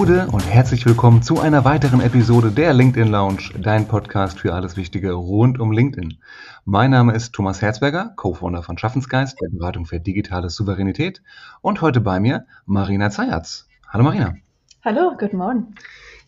Gude 0.00 0.28
und 0.32 0.40
herzlich 0.48 0.86
willkommen 0.86 1.20
zu 1.20 1.40
einer 1.40 1.66
weiteren 1.66 2.00
Episode 2.00 2.50
der 2.50 2.72
LinkedIn 2.72 3.12
Lounge, 3.12 3.50
dein 3.60 3.86
Podcast 3.86 4.40
für 4.40 4.54
alles 4.54 4.78
Wichtige 4.78 5.12
rund 5.12 5.60
um 5.60 5.72
LinkedIn. 5.72 6.16
Mein 6.64 6.90
Name 6.90 7.12
ist 7.12 7.34
Thomas 7.34 7.60
Herzberger, 7.60 8.14
Co-Founder 8.16 8.62
von 8.62 8.78
Schaffensgeist, 8.78 9.38
der 9.42 9.50
Beratung 9.50 9.84
für 9.84 10.00
digitale 10.00 10.48
Souveränität 10.48 11.20
und 11.60 11.82
heute 11.82 12.00
bei 12.00 12.18
mir 12.18 12.46
Marina 12.64 13.10
Zayatz. 13.10 13.68
Hallo 13.90 14.04
Marina. 14.04 14.36
Hallo, 14.82 15.14
guten 15.18 15.36
Morgen. 15.36 15.74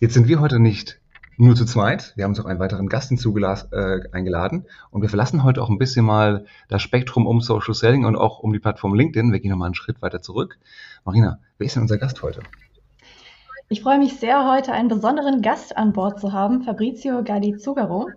Jetzt 0.00 0.12
sind 0.12 0.28
wir 0.28 0.38
heute 0.40 0.60
nicht 0.60 1.00
nur 1.38 1.56
zu 1.56 1.64
zweit. 1.64 2.12
Wir 2.14 2.24
haben 2.24 2.32
uns 2.32 2.40
auch 2.40 2.44
einen 2.44 2.60
weiteren 2.60 2.90
Gast 2.90 3.10
äh, 3.10 4.00
eingeladen 4.12 4.66
und 4.90 5.00
wir 5.00 5.08
verlassen 5.08 5.44
heute 5.44 5.62
auch 5.62 5.70
ein 5.70 5.78
bisschen 5.78 6.04
mal 6.04 6.44
das 6.68 6.82
Spektrum 6.82 7.26
um 7.26 7.40
Social 7.40 7.72
Selling 7.72 8.04
und 8.04 8.16
auch 8.16 8.40
um 8.40 8.52
die 8.52 8.58
Plattform 8.58 8.92
LinkedIn. 8.92 9.32
Wir 9.32 9.40
gehen 9.40 9.50
nochmal 9.50 9.68
einen 9.68 9.74
Schritt 9.74 10.02
weiter 10.02 10.20
zurück. 10.20 10.58
Marina, 11.06 11.38
wer 11.56 11.66
ist 11.66 11.74
denn 11.76 11.84
unser 11.84 11.96
Gast 11.96 12.22
heute? 12.22 12.42
Ich 13.72 13.80
freue 13.80 13.98
mich 13.98 14.18
sehr, 14.18 14.52
heute 14.52 14.72
einen 14.72 14.88
besonderen 14.88 15.40
Gast 15.40 15.78
an 15.78 15.94
Bord 15.94 16.20
zu 16.20 16.34
haben, 16.34 16.60
Fabrizio 16.60 17.24
Galli-Zugaro. 17.24 18.10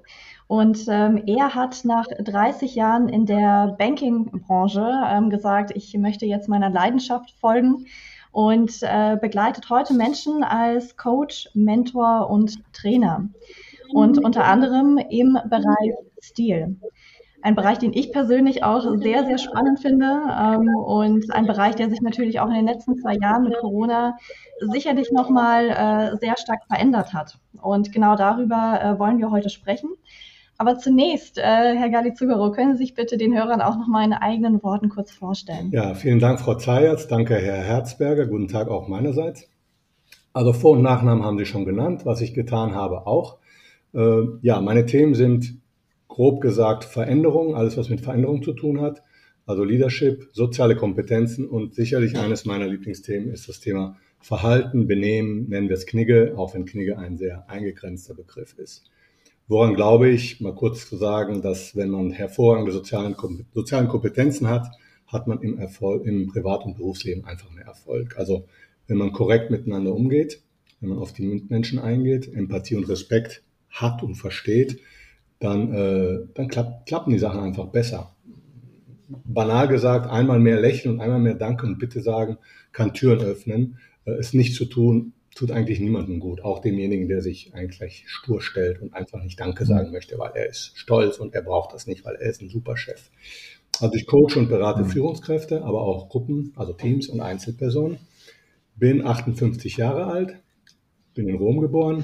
Und 0.48 0.80
ähm, 0.90 1.24
er 1.28 1.56
hat 1.56 1.86
nach 1.86 2.08
30 2.08 2.76
Jahren 2.76 3.08
in 3.08 3.26
der 3.26 3.74
Banking-Branche 3.80 4.86
ähm, 5.08 5.30
gesagt, 5.30 5.72
ich 5.74 5.94
möchte 5.98 6.26
jetzt 6.26 6.50
meiner 6.50 6.70
Leidenschaft 6.70 7.32
folgen 7.40 7.86
und 8.34 8.80
äh, 8.82 9.16
begleitet 9.16 9.70
heute 9.70 9.94
Menschen 9.94 10.44
als 10.44 10.98
Coach, 10.98 11.48
Mentor 11.54 12.30
und 12.30 12.62
Trainer. 12.74 13.30
Und 13.94 14.22
unter 14.26 14.44
anderem 14.44 14.98
im 14.98 15.40
Bereich 15.50 15.94
Stil 16.22 16.76
ein 17.46 17.54
Bereich, 17.54 17.78
den 17.78 17.94
ich 17.94 18.12
persönlich 18.12 18.64
auch 18.64 18.82
sehr, 18.98 19.24
sehr 19.24 19.38
spannend 19.38 19.80
finde 19.80 20.06
ähm, 20.06 20.68
und 20.76 21.32
ein 21.32 21.46
Bereich, 21.46 21.76
der 21.76 21.92
sich 21.92 22.02
natürlich 22.02 22.40
auch 22.40 22.48
in 22.48 22.56
den 22.56 22.66
letzten 22.66 22.98
zwei 22.98 23.16
Jahren 23.16 23.44
mit 23.44 23.56
Corona 23.60 24.18
sicherlich 24.60 25.12
nochmal 25.12 25.70
äh, 25.70 26.18
sehr 26.18 26.38
stark 26.38 26.66
verändert 26.66 27.14
hat. 27.14 27.38
Und 27.62 27.92
genau 27.92 28.16
darüber 28.16 28.80
äh, 28.82 29.00
wollen 29.00 29.20
wir 29.20 29.30
heute 29.30 29.52
sprechen. 29.52 29.90
Aber 30.58 30.80
zunächst, 30.80 31.38
äh, 31.38 31.42
Herr 31.44 31.90
Galizugaro, 31.92 32.52
können 32.52 32.74
Sie 32.74 32.80
sich 32.80 32.96
bitte 32.96 33.16
den 33.16 33.38
Hörern 33.38 33.62
auch 33.62 33.78
noch 33.78 33.88
mal 33.88 34.04
in 34.04 34.14
eigenen 34.14 34.64
Worten 34.64 34.90
kurz 34.90 35.12
vorstellen? 35.12 35.70
Ja, 35.72 35.94
vielen 35.94 36.18
Dank, 36.18 36.40
Frau 36.40 36.56
Zayatz. 36.56 37.08
Danke, 37.08 37.36
Herr 37.36 37.58
Herzberger. 37.58 38.26
Guten 38.26 38.48
Tag 38.48 38.70
auch 38.70 38.88
meinerseits. 38.88 39.48
Also 40.34 40.52
Vor- 40.52 40.72
und 40.72 40.82
Nachnamen 40.82 41.24
haben 41.24 41.38
Sie 41.38 41.46
schon 41.46 41.66
genannt, 41.66 42.08
was 42.08 42.22
ich 42.22 42.34
getan 42.34 42.74
habe 42.74 43.06
auch. 43.06 43.38
Äh, 43.94 44.24
ja, 44.42 44.60
meine 44.62 44.88
Themen 44.88 45.14
sind 45.14 45.60
grob 46.08 46.42
gesagt 46.42 46.84
Veränderung, 46.84 47.56
alles 47.56 47.78
was 47.78 47.90
mit 47.90 48.02
Veränderung 48.02 48.44
zu 48.44 48.54
tun 48.54 48.82
hat, 48.82 49.02
also 49.46 49.64
Leadership, 49.64 50.30
soziale 50.32 50.76
Kompetenzen 50.76 51.48
und 51.48 51.76
sicherlich 51.76 52.18
eines 52.18 52.46
meiner 52.46 52.68
Lieblingsthemen 52.68 53.30
ist 53.30 53.48
das 53.48 53.60
Thema 53.60 53.98
Verhalten, 54.20 54.88
Benehmen, 54.88 55.50
nennen 55.50 55.70
wir 55.70 55.76
es 55.76 55.86
Knigge, 55.86 56.34
auch 56.36 56.56
wenn 56.56 56.66
Knigge 56.66 56.98
ein 56.98 57.18
sehr 57.18 57.48
eingegrenzter 57.48 58.16
Begriff 58.16 58.58
ist. 58.58 58.90
Woran 59.48 59.76
glaube 59.76 60.10
ich, 60.10 60.42
mal 60.42 60.56
kurz 60.56 60.90
zu 60.90 60.98
sagen, 60.98 61.44
dass 61.44 61.76
wenn 61.76 61.92
man 61.92 62.10
hervorragende 62.10 62.72
sozialen 62.72 63.88
Kompetenzen 63.88 64.50
hat, 64.50 64.68
hat 65.06 65.28
man 65.28 65.42
im, 65.44 65.60
Erfolg, 65.60 66.04
im 66.06 66.28
Privat- 66.28 66.66
und 66.66 66.78
Berufsleben 66.78 67.26
einfach 67.26 67.52
mehr 67.52 67.66
Erfolg. 67.66 68.18
Also 68.18 68.48
wenn 68.88 68.98
man 68.98 69.12
korrekt 69.12 69.52
miteinander 69.52 69.94
umgeht, 69.94 70.42
wenn 70.80 70.90
man 70.90 70.98
auf 70.98 71.14
die 71.14 71.46
Menschen 71.48 71.78
eingeht, 71.78 72.28
Empathie 72.34 72.76
und 72.76 72.90
Respekt 72.90 73.44
hat 73.70 74.02
und 74.02 74.16
versteht, 74.16 74.80
dann, 75.40 75.74
äh, 75.74 76.20
dann 76.34 76.48
klapp, 76.48 76.86
klappen 76.86 77.12
die 77.12 77.20
Sachen 77.20 77.42
einfach 77.42 77.68
besser. 77.68 78.16
Banal 79.08 79.68
gesagt, 79.68 80.10
einmal 80.10 80.40
mehr 80.40 80.60
lächeln 80.60 80.96
und 80.96 81.02
einmal 81.02 81.20
mehr 81.20 81.36
Danke 81.36 81.66
und 81.66 81.78
Bitte 81.78 82.02
sagen, 82.02 82.38
kann 82.72 82.94
Türen 82.94 83.22
öffnen. 83.22 83.78
Äh, 84.06 84.12
es 84.14 84.34
nicht 84.34 84.56
zu 84.56 84.66
tun, 84.66 85.14
tut 85.36 85.52
eigentlich 85.52 85.80
niemandem 85.80 86.20
gut. 86.20 86.42
Auch 86.42 86.60
demjenigen, 86.60 87.08
der 87.08 87.22
sich 87.22 87.54
eigentlich 87.54 88.06
stur 88.08 88.42
stellt 88.42 88.82
und 88.82 88.94
einfach 88.94 89.22
nicht 89.22 89.40
Danke 89.40 89.66
mhm. 89.66 89.68
sagen 89.68 89.92
möchte, 89.92 90.18
weil 90.18 90.32
er 90.34 90.50
ist 90.50 90.72
stolz 90.76 91.18
und 91.18 91.36
er 91.36 91.42
braucht 91.42 91.74
das 91.74 91.88
nicht, 91.88 92.06
weil 92.06 92.16
er 92.16 92.30
ist 92.30 92.42
ein 92.42 92.50
super 92.50 92.78
Chef. 92.78 93.12
Also 93.82 93.94
ich 93.96 94.08
coache 94.08 94.40
und 94.40 94.48
berate 94.48 94.84
mhm. 94.84 94.90
Führungskräfte, 94.90 95.64
aber 95.64 95.82
auch 95.82 96.10
Gruppen, 96.10 96.54
also 96.56 96.74
Teams 96.74 97.10
und 97.10 97.20
Einzelpersonen. 97.20 97.98
Bin 98.78 99.06
58 99.06 99.78
Jahre 99.78 100.08
alt, 100.08 100.38
bin 101.14 101.28
in 101.28 101.36
Rom 101.36 101.60
geboren, 101.60 102.04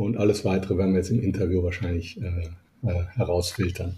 und 0.00 0.16
alles 0.16 0.44
weitere 0.44 0.78
werden 0.78 0.92
wir 0.92 0.98
jetzt 0.98 1.10
im 1.10 1.20
Interview 1.20 1.62
wahrscheinlich 1.62 2.20
äh, 2.20 2.48
äh, 2.82 3.04
herausfiltern. 3.14 3.96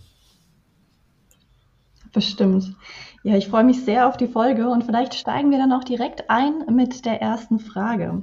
Bestimmt. 2.12 2.74
Ja, 3.22 3.36
ich 3.36 3.48
freue 3.48 3.64
mich 3.64 3.84
sehr 3.84 4.08
auf 4.08 4.16
die 4.16 4.26
Folge 4.26 4.68
und 4.68 4.84
vielleicht 4.84 5.14
steigen 5.14 5.50
wir 5.50 5.58
dann 5.58 5.72
auch 5.72 5.84
direkt 5.84 6.28
ein 6.28 6.66
mit 6.74 7.06
der 7.06 7.22
ersten 7.22 7.58
Frage. 7.58 8.22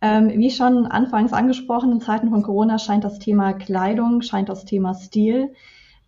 Ähm, 0.00 0.28
wie 0.28 0.50
schon 0.50 0.86
anfangs 0.86 1.32
angesprochen, 1.32 1.92
in 1.92 2.00
Zeiten 2.00 2.30
von 2.30 2.42
Corona 2.42 2.78
scheint 2.78 3.04
das 3.04 3.18
Thema 3.18 3.52
Kleidung, 3.52 4.22
scheint 4.22 4.48
das 4.48 4.64
Thema 4.64 4.94
Stil 4.94 5.54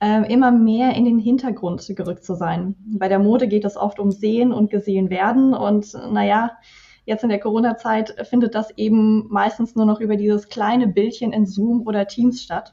äh, 0.00 0.32
immer 0.32 0.50
mehr 0.50 0.94
in 0.94 1.04
den 1.04 1.18
Hintergrund 1.18 1.90
gerückt 1.96 2.24
zu 2.24 2.34
sein. 2.34 2.74
Bei 2.98 3.08
der 3.08 3.18
Mode 3.18 3.48
geht 3.48 3.64
es 3.64 3.76
oft 3.76 3.98
um 3.98 4.10
Sehen 4.10 4.52
und 4.52 4.70
gesehen 4.70 5.10
werden 5.10 5.54
und 5.54 5.92
naja, 6.12 6.52
Jetzt 7.10 7.24
in 7.24 7.28
der 7.28 7.40
Corona-Zeit 7.40 8.14
findet 8.28 8.54
das 8.54 8.70
eben 8.78 9.26
meistens 9.30 9.74
nur 9.74 9.84
noch 9.84 9.98
über 9.98 10.14
dieses 10.14 10.48
kleine 10.48 10.86
Bildchen 10.86 11.32
in 11.32 11.44
Zoom 11.44 11.84
oder 11.84 12.06
Teams 12.06 12.40
statt. 12.40 12.72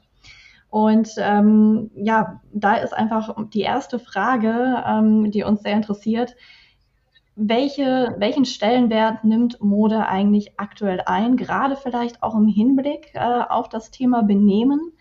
Und 0.70 1.10
ähm, 1.18 1.90
ja, 1.96 2.40
da 2.52 2.76
ist 2.76 2.94
einfach 2.94 3.34
die 3.52 3.62
erste 3.62 3.98
Frage, 3.98 4.84
ähm, 4.86 5.32
die 5.32 5.42
uns 5.42 5.62
sehr 5.62 5.72
interessiert. 5.72 6.36
Welche, 7.34 8.14
welchen 8.18 8.44
Stellenwert 8.44 9.24
nimmt 9.24 9.60
Mode 9.60 10.06
eigentlich 10.06 10.52
aktuell 10.56 11.02
ein, 11.06 11.36
gerade 11.36 11.74
vielleicht 11.74 12.22
auch 12.22 12.36
im 12.36 12.46
Hinblick 12.46 13.10
äh, 13.14 13.40
auf 13.48 13.68
das 13.68 13.90
Thema 13.90 14.22
Benehmen, 14.22 14.92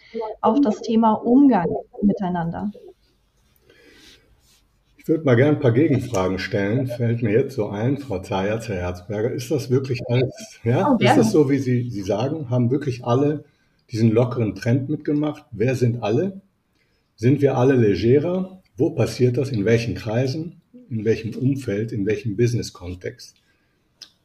auf 0.42 0.62
das 0.62 0.82
Thema 0.82 1.12
Umgang 1.14 1.68
miteinander? 2.02 2.72
Ich 5.08 5.10
würde 5.10 5.24
mal 5.24 5.36
gerne 5.36 5.56
ein 5.56 5.62
paar 5.62 5.72
Gegenfragen 5.72 6.38
stellen. 6.38 6.86
Fällt 6.86 7.24
mir 7.24 7.32
jetzt 7.32 7.56
so 7.56 7.70
ein, 7.70 7.98
Frau 7.98 8.20
Zayat, 8.20 8.68
Herr 8.68 8.82
Herzberger, 8.82 9.32
ist 9.32 9.50
das 9.50 9.70
wirklich 9.70 10.02
alles, 10.10 10.60
ja? 10.66 10.92
Oh, 10.92 10.98
ist 11.02 11.16
das 11.16 11.32
so, 11.32 11.50
wie 11.50 11.60
Sie, 11.60 11.90
Sie 11.90 12.02
sagen? 12.02 12.50
Haben 12.50 12.72
wirklich 12.72 13.06
alle 13.06 13.46
diesen 13.90 14.12
lockeren 14.12 14.54
Trend 14.54 14.90
mitgemacht? 14.90 15.46
Wer 15.52 15.76
sind 15.76 16.04
alle? 16.04 16.42
Sind 17.16 17.40
wir 17.40 17.58
alle 17.58 17.76
legerer? 17.76 18.62
Wo 18.76 18.90
passiert 18.90 19.38
das? 19.38 19.50
In 19.50 19.64
welchen 19.64 19.96
Kreisen? 19.96 20.62
In 20.90 21.06
welchem 21.06 21.34
Umfeld? 21.36 21.94
In 21.94 22.06
welchem 22.06 22.36
Business-Kontext? 22.36 23.38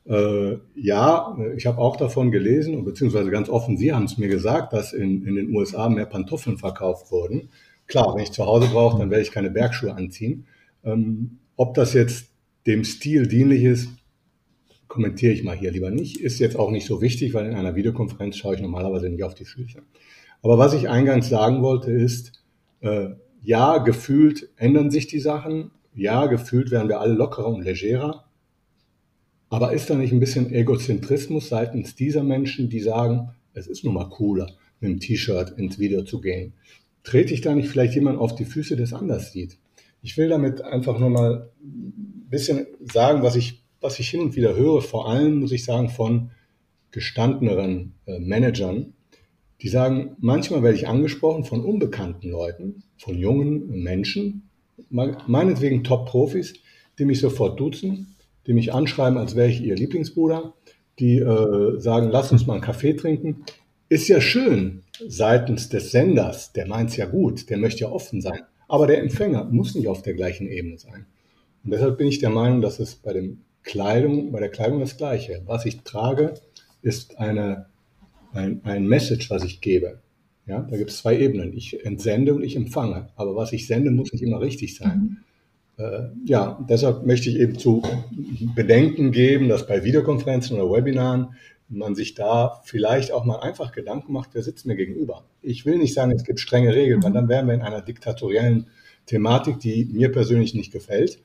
Äh, 0.07 0.57
ja, 0.75 1.39
ich 1.57 1.67
habe 1.67 1.79
auch 1.79 1.97
davon 1.97 2.33
gelesen, 2.33 2.85
beziehungsweise 2.85 3.31
ganz 3.31 3.49
offen, 3.49 3.77
Sie 3.77 3.93
haben 3.93 4.07
es 4.07 4.19
mir 4.19 4.27
gesagt, 4.27 4.73
dass 4.73 4.93
in, 4.93 5.25
in 5.29 5.37
den 5.37 5.55
USA 5.55 5.89
mehr 5.89 6.07
Pantoffeln 6.07 6.59
verkauft 6.59 7.13
wurden. 7.13 7.51
Klar, 7.87 8.17
wenn 8.17 8.25
ich 8.25 8.33
zu 8.33 8.47
Hause 8.47 8.67
brauche, 8.67 8.99
dann 8.99 9.11
werde 9.11 9.23
ich 9.23 9.31
keine 9.31 9.51
Bergschuhe 9.51 9.95
anziehen. 9.95 10.49
Ähm, 10.85 11.39
ob 11.57 11.75
das 11.75 11.93
jetzt 11.93 12.31
dem 12.67 12.85
Stil 12.85 13.27
dienlich 13.27 13.65
ist, 13.65 13.89
kommentiere 14.89 15.33
ich 15.33 15.43
mal 15.43 15.57
hier 15.57 15.71
lieber 15.71 15.91
nicht. 15.91 16.21
Ist 16.21 16.39
jetzt 16.39 16.57
auch 16.57 16.71
nicht 16.71 16.87
so 16.87 17.01
wichtig, 17.01 17.35
weil 17.35 17.47
in 17.47 17.55
einer 17.55 17.75
Videokonferenz 17.75 18.37
schaue 18.37 18.57
ich 18.57 18.61
normalerweise 18.61 19.09
nicht 19.09 19.25
auf 19.25 19.35
die 19.35 19.45
Füße. 19.45 19.83
Aber 20.43 20.59
was 20.59 20.75
ich 20.75 20.89
eingangs 20.89 21.29
sagen 21.29 21.63
wollte 21.63 21.91
ist, 21.91 22.45
äh, 22.81 23.11
ja, 23.43 23.79
gefühlt 23.79 24.51
ändern 24.57 24.91
sich 24.91 25.07
die 25.07 25.21
Sachen. 25.21 25.71
Ja, 25.95 26.27
gefühlt 26.27 26.71
werden 26.71 26.89
wir 26.89 27.01
alle 27.01 27.15
lockerer 27.15 27.49
und 27.49 27.65
legerer. 27.65 28.25
Aber 29.49 29.73
ist 29.73 29.91
da 29.91 29.95
nicht 29.95 30.13
ein 30.13 30.21
bisschen 30.21 30.53
Egozentrismus 30.53 31.49
seitens 31.49 31.95
dieser 31.95 32.23
Menschen, 32.23 32.69
die 32.69 32.81
sagen, 32.81 33.31
es 33.55 33.67
ist 33.67 33.85
nun 33.85 33.95
mal 33.95 34.09
cooler, 34.09 34.47
mit 34.81 34.91
dem 34.91 35.01
T-Shirt 35.01 35.59
ins 35.59 35.79
Video 35.79 36.03
zu 36.03 36.21
gehen? 36.21 36.55
Trete 37.03 37.35
ich 37.35 37.41
da 37.41 37.55
nicht 37.55 37.69
vielleicht 37.69 37.95
jemand 37.95 38.19
auf 38.19 38.35
die 38.35 38.45
Füße, 38.45 38.77
der 38.77 38.85
es 38.85 38.95
anders 38.95 39.33
sieht? 39.33 39.59
Ich 40.03 40.17
will 40.17 40.29
damit 40.29 40.63
einfach 40.63 40.99
nur 40.99 41.11
mal 41.11 41.51
ein 41.63 42.27
bisschen 42.29 42.67
sagen, 42.81 43.23
was 43.23 43.37
ich, 43.37 43.63
was 43.81 43.99
ich 43.99 44.09
hin 44.09 44.21
und 44.21 44.37
wieder 44.37 44.57
höre, 44.57 44.83
vor 44.83 45.09
allem 45.09 45.41
muss 45.41 45.53
ich 45.53 45.65
sagen 45.65 45.89
von 45.89 46.31
gestandeneren 46.91 47.95
äh, 48.07 48.19
Managern, 48.19 48.93
die 49.61 49.69
sagen, 49.69 50.17
manchmal 50.19 50.63
werde 50.63 50.77
ich 50.77 50.89
angesprochen 50.89 51.45
von 51.45 51.65
unbekannten 51.65 52.29
Leuten, 52.29 52.83
von 52.97 53.17
jungen 53.17 53.69
Menschen, 53.83 54.51
meinetwegen 54.91 55.85
Top-Profis, 55.85 56.55
die 56.99 57.05
mich 57.05 57.21
sofort 57.21 57.59
duzen, 57.61 58.17
die 58.47 58.55
mich 58.55 58.75
anschreiben, 58.75 59.19
als 59.19 59.37
wäre 59.37 59.49
ich 59.49 59.63
ihr 59.63 59.77
Lieblingsbruder, 59.77 60.55
die 60.99 61.19
äh, 61.19 61.81
sagen, 61.81 62.09
lass 62.11 62.33
uns 62.33 62.47
mal 62.47 62.55
einen 62.55 62.63
Kaffee 62.63 62.95
trinken. 62.95 63.45
Ist 63.89 64.09
ja 64.09 64.21
schön 64.21 64.83
seitens 65.07 65.69
des 65.69 65.91
Senders, 65.93 66.53
der 66.53 66.67
meint 66.67 66.91
es 66.91 66.97
ja 66.97 67.07
gut, 67.07 67.49
der 67.51 67.59
möchte 67.59 67.83
ja 67.83 67.91
offen 67.91 68.21
sein. 68.21 68.41
Aber 68.73 68.87
der 68.87 69.03
Empfänger 69.03 69.45
muss 69.45 69.75
nicht 69.75 69.87
auf 69.87 70.01
der 70.01 70.15
gleichen 70.15 70.49
Ebene 70.49 70.79
sein. 70.79 71.05
Und 71.63 71.73
deshalb 71.73 71.99
bin 71.99 72.07
ich 72.07 72.21
der 72.21 72.31
Meinung, 72.31 72.63
dass 72.63 72.79
es 72.79 72.95
bei, 72.95 73.13
dem 73.13 73.43
Kleidung, 73.65 74.33
bei 74.33 74.41
der 74.41 74.49
Kleidung 74.49 74.81
das 74.81 74.97
Gleiche. 74.97 75.43
Was 75.45 75.67
ich 75.67 75.83
trage, 75.83 76.33
ist 76.81 77.19
eine, 77.19 77.67
ein, 78.33 78.63
ein 78.65 78.87
Message, 78.87 79.29
was 79.29 79.45
ich 79.45 79.61
gebe. 79.61 79.99
Ja, 80.47 80.63
da 80.63 80.79
gibt 80.79 80.89
es 80.89 80.97
zwei 80.97 81.19
Ebenen. 81.19 81.53
Ich 81.55 81.85
entsende 81.85 82.33
und 82.33 82.43
ich 82.43 82.57
empfange. 82.57 83.11
Aber 83.15 83.37
was 83.37 83.53
ich 83.53 83.67
sende, 83.67 83.91
muss 83.91 84.11
nicht 84.11 84.23
immer 84.23 84.41
richtig 84.41 84.75
sein. 84.75 85.19
Mhm. 85.77 85.85
äh, 85.85 86.09
ja, 86.25 86.59
deshalb 86.67 87.05
möchte 87.05 87.29
ich 87.29 87.37
eben 87.37 87.59
zu 87.59 87.83
bedenken 88.55 89.13
geben, 89.13 89.51
dass 89.51 89.67
bei 89.67 89.85
Videokonferenzen 89.85 90.59
oder 90.59 90.73
Webinaren 90.73 91.35
man 91.73 91.95
sich 91.95 92.15
da 92.15 92.61
vielleicht 92.65 93.13
auch 93.13 93.25
mal 93.25 93.41
einfach 93.41 93.73
Gedanken 93.73 94.13
macht, 94.13 94.31
wer 94.33 94.43
sitzt 94.43 94.67
mir 94.67 94.77
gegenüber. 94.77 95.25
Ich 95.41 95.65
will 95.67 95.79
nicht 95.79 95.95
sagen, 95.95 96.13
es 96.13 96.25
gibt 96.25 96.41
strenge 96.41 96.75
Regeln, 96.75 97.03
weil 97.03 97.13
dann 97.13 97.29
wären 97.29 97.47
wir 97.47 97.55
in 97.55 97.63
einer 97.63 97.81
diktatoriellen 97.81 98.67
Thematik, 99.07 99.59
die 99.59 99.87
mir 99.87 100.13
persönlich 100.13 100.55
nicht 100.55 100.73
gefällt. 100.73 101.19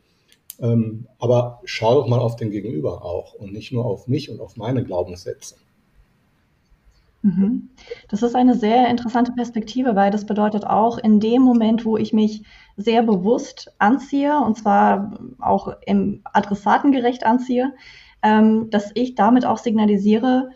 Ähm, 0.60 1.08
aber 1.20 1.62
schau 1.66 1.96
doch 1.96 2.08
mal 2.08 2.20
auf 2.20 2.36
den 2.36 2.50
Gegenüber 2.50 3.06
auch 3.06 3.34
und 3.34 3.54
nicht 3.54 3.72
nur 3.72 3.86
auf 3.86 4.08
mich 4.08 4.30
und 4.30 4.40
auf 4.40 4.58
meine 4.58 4.84
Glaubenssätze. 4.84 5.56
Mhm. 7.22 7.70
Das 8.10 8.24
ist 8.24 8.36
eine 8.36 8.56
sehr 8.56 8.88
interessante 8.90 9.34
Perspektive, 9.34 9.96
weil 9.96 10.12
das 10.12 10.26
bedeutet 10.26 10.66
auch 10.66 10.98
in 10.98 11.20
dem 11.20 11.42
Moment, 11.42 11.86
wo 11.86 11.98
ich 11.98 12.14
mich 12.14 12.44
sehr 12.76 13.04
bewusst 13.04 13.74
anziehe, 13.80 14.40
und 14.40 14.58
zwar 14.58 15.20
auch 15.40 15.76
im 15.86 16.22
adressatengerecht 16.24 17.26
anziehe, 17.26 17.74
ähm, 18.28 18.70
dass 18.70 18.92
ich 18.94 19.16
damit 19.16 19.46
auch 19.46 19.58
signalisiere, 19.58 20.50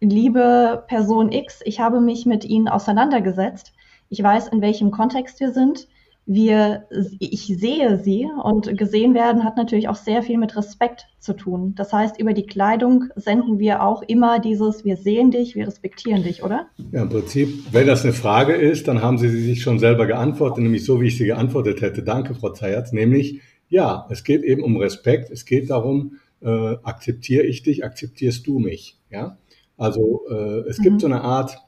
liebe 0.00 0.84
Person 0.88 1.30
X, 1.30 1.60
ich 1.64 1.80
habe 1.80 2.00
mich 2.00 2.26
mit 2.26 2.44
Ihnen 2.44 2.68
auseinandergesetzt. 2.68 3.72
Ich 4.08 4.22
weiß, 4.22 4.48
in 4.48 4.60
welchem 4.60 4.90
Kontext 4.90 5.40
wir 5.40 5.52
sind 5.52 5.88
wir, 6.30 6.84
ich 7.20 7.46
sehe 7.46 7.98
sie 7.98 8.28
und 8.44 8.76
gesehen 8.76 9.14
werden 9.14 9.44
hat 9.44 9.56
natürlich 9.56 9.88
auch 9.88 9.96
sehr 9.96 10.22
viel 10.22 10.36
mit 10.36 10.54
Respekt 10.58 11.06
zu 11.20 11.32
tun. 11.32 11.74
Das 11.74 11.90
heißt, 11.90 12.20
über 12.20 12.34
die 12.34 12.44
Kleidung 12.44 13.06
senden 13.16 13.58
wir 13.58 13.82
auch 13.82 14.02
immer 14.02 14.38
dieses, 14.38 14.84
wir 14.84 14.98
sehen 14.98 15.30
dich, 15.30 15.54
wir 15.54 15.66
respektieren 15.66 16.22
dich, 16.22 16.42
oder? 16.42 16.66
Ja, 16.92 17.02
im 17.02 17.08
Prinzip, 17.08 17.72
wenn 17.72 17.86
das 17.86 18.04
eine 18.04 18.12
Frage 18.12 18.52
ist, 18.52 18.88
dann 18.88 19.00
haben 19.00 19.16
Sie 19.16 19.30
sie 19.30 19.42
sich 19.42 19.62
schon 19.62 19.78
selber 19.78 20.04
geantwortet, 20.04 20.62
nämlich 20.62 20.84
so, 20.84 21.00
wie 21.00 21.06
ich 21.06 21.16
sie 21.16 21.24
geantwortet 21.24 21.80
hätte. 21.80 22.02
Danke, 22.02 22.34
Frau 22.34 22.50
Zayatz. 22.50 22.92
Nämlich, 22.92 23.40
ja, 23.70 24.06
es 24.10 24.22
geht 24.22 24.42
eben 24.42 24.62
um 24.62 24.76
Respekt. 24.76 25.30
Es 25.30 25.46
geht 25.46 25.70
darum, 25.70 26.18
äh, 26.40 26.76
akzeptiere 26.82 27.44
ich 27.44 27.62
dich, 27.62 27.84
akzeptierst 27.84 28.46
du 28.46 28.58
mich. 28.58 28.98
Ja, 29.10 29.38
also 29.76 30.22
äh, 30.30 30.68
es 30.68 30.78
mhm. 30.78 30.82
gibt 30.82 31.00
so 31.00 31.06
eine 31.06 31.22
Art 31.22 31.58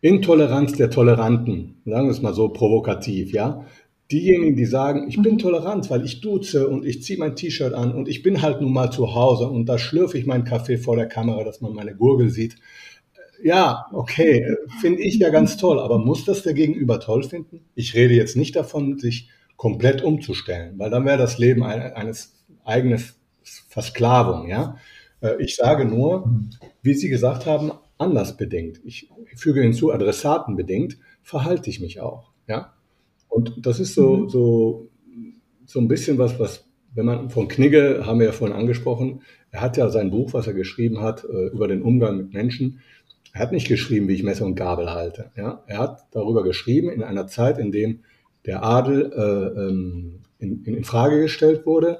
Intoleranz 0.00 0.74
der 0.74 0.90
Toleranten, 0.90 1.76
sagen 1.86 2.06
wir 2.06 2.12
es 2.12 2.20
mal 2.20 2.34
so 2.34 2.50
provokativ, 2.50 3.32
ja. 3.32 3.64
Diejenigen, 4.12 4.54
die 4.54 4.66
sagen, 4.66 5.08
ich 5.08 5.20
bin 5.22 5.34
mhm. 5.34 5.38
tolerant, 5.38 5.88
weil 5.88 6.04
ich 6.04 6.20
duze 6.20 6.68
und 6.68 6.84
ich 6.84 7.02
ziehe 7.02 7.18
mein 7.18 7.36
T-Shirt 7.36 7.72
an 7.72 7.92
und 7.92 8.06
ich 8.06 8.22
bin 8.22 8.42
halt 8.42 8.60
nun 8.60 8.72
mal 8.72 8.90
zu 8.90 9.14
Hause 9.14 9.48
und 9.48 9.66
da 9.66 9.78
schlürfe 9.78 10.18
ich 10.18 10.26
meinen 10.26 10.44
Kaffee 10.44 10.76
vor 10.76 10.96
der 10.96 11.08
Kamera, 11.08 11.42
dass 11.42 11.62
man 11.62 11.72
meine 11.72 11.96
Gurgel 11.96 12.28
sieht. 12.28 12.56
Ja, 13.42 13.86
okay, 13.92 14.46
finde 14.82 15.00
ich 15.00 15.16
ja 15.16 15.30
ganz 15.30 15.56
toll, 15.56 15.78
aber 15.80 15.98
muss 15.98 16.26
das 16.26 16.42
der 16.42 16.52
Gegenüber 16.52 17.00
toll 17.00 17.22
finden? 17.22 17.64
Ich 17.74 17.94
rede 17.94 18.14
jetzt 18.14 18.36
nicht 18.36 18.56
davon, 18.56 18.98
sich 18.98 19.30
komplett 19.56 20.02
umzustellen, 20.02 20.78
weil 20.78 20.90
dann 20.90 21.06
wäre 21.06 21.18
das 21.18 21.38
Leben 21.38 21.62
eines 21.62 22.44
eigenes 22.62 23.18
Versklavung, 23.68 24.48
ja. 24.48 24.76
Äh, 25.20 25.42
ich 25.42 25.56
sage 25.56 25.84
nur, 25.84 26.28
wie 26.82 26.94
Sie 26.94 27.08
gesagt 27.08 27.46
haben, 27.46 27.72
anlassbedingt, 27.98 28.80
ich 28.84 29.08
füge 29.36 29.62
hinzu, 29.62 29.92
adressatenbedingt, 29.92 30.98
verhalte 31.22 31.70
ich 31.70 31.80
mich 31.80 32.00
auch. 32.00 32.32
Ja? 32.46 32.74
Und 33.28 33.66
das 33.66 33.80
ist 33.80 33.94
so, 33.94 34.16
mhm. 34.16 34.28
so, 34.28 34.88
so 35.66 35.80
ein 35.80 35.88
bisschen 35.88 36.18
was, 36.18 36.38
was, 36.38 36.68
wenn 36.94 37.06
man 37.06 37.30
von 37.30 37.48
Knigge, 37.48 38.06
haben 38.06 38.20
wir 38.20 38.26
ja 38.26 38.32
vorhin 38.32 38.56
angesprochen, 38.56 39.22
er 39.50 39.60
hat 39.60 39.76
ja 39.76 39.88
sein 39.88 40.10
Buch, 40.10 40.32
was 40.32 40.46
er 40.46 40.54
geschrieben 40.54 41.00
hat, 41.00 41.24
äh, 41.24 41.46
über 41.48 41.68
den 41.68 41.82
Umgang 41.82 42.16
mit 42.16 42.32
Menschen. 42.32 42.80
Er 43.32 43.40
hat 43.40 43.52
nicht 43.52 43.68
geschrieben, 43.68 44.08
wie 44.08 44.14
ich 44.14 44.22
Messer 44.22 44.44
und 44.44 44.54
Gabel 44.56 44.90
halte. 44.90 45.30
Ja? 45.36 45.64
Er 45.66 45.78
hat 45.78 46.06
darüber 46.12 46.42
geschrieben 46.42 46.90
in 46.90 47.02
einer 47.02 47.26
Zeit, 47.26 47.58
in 47.58 47.72
dem 47.72 48.00
der 48.46 48.62
Adel 48.62 49.12
äh, 49.12 49.60
ähm, 49.60 50.20
in, 50.38 50.64
in 50.64 50.84
Frage 50.84 51.20
gestellt 51.20 51.66
wurde, 51.66 51.98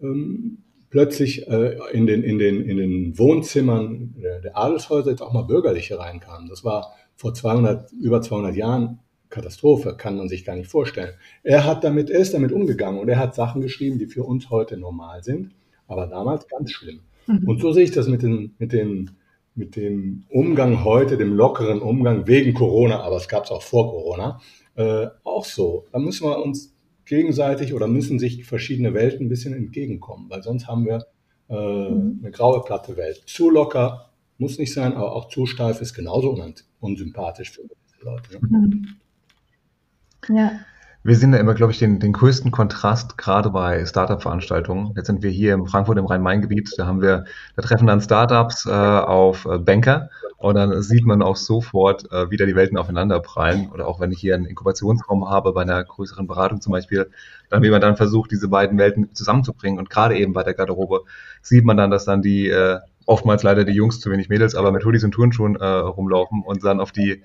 ähm, 0.00 0.58
plötzlich 0.90 1.48
äh, 1.48 1.78
in, 1.92 2.06
den, 2.06 2.22
in, 2.22 2.38
den, 2.38 2.62
in 2.62 2.76
den 2.76 3.18
Wohnzimmern 3.18 4.14
der, 4.20 4.40
der 4.40 4.58
Adelshäuser 4.58 5.10
jetzt 5.10 5.22
auch 5.22 5.32
mal 5.32 5.42
Bürgerliche 5.42 5.98
reinkamen. 5.98 6.48
Das 6.48 6.64
war 6.64 6.92
vor 7.14 7.32
200, 7.32 7.92
über 7.92 8.20
200 8.20 8.54
Jahren 8.56 8.98
Katastrophe, 9.30 9.94
kann 9.96 10.16
man 10.16 10.28
sich 10.28 10.44
gar 10.44 10.56
nicht 10.56 10.68
vorstellen. 10.68 11.14
Er 11.44 11.64
hat 11.64 11.84
damit, 11.84 12.10
er 12.10 12.18
ist 12.18 12.34
damit 12.34 12.50
umgegangen 12.50 13.00
und 13.00 13.08
er 13.08 13.18
hat 13.18 13.34
Sachen 13.34 13.62
geschrieben, 13.62 13.98
die 13.98 14.06
für 14.06 14.24
uns 14.24 14.50
heute 14.50 14.76
normal 14.76 15.22
sind, 15.22 15.52
aber 15.86 16.08
damals 16.08 16.48
ganz 16.48 16.72
schlimm. 16.72 17.00
Mhm. 17.26 17.48
Und 17.48 17.60
so 17.60 17.72
sehe 17.72 17.84
ich 17.84 17.92
das 17.92 18.08
mit, 18.08 18.22
den, 18.22 18.56
mit, 18.58 18.72
den, 18.72 19.12
mit 19.54 19.76
dem 19.76 20.24
Umgang 20.28 20.84
heute, 20.84 21.16
dem 21.16 21.32
lockeren 21.32 21.80
Umgang 21.80 22.26
wegen 22.26 22.54
Corona, 22.54 23.00
aber 23.00 23.16
es 23.16 23.28
gab 23.28 23.44
es 23.44 23.52
auch 23.52 23.62
vor 23.62 23.90
Corona, 23.90 24.40
äh, 24.74 25.06
auch 25.22 25.44
so. 25.44 25.86
Da 25.92 26.00
müssen 26.00 26.26
wir 26.26 26.42
uns 26.42 26.74
gegenseitig 27.10 27.74
oder 27.74 27.88
müssen 27.88 28.20
sich 28.20 28.44
verschiedene 28.44 28.94
Welten 28.94 29.26
ein 29.26 29.28
bisschen 29.28 29.52
entgegenkommen, 29.52 30.30
weil 30.30 30.44
sonst 30.44 30.68
haben 30.68 30.86
wir 30.86 31.06
äh, 31.48 31.90
mhm. 31.90 32.20
eine 32.22 32.30
graue, 32.30 32.62
platte 32.62 32.96
Welt. 32.96 33.24
Zu 33.26 33.50
locker 33.50 34.12
muss 34.38 34.58
nicht 34.58 34.72
sein, 34.72 34.94
aber 34.94 35.12
auch 35.16 35.28
zu 35.28 35.44
steif 35.44 35.80
ist 35.80 35.92
genauso 35.92 36.40
unsympathisch 36.78 37.50
für 37.50 37.62
diese 37.62 38.04
Leute. 38.04 38.32
Ne? 38.32 38.58
Mhm. 38.58 40.36
Ja. 40.36 40.60
Wir 41.02 41.16
sehen 41.16 41.32
da 41.32 41.38
immer, 41.38 41.54
glaube 41.54 41.72
ich, 41.72 41.78
den, 41.78 41.98
den 41.98 42.12
größten 42.12 42.50
Kontrast 42.50 43.16
gerade 43.16 43.48
bei 43.48 43.86
Startup-Veranstaltungen. 43.86 44.92
Jetzt 44.96 45.06
sind 45.06 45.22
wir 45.22 45.30
hier 45.30 45.54
in 45.54 45.66
Frankfurt 45.66 45.96
im 45.96 46.04
Rhein-Main-Gebiet. 46.04 46.74
Da 46.76 46.86
haben 46.86 47.00
wir, 47.00 47.24
da 47.56 47.62
treffen 47.62 47.86
dann 47.86 48.02
Startups 48.02 48.66
äh, 48.66 48.70
auf 48.70 49.46
äh, 49.46 49.56
Banker 49.56 50.10
und 50.36 50.56
dann 50.56 50.82
sieht 50.82 51.06
man 51.06 51.22
auch 51.22 51.36
sofort, 51.36 52.12
äh, 52.12 52.30
wie 52.30 52.36
da 52.36 52.44
die 52.44 52.54
Welten 52.54 52.76
aufeinander 52.76 53.18
prallen. 53.20 53.70
Oder 53.72 53.88
auch 53.88 53.98
wenn 53.98 54.12
ich 54.12 54.20
hier 54.20 54.34
einen 54.34 54.44
Inkubationsraum 54.44 55.30
habe 55.30 55.54
bei 55.54 55.62
einer 55.62 55.82
größeren 55.82 56.26
Beratung 56.26 56.60
zum 56.60 56.72
Beispiel, 56.72 57.10
dann 57.48 57.62
wie 57.62 57.70
man 57.70 57.80
dann 57.80 57.96
versucht, 57.96 58.30
diese 58.30 58.48
beiden 58.48 58.76
Welten 58.76 59.14
zusammenzubringen. 59.14 59.78
Und 59.78 59.88
gerade 59.88 60.18
eben 60.18 60.34
bei 60.34 60.42
der 60.42 60.52
Garderobe 60.52 61.04
sieht 61.40 61.64
man 61.64 61.78
dann, 61.78 61.90
dass 61.90 62.04
dann 62.04 62.20
die 62.20 62.50
äh, 62.50 62.78
oftmals 63.06 63.42
leider 63.42 63.64
die 63.64 63.72
Jungs 63.72 64.00
zu 64.00 64.10
wenig 64.10 64.28
Mädels, 64.28 64.54
aber 64.54 64.70
mit 64.70 64.84
Hoodies 64.84 65.04
und 65.04 65.12
Turnschuhen 65.12 65.56
äh, 65.56 65.64
rumlaufen 65.64 66.42
und 66.42 66.62
dann 66.62 66.78
auf 66.78 66.92
die 66.92 67.22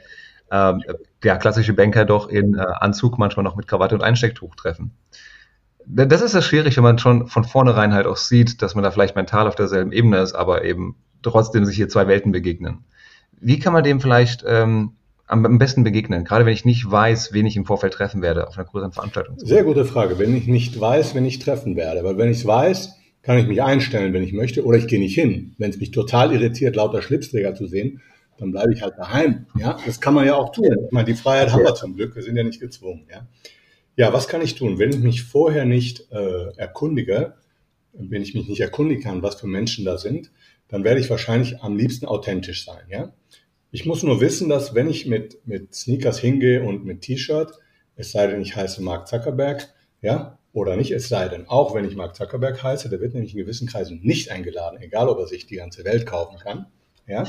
ähm, 0.51 0.83
der 1.23 1.37
klassische 1.37 1.73
Banker 1.73 2.05
doch 2.05 2.29
in 2.29 2.55
äh, 2.55 2.61
Anzug, 2.79 3.17
manchmal 3.17 3.43
noch 3.43 3.55
mit 3.55 3.67
Krawatte 3.67 3.95
und 3.95 4.01
Einstecktuch 4.01 4.55
treffen. 4.55 4.91
Das 5.87 6.21
ist 6.21 6.33
ja 6.33 6.41
schwierig, 6.41 6.77
wenn 6.77 6.83
man 6.83 6.97
schon 6.97 7.27
von 7.27 7.43
vornherein 7.43 7.93
halt 7.93 8.07
auch 8.07 8.17
sieht, 8.17 8.61
dass 8.61 8.73
man 8.73 8.83
da 8.83 8.91
vielleicht 8.91 9.15
mental 9.15 9.47
auf 9.47 9.55
derselben 9.55 9.91
Ebene 9.91 10.19
ist, 10.19 10.33
aber 10.33 10.63
eben 10.63 10.95
trotzdem 11.21 11.65
sich 11.65 11.75
hier 11.75 11.89
zwei 11.89 12.07
Welten 12.07 12.31
begegnen. 12.31 12.85
Wie 13.39 13.59
kann 13.59 13.73
man 13.73 13.83
dem 13.83 14.01
vielleicht 14.01 14.43
ähm, 14.47 14.93
am 15.27 15.57
besten 15.57 15.83
begegnen, 15.83 16.23
gerade 16.23 16.45
wenn 16.45 16.53
ich 16.53 16.65
nicht 16.65 16.89
weiß, 16.89 17.33
wen 17.33 17.45
ich 17.45 17.55
im 17.55 17.65
Vorfeld 17.65 17.93
treffen 17.93 18.21
werde 18.21 18.47
auf 18.47 18.57
einer 18.57 18.65
größeren 18.65 18.91
Veranstaltung? 18.91 19.37
Sehr 19.39 19.63
gute 19.63 19.85
Frage. 19.85 20.19
Wenn 20.19 20.35
ich 20.35 20.47
nicht 20.47 20.79
weiß, 20.79 21.15
wen 21.15 21.25
ich 21.25 21.39
treffen 21.39 21.75
werde, 21.75 22.03
weil 22.03 22.17
wenn 22.17 22.29
ich 22.29 22.39
es 22.39 22.45
weiß, 22.45 22.95
kann 23.23 23.39
ich 23.39 23.47
mich 23.47 23.63
einstellen, 23.63 24.13
wenn 24.13 24.21
ich 24.21 24.33
möchte, 24.33 24.63
oder 24.63 24.77
ich 24.77 24.87
gehe 24.87 24.99
nicht 24.99 25.15
hin. 25.15 25.55
Wenn 25.57 25.71
es 25.71 25.79
mich 25.79 25.91
total 25.91 26.31
irritiert, 26.31 26.75
lauter 26.75 27.01
Schlipsträger 27.01 27.55
zu 27.55 27.65
sehen, 27.65 28.01
dann 28.37 28.51
bleibe 28.51 28.73
ich 28.73 28.81
halt 28.81 28.97
daheim. 28.97 29.47
Ja, 29.57 29.77
das 29.85 30.01
kann 30.01 30.13
man 30.13 30.25
ja 30.25 30.35
auch 30.35 30.51
tun. 30.51 30.65
Ich 30.85 30.91
meine, 30.91 31.05
die 31.05 31.15
Freiheit 31.15 31.51
haben 31.51 31.63
wir 31.63 31.75
zum 31.75 31.95
Glück. 31.95 32.15
Wir 32.15 32.23
sind 32.23 32.35
ja 32.35 32.43
nicht 32.43 32.59
gezwungen. 32.59 33.07
Ja, 33.09 33.27
ja 33.95 34.13
was 34.13 34.27
kann 34.27 34.41
ich 34.41 34.55
tun, 34.55 34.79
wenn 34.79 34.91
ich 34.91 34.99
mich 34.99 35.23
vorher 35.23 35.65
nicht 35.65 36.11
äh, 36.11 36.51
erkundige, 36.57 37.35
wenn 37.93 38.21
ich 38.21 38.33
mich 38.33 38.47
nicht 38.47 38.59
erkundigen 38.59 39.03
kann, 39.03 39.23
was 39.23 39.35
für 39.35 39.47
Menschen 39.47 39.85
da 39.85 39.97
sind, 39.97 40.31
dann 40.67 40.83
werde 40.83 40.99
ich 40.99 41.09
wahrscheinlich 41.09 41.61
am 41.61 41.77
liebsten 41.77 42.05
authentisch 42.05 42.65
sein. 42.65 42.83
Ja, 42.89 43.13
ich 43.71 43.85
muss 43.85 44.03
nur 44.03 44.19
wissen, 44.19 44.49
dass 44.49 44.75
wenn 44.75 44.89
ich 44.89 45.05
mit 45.05 45.39
mit 45.45 45.73
Sneakers 45.73 46.19
hingehe 46.19 46.63
und 46.63 46.85
mit 46.85 47.01
T-Shirt, 47.01 47.53
es 47.95 48.11
sei 48.11 48.27
denn, 48.27 48.41
ich 48.41 48.55
heiße 48.55 48.81
Mark 48.81 49.07
Zuckerberg, 49.07 49.69
ja, 50.01 50.37
oder 50.51 50.75
nicht, 50.75 50.91
es 50.91 51.07
sei 51.07 51.29
denn, 51.29 51.47
auch 51.47 51.73
wenn 51.73 51.85
ich 51.85 51.95
Mark 51.95 52.15
Zuckerberg 52.15 52.61
heiße, 52.61 52.89
der 52.89 52.99
wird 52.99 53.13
nämlich 53.13 53.33
in 53.33 53.39
gewissen 53.39 53.67
Kreisen 53.67 54.01
nicht 54.01 54.31
eingeladen, 54.31 54.81
egal 54.81 55.07
ob 55.07 55.19
er 55.19 55.27
sich 55.27 55.45
die 55.45 55.55
ganze 55.55 55.85
Welt 55.85 56.05
kaufen 56.05 56.37
kann 56.37 56.67
ja, 57.07 57.23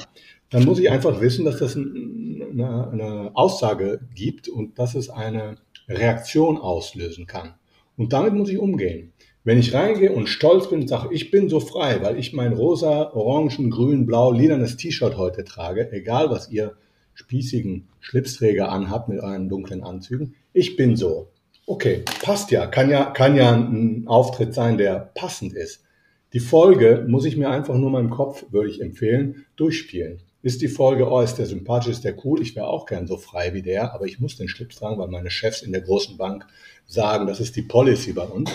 dann 0.50 0.64
muss 0.64 0.78
ich 0.78 0.90
einfach 0.90 1.20
wissen, 1.20 1.44
dass 1.44 1.58
das 1.58 1.76
eine, 1.76 2.90
eine 2.92 3.30
Aussage 3.34 4.00
gibt 4.14 4.48
und 4.48 4.78
dass 4.78 4.94
es 4.94 5.10
eine 5.10 5.56
Reaktion 5.88 6.58
auslösen 6.58 7.26
kann. 7.26 7.54
Und 7.96 8.12
damit 8.12 8.34
muss 8.34 8.48
ich 8.48 8.58
umgehen. 8.58 9.12
Wenn 9.44 9.58
ich 9.58 9.74
reingehe 9.74 10.12
und 10.12 10.28
stolz 10.28 10.68
bin 10.68 10.80
und 10.82 10.88
sage, 10.88 11.14
ich 11.14 11.30
bin 11.30 11.48
so 11.48 11.60
frei, 11.60 12.02
weil 12.02 12.18
ich 12.18 12.32
mein 12.32 12.52
rosa, 12.52 13.12
orangen, 13.12 13.70
grün, 13.70 14.04
blau, 14.04 14.32
lilanes 14.32 14.76
T-Shirt 14.76 15.16
heute 15.16 15.44
trage, 15.44 15.92
egal 15.92 16.30
was 16.30 16.50
ihr 16.50 16.76
spießigen 17.14 17.88
Schlipsträger 18.00 18.70
anhabt 18.70 19.08
mit 19.08 19.20
euren 19.20 19.48
dunklen 19.48 19.82
Anzügen, 19.82 20.34
ich 20.52 20.76
bin 20.76 20.96
so. 20.96 21.30
Okay, 21.64 22.02
passt 22.22 22.50
ja, 22.50 22.66
kann 22.66 22.90
ja, 22.90 23.04
kann 23.04 23.36
ja 23.36 23.52
ein 23.54 24.04
Auftritt 24.06 24.52
sein, 24.52 24.78
der 24.78 25.12
passend 25.14 25.52
ist. 25.52 25.85
Die 26.32 26.40
Folge 26.40 27.04
muss 27.08 27.24
ich 27.24 27.36
mir 27.36 27.50
einfach 27.50 27.76
nur 27.76 27.90
meinem 27.90 28.10
Kopf, 28.10 28.44
würde 28.50 28.68
ich 28.68 28.80
empfehlen, 28.80 29.46
durchspielen. 29.56 30.20
Ist 30.42 30.62
die 30.62 30.68
Folge, 30.68 31.10
oh, 31.10 31.20
ist 31.20 31.36
der 31.36 31.46
sympathisch, 31.46 31.92
ist 31.92 32.04
der 32.04 32.24
cool, 32.24 32.40
ich 32.40 32.54
wäre 32.54 32.66
auch 32.66 32.86
gern 32.86 33.06
so 33.06 33.16
frei 33.16 33.54
wie 33.54 33.62
der, 33.62 33.94
aber 33.94 34.06
ich 34.06 34.20
muss 34.20 34.36
den 34.36 34.48
Schlips 34.48 34.76
tragen, 34.76 34.98
weil 34.98 35.08
meine 35.08 35.30
Chefs 35.30 35.62
in 35.62 35.72
der 35.72 35.80
großen 35.80 36.16
Bank 36.16 36.46
sagen, 36.84 37.26
das 37.26 37.40
ist 37.40 37.56
die 37.56 37.62
Policy 37.62 38.12
bei 38.12 38.24
uns. 38.24 38.50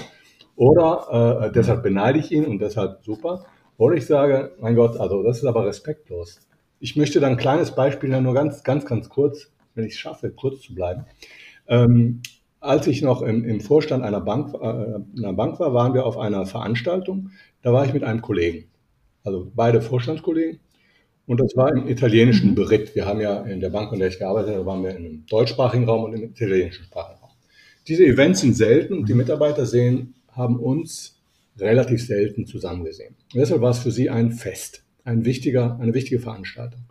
Oder 0.55 1.47
äh, 1.47 1.51
deshalb 1.51 1.83
beneide 1.83 2.19
ich 2.19 2.31
ihn 2.31 2.45
und 2.45 2.59
deshalb 2.59 3.03
super. 3.03 3.45
Oder 3.77 3.95
ich 3.95 4.05
sage, 4.05 4.55
mein 4.59 4.75
Gott, 4.75 4.97
also 4.97 5.23
das 5.23 5.39
ist 5.39 5.45
aber 5.45 5.65
respektlos. 5.65 6.39
Ich 6.79 6.95
möchte 6.95 7.19
da 7.19 7.27
ein 7.27 7.37
kleines 7.37 7.73
Beispiel, 7.73 8.09
nur 8.21 8.33
ganz, 8.33 8.63
ganz, 8.63 8.85
ganz 8.85 9.09
kurz, 9.09 9.51
wenn 9.75 9.85
ich 9.85 9.93
es 9.93 9.99
schaffe, 9.99 10.31
kurz 10.31 10.61
zu 10.61 10.75
bleiben. 10.75 11.05
Ähm, 11.67 12.21
als 12.61 12.87
ich 12.87 13.01
noch 13.01 13.21
im, 13.23 13.43
im 13.43 13.59
Vorstand 13.59 14.03
einer 14.03 14.21
Bank, 14.21 14.53
äh, 14.53 15.19
einer 15.19 15.33
Bank 15.33 15.59
war, 15.59 15.73
waren 15.73 15.93
wir 15.93 16.05
auf 16.05 16.17
einer 16.17 16.45
Veranstaltung. 16.45 17.31
Da 17.63 17.73
war 17.73 17.85
ich 17.85 17.93
mit 17.93 18.03
einem 18.03 18.21
Kollegen, 18.21 18.65
also 19.23 19.51
beide 19.53 19.81
Vorstandskollegen. 19.81 20.59
Und 21.25 21.39
das 21.39 21.55
war 21.55 21.71
im 21.71 21.87
italienischen 21.87 22.51
mhm. 22.51 22.55
Beritt. 22.55 22.95
Wir 22.95 23.05
haben 23.05 23.19
ja 23.19 23.41
in 23.41 23.59
der 23.59 23.69
Bank, 23.69 23.91
in 23.91 23.99
der 23.99 24.09
ich 24.09 24.19
gearbeitet 24.19 24.55
habe, 24.55 24.65
waren 24.65 24.83
wir 24.83 24.91
in 24.91 24.97
einem 24.97 25.25
deutschsprachigen 25.27 25.85
Raum 25.85 26.05
und 26.05 26.13
im 26.13 26.23
italienischen 26.23 26.85
Sprachenraum. 26.85 27.31
Diese 27.87 28.05
Events 28.05 28.41
sind 28.41 28.55
selten 28.55 28.93
und 28.93 29.09
die 29.09 29.15
Mitarbeiter 29.15 29.65
sehen, 29.65 30.13
haben 30.31 30.59
uns 30.59 31.19
relativ 31.57 32.05
selten 32.05 32.45
zusammen 32.45 32.83
gesehen. 32.83 33.15
Und 33.33 33.39
deshalb 33.39 33.61
war 33.61 33.71
es 33.71 33.79
für 33.79 33.91
sie 33.91 34.09
ein 34.09 34.31
Fest, 34.31 34.83
ein 35.03 35.25
wichtiger, 35.25 35.79
eine 35.79 35.93
wichtige 35.93 36.19
Veranstaltung. 36.19 36.81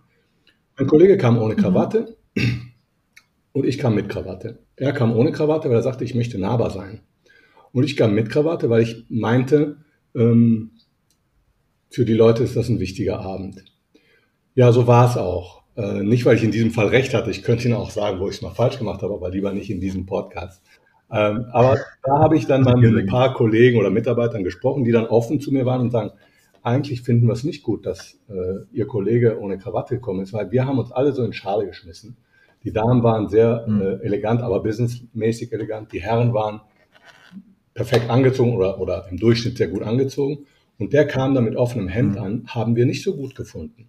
Mein 0.76 0.88
Kollege 0.88 1.16
kam 1.16 1.38
ohne 1.38 1.54
mhm. 1.54 1.58
Krawatte 1.58 2.16
mhm. 2.34 2.69
Und 3.52 3.66
ich 3.66 3.78
kam 3.78 3.94
mit 3.94 4.08
Krawatte. 4.08 4.58
Er 4.76 4.92
kam 4.92 5.16
ohne 5.16 5.32
Krawatte, 5.32 5.68
weil 5.68 5.76
er 5.76 5.82
sagte, 5.82 6.04
ich 6.04 6.14
möchte 6.14 6.38
nahbar 6.38 6.70
sein. 6.70 7.00
Und 7.72 7.84
ich 7.84 7.96
kam 7.96 8.14
mit 8.14 8.30
Krawatte, 8.30 8.70
weil 8.70 8.82
ich 8.82 9.04
meinte, 9.08 9.78
ähm, 10.14 10.72
für 11.88 12.04
die 12.04 12.14
Leute 12.14 12.42
ist 12.42 12.56
das 12.56 12.68
ein 12.68 12.80
wichtiger 12.80 13.20
Abend. 13.20 13.64
Ja, 14.54 14.72
so 14.72 14.86
war 14.86 15.08
es 15.08 15.16
auch. 15.16 15.62
Äh, 15.76 16.02
nicht, 16.02 16.24
weil 16.24 16.36
ich 16.36 16.44
in 16.44 16.50
diesem 16.50 16.70
Fall 16.70 16.88
recht 16.88 17.14
hatte. 17.14 17.30
Ich 17.30 17.42
könnte 17.42 17.66
Ihnen 17.66 17.76
auch 17.76 17.90
sagen, 17.90 18.20
wo 18.20 18.28
ich 18.28 18.36
es 18.36 18.42
mal 18.42 18.50
falsch 18.50 18.78
gemacht 18.78 19.02
habe, 19.02 19.14
aber 19.14 19.30
lieber 19.30 19.52
nicht 19.52 19.70
in 19.70 19.80
diesem 19.80 20.06
Podcast. 20.06 20.62
Ähm, 21.12 21.46
aber 21.52 21.78
da 22.04 22.18
habe 22.18 22.36
ich 22.36 22.46
dann 22.46 22.62
mal 22.62 22.76
mit 22.76 22.96
ein 22.96 23.06
paar 23.06 23.34
Kollegen 23.34 23.78
oder 23.78 23.90
Mitarbeitern 23.90 24.44
gesprochen, 24.44 24.84
die 24.84 24.92
dann 24.92 25.06
offen 25.06 25.40
zu 25.40 25.52
mir 25.52 25.66
waren 25.66 25.80
und 25.80 25.90
sagen, 25.90 26.12
eigentlich 26.62 27.02
finden 27.02 27.26
wir 27.26 27.32
es 27.32 27.44
nicht 27.44 27.62
gut, 27.62 27.86
dass 27.86 28.18
äh, 28.28 28.64
Ihr 28.72 28.86
Kollege 28.86 29.40
ohne 29.40 29.58
Krawatte 29.58 29.96
gekommen 29.96 30.20
ist, 30.20 30.32
weil 30.32 30.50
wir 30.50 30.66
haben 30.66 30.78
uns 30.78 30.92
alle 30.92 31.12
so 31.12 31.24
in 31.24 31.32
Schale 31.32 31.66
geschmissen. 31.66 32.16
Die 32.64 32.72
Damen 32.72 33.02
waren 33.02 33.28
sehr 33.28 33.64
mhm. 33.66 33.80
äh, 33.80 34.04
elegant, 34.04 34.42
aber 34.42 34.62
businessmäßig 34.62 35.52
elegant. 35.52 35.92
Die 35.92 36.02
Herren 36.02 36.34
waren 36.34 36.60
perfekt 37.74 38.10
angezogen 38.10 38.54
oder, 38.54 38.80
oder 38.80 39.06
im 39.10 39.18
Durchschnitt 39.18 39.56
sehr 39.56 39.68
gut 39.68 39.82
angezogen. 39.82 40.46
Und 40.78 40.92
der 40.92 41.06
kam 41.06 41.34
dann 41.34 41.44
mit 41.44 41.56
offenem 41.56 41.88
Hemd 41.88 42.16
mhm. 42.16 42.22
an, 42.22 42.44
haben 42.48 42.76
wir 42.76 42.86
nicht 42.86 43.02
so 43.02 43.16
gut 43.16 43.34
gefunden. 43.34 43.86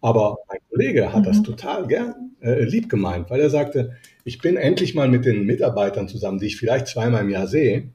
Aber 0.00 0.38
mein 0.48 0.58
Kollege 0.70 1.12
hat 1.12 1.20
mhm. 1.20 1.24
das 1.24 1.42
total 1.42 1.86
gern 1.86 2.32
äh, 2.40 2.62
lieb 2.64 2.88
gemeint, 2.88 3.30
weil 3.30 3.40
er 3.40 3.50
sagte, 3.50 3.96
ich 4.24 4.38
bin 4.38 4.56
endlich 4.56 4.94
mal 4.94 5.08
mit 5.08 5.24
den 5.24 5.44
Mitarbeitern 5.44 6.08
zusammen, 6.08 6.38
die 6.38 6.46
ich 6.46 6.56
vielleicht 6.56 6.86
zweimal 6.86 7.22
im 7.22 7.30
Jahr 7.30 7.46
sehe, 7.46 7.90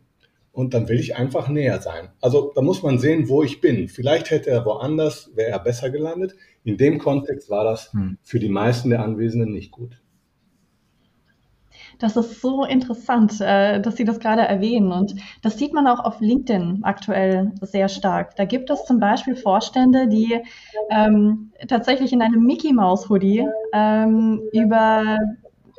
und 0.54 0.76
dann 0.76 0.88
will 0.88 1.00
ich 1.00 1.16
einfach 1.16 1.50
näher 1.50 1.82
sein. 1.82 2.10
Also 2.22 2.52
da 2.56 2.62
muss 2.62 2.84
man 2.84 3.00
sehen, 3.00 3.28
wo 3.28 3.42
ich 3.42 3.60
bin. 3.60 3.90
Vielleicht 3.90 4.30
hätte 4.30 4.52
er 4.52 4.64
woanders, 4.66 5.32
wäre 5.34 5.50
er 5.50 5.60
besser 5.60 5.90
gelandet. 5.90 6.36
In 6.64 6.78
dem 6.78 7.00
Kontext 7.00 7.50
war 7.50 7.64
das 7.64 7.92
mhm. 7.94 8.18
für 8.22 8.40
die 8.40 8.50
meisten 8.50 8.92
der 8.92 9.04
Anwesenden 9.04 9.52
nicht 9.52 9.72
gut. 9.72 10.00
Das 12.00 12.18
ist 12.18 12.42
so 12.42 12.64
interessant, 12.66 13.40
äh, 13.42 13.80
dass 13.82 13.96
Sie 13.96 14.06
das 14.06 14.20
gerade 14.20 14.42
erwähnen. 14.42 14.92
Und 14.92 15.16
das 15.42 15.58
sieht 15.58 15.74
man 15.74 15.88
auch 15.88 16.00
auf 16.00 16.20
LinkedIn 16.20 16.80
aktuell 16.84 17.52
sehr 17.62 17.88
stark. 17.88 18.36
Da 18.36 18.46
gibt 18.46 18.70
es 18.70 18.86
zum 18.86 19.00
Beispiel 19.00 19.36
Vorstände, 19.36 20.08
die 20.08 20.40
ähm, 20.90 21.52
tatsächlich 21.68 22.14
in 22.14 22.22
einem 22.22 22.44
Mickey 22.44 22.74
Mouse 22.74 23.10
Hoodie 23.10 23.48
ähm, 23.74 24.42
über 24.52 25.18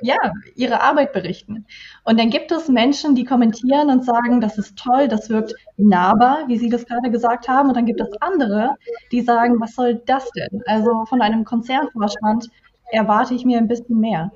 ja, 0.02 0.16
ihre 0.54 0.83
Arbeit 0.83 1.12
berichten. 1.12 1.66
Und 2.04 2.18
dann 2.18 2.30
gibt 2.30 2.52
es 2.52 2.68
Menschen, 2.68 3.14
die 3.14 3.25
kommentieren 3.25 3.90
und 3.90 4.04
sagen, 4.04 4.40
das 4.40 4.59
ist 4.59 4.76
toll, 4.76 5.09
das 5.09 5.30
wirkt 5.30 5.54
nahbar, 5.76 6.44
wie 6.47 6.59
Sie 6.59 6.68
das 6.68 6.85
gerade 6.85 7.11
gesagt 7.11 7.49
haben. 7.49 7.68
Und 7.68 7.76
dann 7.76 7.87
gibt 7.87 8.00
es 8.00 8.11
andere, 8.21 8.76
die 9.12 9.23
sagen, 9.23 9.61
was 9.61 9.75
soll 9.75 10.02
das 10.06 10.28
denn? 10.33 10.62
Also 10.66 11.04
von 11.06 11.23
einem 11.23 11.44
Konzernvorstand 11.44 12.49
erwarte 12.90 13.35
ich 13.35 13.44
mir 13.44 13.59
ein 13.59 13.68
bisschen 13.68 13.99
mehr. 13.99 14.30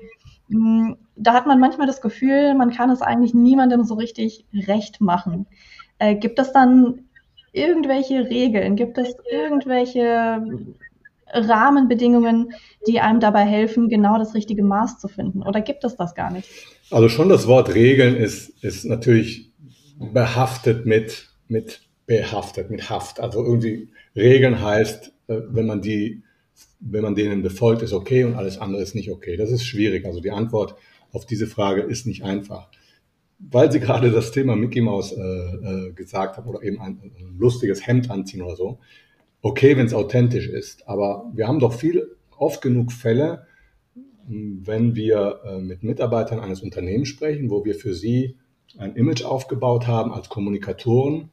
Hm, 0.49 0.97
da 1.15 1.33
hat 1.33 1.47
man 1.47 1.59
manchmal 1.59 1.87
das 1.87 2.01
Gefühl, 2.01 2.53
man 2.55 2.71
kann 2.71 2.89
es 2.89 3.01
eigentlich 3.01 3.33
niemandem 3.33 3.83
so 3.83 3.95
richtig 3.95 4.45
recht 4.53 5.01
machen. 5.01 5.47
Äh, 5.99 6.15
gibt 6.15 6.39
es 6.39 6.51
dann 6.51 7.05
irgendwelche 7.51 8.29
Regeln? 8.29 8.75
Gibt 8.75 8.97
es 8.97 9.15
irgendwelche 9.31 10.41
Rahmenbedingungen, 11.31 12.53
die 12.87 12.99
einem 12.99 13.19
dabei 13.19 13.45
helfen, 13.45 13.89
genau 13.89 14.17
das 14.17 14.33
richtige 14.33 14.63
Maß 14.63 14.99
zu 14.99 15.07
finden? 15.07 15.43
Oder 15.43 15.61
gibt 15.61 15.83
es 15.83 15.95
das 15.95 16.15
gar 16.15 16.31
nicht? 16.31 16.49
Also 16.91 17.09
schon 17.09 17.29
das 17.29 17.47
Wort 17.47 17.73
Regeln 17.73 18.15
ist, 18.15 18.63
ist 18.63 18.85
natürlich 18.85 19.51
behaftet 19.99 20.85
mit, 20.85 21.29
mit 21.47 21.81
behaftet, 22.05 22.71
mit 22.71 22.89
Haft. 22.89 23.19
Also 23.19 23.43
irgendwie 23.43 23.89
Regeln 24.15 24.61
heißt, 24.61 25.11
äh, 25.27 25.41
wenn 25.49 25.67
man 25.67 25.81
die, 25.81 26.23
wenn 26.79 27.03
man 27.03 27.15
denen 27.15 27.41
befolgt, 27.41 27.81
ist 27.81 27.93
okay 27.93 28.23
und 28.23 28.35
alles 28.35 28.57
andere 28.57 28.81
ist 28.81 28.95
nicht 28.95 29.11
okay. 29.11 29.37
Das 29.37 29.51
ist 29.51 29.65
schwierig. 29.65 30.05
Also 30.05 30.21
die 30.21 30.31
Antwort 30.31 30.75
auf 31.11 31.25
diese 31.25 31.47
Frage 31.47 31.81
ist 31.81 32.05
nicht 32.05 32.23
einfach. 32.23 32.69
Weil 33.39 33.71
Sie 33.71 33.79
gerade 33.79 34.11
das 34.11 34.31
Thema 34.31 34.55
Mickey 34.55 34.81
Mouse 34.81 35.13
äh, 35.13 35.21
äh, 35.21 35.93
gesagt 35.93 36.37
haben 36.37 36.49
oder 36.49 36.61
eben 36.61 36.79
ein, 36.81 36.99
ein, 37.01 37.37
lustiges 37.37 37.85
Hemd 37.85 38.11
anziehen 38.11 38.41
oder 38.41 38.55
so. 38.55 38.79
Okay, 39.41 39.77
wenn 39.77 39.85
es 39.85 39.93
authentisch 39.93 40.47
ist, 40.47 40.87
aber 40.87 41.31
wir 41.33 41.47
haben 41.47 41.59
doch 41.59 41.73
viel, 41.73 42.17
oft 42.37 42.61
genug 42.61 42.91
Fälle, 42.91 43.45
wenn 44.27 44.95
wir 44.95 45.39
äh, 45.45 45.59
mit 45.59 45.83
Mitarbeitern 45.83 46.39
eines 46.39 46.61
Unternehmens 46.61 47.07
sprechen, 47.07 47.49
wo 47.49 47.63
wir 47.63 47.75
für 47.75 47.93
sie 47.93 48.37
ein 48.77 48.95
Image 48.95 49.23
aufgebaut 49.23 49.87
haben 49.87 50.13
als 50.13 50.29
Kommunikatoren. 50.29 51.29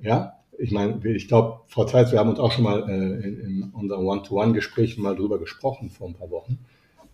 Ja, 0.00 0.37
ich 0.58 0.72
meine, 0.72 1.00
ich 1.08 1.28
glaube, 1.28 1.60
Frau 1.68 1.84
Zeitz, 1.84 2.12
wir 2.12 2.18
haben 2.18 2.30
uns 2.30 2.40
auch 2.40 2.52
schon 2.52 2.64
mal 2.64 2.88
äh, 2.88 3.26
in, 3.26 3.40
in 3.40 3.70
unserem 3.72 4.06
One-to-One-Gespräch 4.06 4.98
mal 4.98 5.14
drüber 5.14 5.38
gesprochen 5.38 5.90
vor 5.90 6.08
ein 6.08 6.14
paar 6.14 6.30
Wochen. 6.30 6.58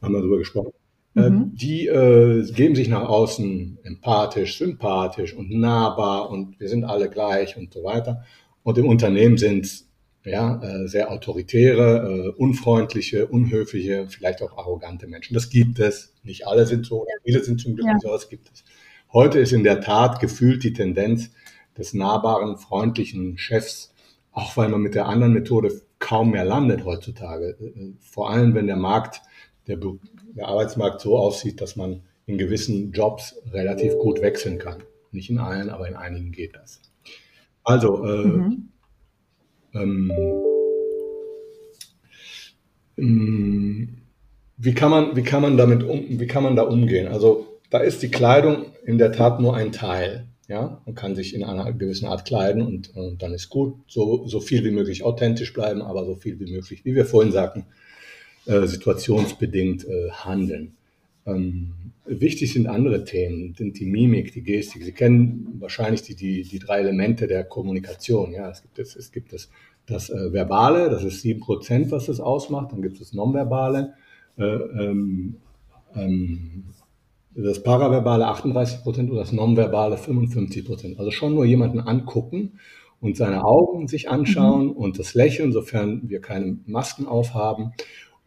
Haben 0.02 0.14
wir 0.14 0.20
drüber 0.20 0.38
gesprochen. 0.38 0.72
Äh, 1.14 1.30
mhm. 1.30 1.54
Die 1.54 1.86
äh, 1.86 2.50
geben 2.52 2.74
sich 2.74 2.88
nach 2.88 3.08
außen 3.08 3.78
empathisch, 3.84 4.58
sympathisch 4.58 5.34
und 5.34 5.50
nahbar 5.50 6.30
und 6.30 6.58
wir 6.58 6.68
sind 6.68 6.84
alle 6.84 7.08
gleich 7.08 7.56
und 7.56 7.72
so 7.72 7.84
weiter. 7.84 8.24
Und 8.62 8.78
im 8.78 8.88
Unternehmen 8.88 9.36
sind 9.36 9.84
ja 10.24 10.60
äh, 10.62 10.88
sehr 10.88 11.12
autoritäre, 11.12 12.32
äh, 12.36 12.40
unfreundliche, 12.40 13.26
unhöfliche, 13.26 14.06
vielleicht 14.08 14.42
auch 14.42 14.56
arrogante 14.56 15.06
Menschen. 15.06 15.34
Das 15.34 15.50
gibt 15.50 15.78
es. 15.78 16.14
Nicht 16.22 16.46
alle 16.46 16.66
sind 16.66 16.86
so, 16.86 17.06
viele 17.24 17.44
sind 17.44 17.60
zum 17.60 17.74
Glück 17.76 17.86
ja. 17.86 17.98
so, 18.00 18.08
das 18.08 18.28
gibt 18.28 18.50
es. 18.52 18.64
Heute 19.12 19.38
ist 19.38 19.52
in 19.52 19.62
der 19.62 19.80
Tat 19.80 20.18
gefühlt 20.18 20.64
die 20.64 20.72
Tendenz 20.72 21.30
des 21.76 21.94
nahbaren, 21.94 22.56
freundlichen 22.56 23.38
Chefs, 23.38 23.92
auch 24.32 24.56
weil 24.56 24.68
man 24.68 24.80
mit 24.80 24.94
der 24.94 25.06
anderen 25.06 25.32
Methode 25.32 25.80
kaum 25.98 26.30
mehr 26.30 26.44
landet 26.44 26.84
heutzutage. 26.84 27.56
Äh, 27.60 27.92
vor 28.00 28.30
allem, 28.30 28.54
wenn 28.54 28.66
der 28.66 28.76
Markt 28.76 29.22
der, 29.66 29.78
der 30.36 30.48
Arbeitsmarkt 30.48 31.00
so 31.00 31.16
aussieht, 31.16 31.60
dass 31.60 31.76
man 31.76 32.02
in 32.26 32.38
gewissen 32.38 32.92
Jobs 32.92 33.36
relativ 33.52 33.98
gut 33.98 34.20
wechseln 34.22 34.58
kann. 34.58 34.82
Nicht 35.12 35.30
in 35.30 35.38
allen, 35.38 35.70
aber 35.70 35.88
in 35.88 35.94
einigen 35.94 36.32
geht 36.32 36.56
das. 36.56 36.80
Also, 37.62 38.04
äh, 38.04 38.24
mhm. 38.26 38.68
ähm, 39.74 40.12
ähm, 42.96 44.02
wie 44.56 44.74
kann 44.74 44.90
man, 44.90 45.16
wie 45.16 45.22
kann 45.22 45.42
man 45.42 45.56
damit 45.56 45.82
um, 45.82 46.04
wie 46.08 46.26
kann 46.26 46.42
man 46.42 46.56
da 46.56 46.62
umgehen? 46.62 47.08
Also, 47.08 47.46
da 47.70 47.78
ist 47.78 48.02
die 48.02 48.10
Kleidung 48.10 48.66
in 48.84 48.98
der 48.98 49.12
Tat 49.12 49.40
nur 49.40 49.56
ein 49.56 49.72
Teil. 49.72 50.28
Ja, 50.48 50.82
man 50.84 50.94
kann 50.94 51.14
sich 51.14 51.34
in 51.34 51.42
einer 51.42 51.72
gewissen 51.72 52.06
Art 52.06 52.26
kleiden 52.26 52.62
und, 52.62 52.94
und 52.94 53.22
dann 53.22 53.32
ist 53.32 53.48
gut, 53.48 53.76
so, 53.86 54.26
so 54.26 54.40
viel 54.40 54.62
wie 54.64 54.70
möglich 54.70 55.02
authentisch 55.02 55.54
bleiben, 55.54 55.80
aber 55.80 56.04
so 56.04 56.16
viel 56.16 56.38
wie 56.38 56.52
möglich, 56.52 56.84
wie 56.84 56.94
wir 56.94 57.06
vorhin 57.06 57.32
sagten, 57.32 57.64
äh, 58.46 58.66
situationsbedingt 58.66 59.86
äh, 59.88 60.10
handeln. 60.10 60.74
Ähm, 61.26 61.72
wichtig 62.04 62.52
sind 62.52 62.66
andere 62.66 63.04
Themen, 63.04 63.54
sind 63.56 63.78
die 63.78 63.86
Mimik, 63.86 64.32
die 64.32 64.42
Gestik. 64.42 64.84
Sie 64.84 64.92
kennen 64.92 65.56
wahrscheinlich 65.60 66.02
die, 66.02 66.14
die, 66.14 66.42
die 66.42 66.58
drei 66.58 66.80
Elemente 66.80 67.26
der 67.26 67.44
Kommunikation. 67.44 68.32
Ja, 68.32 68.50
es 68.50 68.60
gibt 68.60 68.78
es, 68.78 68.96
es 68.96 69.12
gibt 69.12 69.32
das, 69.32 69.48
das 69.86 70.10
äh, 70.10 70.32
Verbale, 70.32 70.90
das 70.90 71.04
ist 71.04 71.22
sieben 71.22 71.40
Prozent, 71.40 71.90
was 71.90 72.06
das 72.06 72.20
ausmacht. 72.20 72.72
Dann 72.72 72.82
gibt 72.82 72.94
es 72.94 73.00
das 73.00 73.12
Nonverbale, 73.14 73.94
äh, 74.36 74.44
ähm, 74.44 75.36
ähm, 75.94 76.64
das 77.36 77.62
Paraverbale 77.62 78.26
38 78.26 78.82
Prozent 78.82 79.10
und 79.10 79.16
das 79.16 79.32
Nonverbale 79.32 79.96
55 79.96 80.64
Prozent. 80.64 80.98
Also 80.98 81.10
schon 81.10 81.34
nur 81.34 81.44
jemanden 81.44 81.80
angucken 81.80 82.60
und 83.00 83.16
seine 83.16 83.44
Augen 83.44 83.88
sich 83.88 84.08
anschauen 84.08 84.66
mhm. 84.66 84.72
und 84.72 84.98
das 84.98 85.14
Lächeln, 85.14 85.52
sofern 85.52 86.02
wir 86.08 86.20
keine 86.20 86.58
Masken 86.66 87.06
aufhaben 87.06 87.72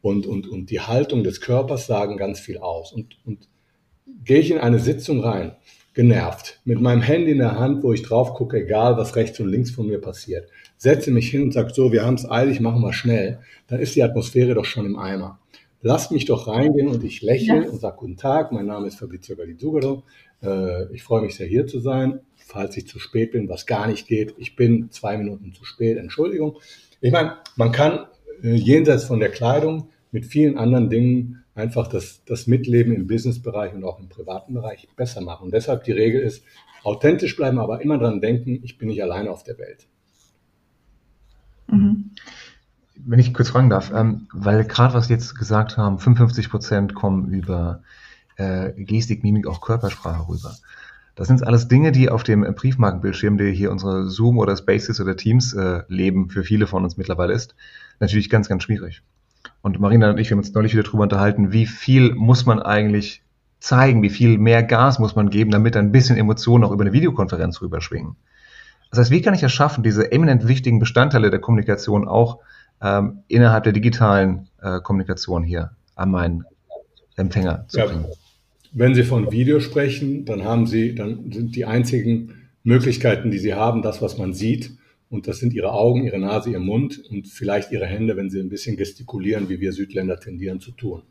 und, 0.01 0.27
und, 0.27 0.47
und 0.47 0.69
die 0.69 0.81
Haltung 0.81 1.23
des 1.23 1.41
Körpers 1.41 1.87
sagen 1.87 2.17
ganz 2.17 2.39
viel 2.39 2.57
aus. 2.57 2.91
Und, 2.91 3.17
und 3.25 3.47
gehe 4.23 4.39
ich 4.39 4.51
in 4.51 4.59
eine 4.59 4.79
Sitzung 4.79 5.21
rein, 5.21 5.55
genervt, 5.93 6.59
mit 6.63 6.79
meinem 6.79 7.01
Handy 7.01 7.31
in 7.31 7.39
der 7.39 7.57
Hand, 7.57 7.83
wo 7.83 7.93
ich 7.93 8.03
drauf 8.03 8.33
gucke, 8.33 8.57
egal 8.57 8.97
was 8.97 9.15
rechts 9.15 9.39
und 9.39 9.49
links 9.49 9.71
von 9.71 9.87
mir 9.87 9.99
passiert, 9.99 10.49
setze 10.77 11.11
mich 11.11 11.29
hin 11.29 11.43
und 11.43 11.53
sage, 11.53 11.73
so, 11.73 11.91
wir 11.91 12.05
haben 12.05 12.15
es 12.15 12.29
eilig, 12.29 12.59
machen 12.59 12.81
wir 12.81 12.93
schnell, 12.93 13.39
dann 13.67 13.79
ist 13.79 13.95
die 13.95 14.03
Atmosphäre 14.03 14.53
doch 14.53 14.65
schon 14.65 14.85
im 14.85 14.99
Eimer. 14.99 15.39
Lasst 15.81 16.11
mich 16.11 16.25
doch 16.25 16.47
reingehen 16.47 16.87
und 16.87 17.03
ich 17.03 17.21
lächle 17.21 17.63
ja. 17.63 17.69
und 17.69 17.79
sage, 17.79 17.97
guten 17.97 18.17
Tag, 18.17 18.51
mein 18.51 18.65
Name 18.65 18.87
ist 18.87 18.99
Fabrizio 18.99 19.35
Galizugaro, 19.35 20.03
äh, 20.41 20.91
ich 20.93 21.03
freue 21.03 21.21
mich 21.21 21.35
sehr 21.35 21.47
hier 21.47 21.67
zu 21.67 21.79
sein, 21.79 22.21
falls 22.35 22.75
ich 22.77 22.87
zu 22.87 22.99
spät 22.99 23.31
bin, 23.31 23.47
was 23.47 23.65
gar 23.65 23.87
nicht 23.87 24.07
geht, 24.07 24.33
ich 24.37 24.55
bin 24.55 24.89
zwei 24.91 25.17
Minuten 25.17 25.53
zu 25.53 25.65
spät, 25.65 25.97
Entschuldigung. 25.97 26.57
Ich 26.99 27.11
meine, 27.11 27.37
man 27.55 27.71
kann 27.71 28.07
äh, 28.43 28.55
jenseits 28.55 29.05
von 29.05 29.19
der 29.19 29.29
Kleidung 29.29 29.89
mit 30.11 30.25
vielen 30.25 30.57
anderen 30.57 30.89
Dingen 30.89 31.43
einfach 31.53 31.87
das, 31.87 32.23
das 32.25 32.47
Mitleben 32.47 32.93
im 32.93 33.07
Businessbereich 33.07 33.73
und 33.73 33.83
auch 33.83 33.99
im 33.99 34.09
privaten 34.09 34.53
Bereich 34.53 34.87
besser 34.95 35.21
machen. 35.21 35.45
Und 35.45 35.53
deshalb 35.53 35.83
die 35.83 35.91
Regel 35.91 36.21
ist, 36.21 36.43
authentisch 36.83 37.35
bleiben, 37.35 37.59
aber 37.59 37.81
immer 37.81 37.97
dran 37.97 38.21
denken, 38.21 38.61
ich 38.63 38.77
bin 38.77 38.87
nicht 38.87 39.03
alleine 39.03 39.31
auf 39.31 39.43
der 39.43 39.57
Welt. 39.57 39.87
Mhm. 41.67 42.11
Wenn 43.05 43.19
ich 43.19 43.33
kurz 43.33 43.49
fragen 43.49 43.69
darf, 43.69 43.91
ähm, 43.93 44.27
weil 44.33 44.63
gerade 44.65 44.93
was 44.93 45.07
Sie 45.07 45.13
jetzt 45.13 45.35
gesagt 45.35 45.77
haben, 45.77 45.99
55 45.99 46.49
Prozent 46.49 46.95
kommen 46.95 47.31
über 47.31 47.81
äh, 48.37 48.71
Gestik, 48.73 49.23
Mimik, 49.23 49.47
auch 49.47 49.61
Körpersprache 49.61 50.27
rüber. 50.27 50.55
Das 51.15 51.27
sind 51.27 51.45
alles 51.45 51.67
Dinge, 51.67 51.91
die 51.91 52.09
auf 52.09 52.23
dem 52.23 52.41
Briefmarkenbildschirm, 52.41 53.37
der 53.37 53.49
hier 53.49 53.71
unsere 53.71 54.07
Zoom 54.07 54.37
oder 54.37 54.55
Spaces 54.55 55.01
oder 55.01 55.15
Teams 55.15 55.53
äh, 55.53 55.81
leben, 55.87 56.29
für 56.29 56.43
viele 56.43 56.67
von 56.67 56.83
uns 56.83 56.95
mittlerweile 56.97 57.33
ist, 57.33 57.55
natürlich 57.99 58.29
ganz, 58.29 58.47
ganz 58.47 58.63
schwierig. 58.63 59.01
Und 59.61 59.79
Marina 59.79 60.11
und 60.11 60.19
ich, 60.19 60.29
wir 60.29 60.35
haben 60.35 60.43
uns 60.43 60.53
neulich 60.53 60.73
wieder 60.73 60.83
darüber 60.83 61.03
unterhalten, 61.03 61.51
wie 61.51 61.65
viel 61.65 62.13
muss 62.13 62.45
man 62.45 62.61
eigentlich 62.61 63.23
zeigen, 63.59 64.03
wie 64.03 64.09
viel 64.11 64.37
mehr 64.37 64.61
Gas 64.61 64.99
muss 64.99 65.15
man 65.15 65.29
geben, 65.29 65.49
damit 65.49 65.75
ein 65.75 65.91
bisschen 65.91 66.17
Emotionen 66.17 66.63
auch 66.63 66.71
über 66.71 66.83
eine 66.83 66.93
Videokonferenz 66.93 67.61
rüberschwingen. 67.61 68.15
Das 68.91 68.99
heißt, 68.99 69.11
wie 69.11 69.21
kann 69.21 69.33
ich 69.33 69.43
es 69.43 69.51
schaffen, 69.51 69.83
diese 69.83 70.11
eminent 70.11 70.47
wichtigen 70.47 70.79
Bestandteile 70.79 71.29
der 71.31 71.41
Kommunikation 71.41 72.07
auch 72.07 72.39
ähm, 72.81 73.19
innerhalb 73.27 73.63
der 73.63 73.73
digitalen 73.73 74.49
äh, 74.61 74.79
Kommunikation 74.81 75.43
hier 75.43 75.71
an 75.95 76.11
meinen 76.11 76.43
Empfänger 77.15 77.65
zu 77.67 77.79
bringen? 77.79 78.05
Ja, 78.07 78.15
wenn 78.73 78.95
Sie 78.95 79.03
von 79.03 79.31
Video 79.31 79.59
sprechen, 79.59 80.25
dann 80.25 80.43
haben 80.43 80.67
Sie, 80.67 80.93
dann 80.93 81.31
sind 81.31 81.55
die 81.55 81.65
einzigen 81.65 82.33
Möglichkeiten, 82.63 83.31
die 83.31 83.39
Sie 83.39 83.53
haben, 83.53 83.81
das, 83.81 84.01
was 84.01 84.17
man 84.17 84.33
sieht. 84.33 84.77
Und 85.09 85.27
das 85.27 85.39
sind 85.39 85.53
Ihre 85.53 85.71
Augen, 85.71 86.03
Ihre 86.03 86.19
Nase, 86.19 86.51
Ihr 86.51 86.59
Mund 86.59 87.01
und 87.09 87.27
vielleicht 87.27 87.71
Ihre 87.71 87.85
Hände, 87.85 88.17
wenn 88.17 88.29
Sie 88.29 88.39
ein 88.39 88.49
bisschen 88.49 88.75
gestikulieren, 88.75 89.47
wie 89.47 89.61
wir 89.61 89.71
Südländer 89.71 90.19
tendieren 90.19 90.59
zu 90.59 90.71
tun. 90.71 91.03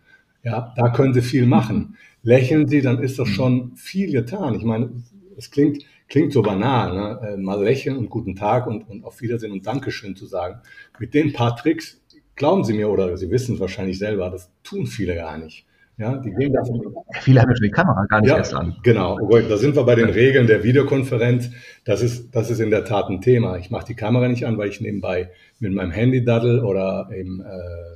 Ja, 0.43 0.75
da 0.77 0.91
können 0.91 1.15
Sie 1.15 1.23
viel 1.23 1.47
machen. 1.47 1.97
Lächeln 2.23 2.69
Sie, 2.69 2.83
dann 2.83 3.03
ist 3.03 3.19
doch 3.19 3.27
schon 3.27 3.75
viel 3.75 4.13
getan. 4.13 4.55
Ich 4.55 4.63
meine, 4.63 4.91
es 5.37 5.51
klingt, 5.51 5.83
klingt 6.09 6.33
so 6.33 6.43
banal, 6.43 6.95
ne? 6.95 7.29
Äh, 7.29 7.37
mal 7.37 7.63
lächeln 7.63 7.97
und 7.97 8.11
guten 8.11 8.37
Tag 8.37 8.67
und, 8.67 8.89
und 8.89 9.05
auf 9.05 9.21
Wiedersehen 9.21 9.53
und 9.53 9.67
Dankeschön 9.67 10.17
zu 10.17 10.27
sagen. 10.27 10.61
Mit 10.99 11.15
den 11.15 11.33
paar 11.33 11.57
Tricks, 11.57 12.01
glauben 12.35 12.65
Sie 12.65 12.75
mir 12.75 12.89
oder 12.89 13.17
Sie 13.17 13.31
wissen 13.31 13.55
es 13.55 13.61
wahrscheinlich 13.61 13.99
selber, 13.99 14.31
das 14.31 14.51
tun 14.63 14.87
viele 14.87 15.15
gar 15.15 15.39
nicht. 15.39 15.67
Ja, 15.99 16.19
die 16.19 16.31
gehen 16.31 16.53
davon. 16.53 16.95
Viele 17.23 17.41
haben 17.41 17.49
ja 17.49 17.57
schon 17.57 17.65
die 17.65 17.71
Kamera 17.71 18.05
gar 18.05 18.21
nicht 18.21 18.29
ja, 18.29 18.37
erst 18.37 18.53
an. 18.53 18.77
Genau, 18.83 19.19
da 19.31 19.57
sind 19.57 19.77
wir 19.77 19.85
bei 19.85 19.95
den 19.95 20.11
Regeln 20.11 20.47
der 20.47 20.63
Videokonferenz. 20.63 21.51
Das 21.87 22.03
ist, 22.03 22.35
das 22.35 22.51
ist 22.51 22.61
in 22.61 22.69
der 22.69 22.85
Tat 22.85 23.09
ein 23.09 23.23
Thema. 23.23 23.57
Ich 23.57 23.71
mache 23.71 23.87
die 23.87 23.95
Kamera 23.95 24.29
nicht 24.29 24.45
an, 24.45 24.59
weil 24.59 24.69
ich 24.69 24.83
nebenbei 24.83 25.31
mit 25.59 25.73
meinem 25.73 25.93
Handy 25.93 26.23
daddel 26.23 26.63
oder 26.63 27.09
eben, 27.17 27.41
äh, 27.41 27.47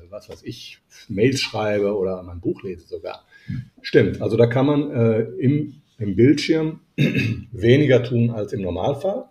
was 0.08 0.30
weiß 0.30 0.44
ich, 0.44 0.78
Mails 1.08 1.42
schreibe 1.42 1.94
oder 1.94 2.22
mein 2.22 2.40
Buch 2.40 2.62
lese 2.62 2.86
sogar. 2.86 3.26
Stimmt, 3.82 4.22
also 4.22 4.38
da 4.38 4.46
kann 4.46 4.64
man 4.64 4.90
äh, 4.90 5.20
im, 5.38 5.82
im 6.00 6.16
Bildschirm 6.16 6.80
weniger 7.52 8.02
tun 8.02 8.30
als 8.30 8.52
im 8.52 8.62
Normalfall. 8.62 9.26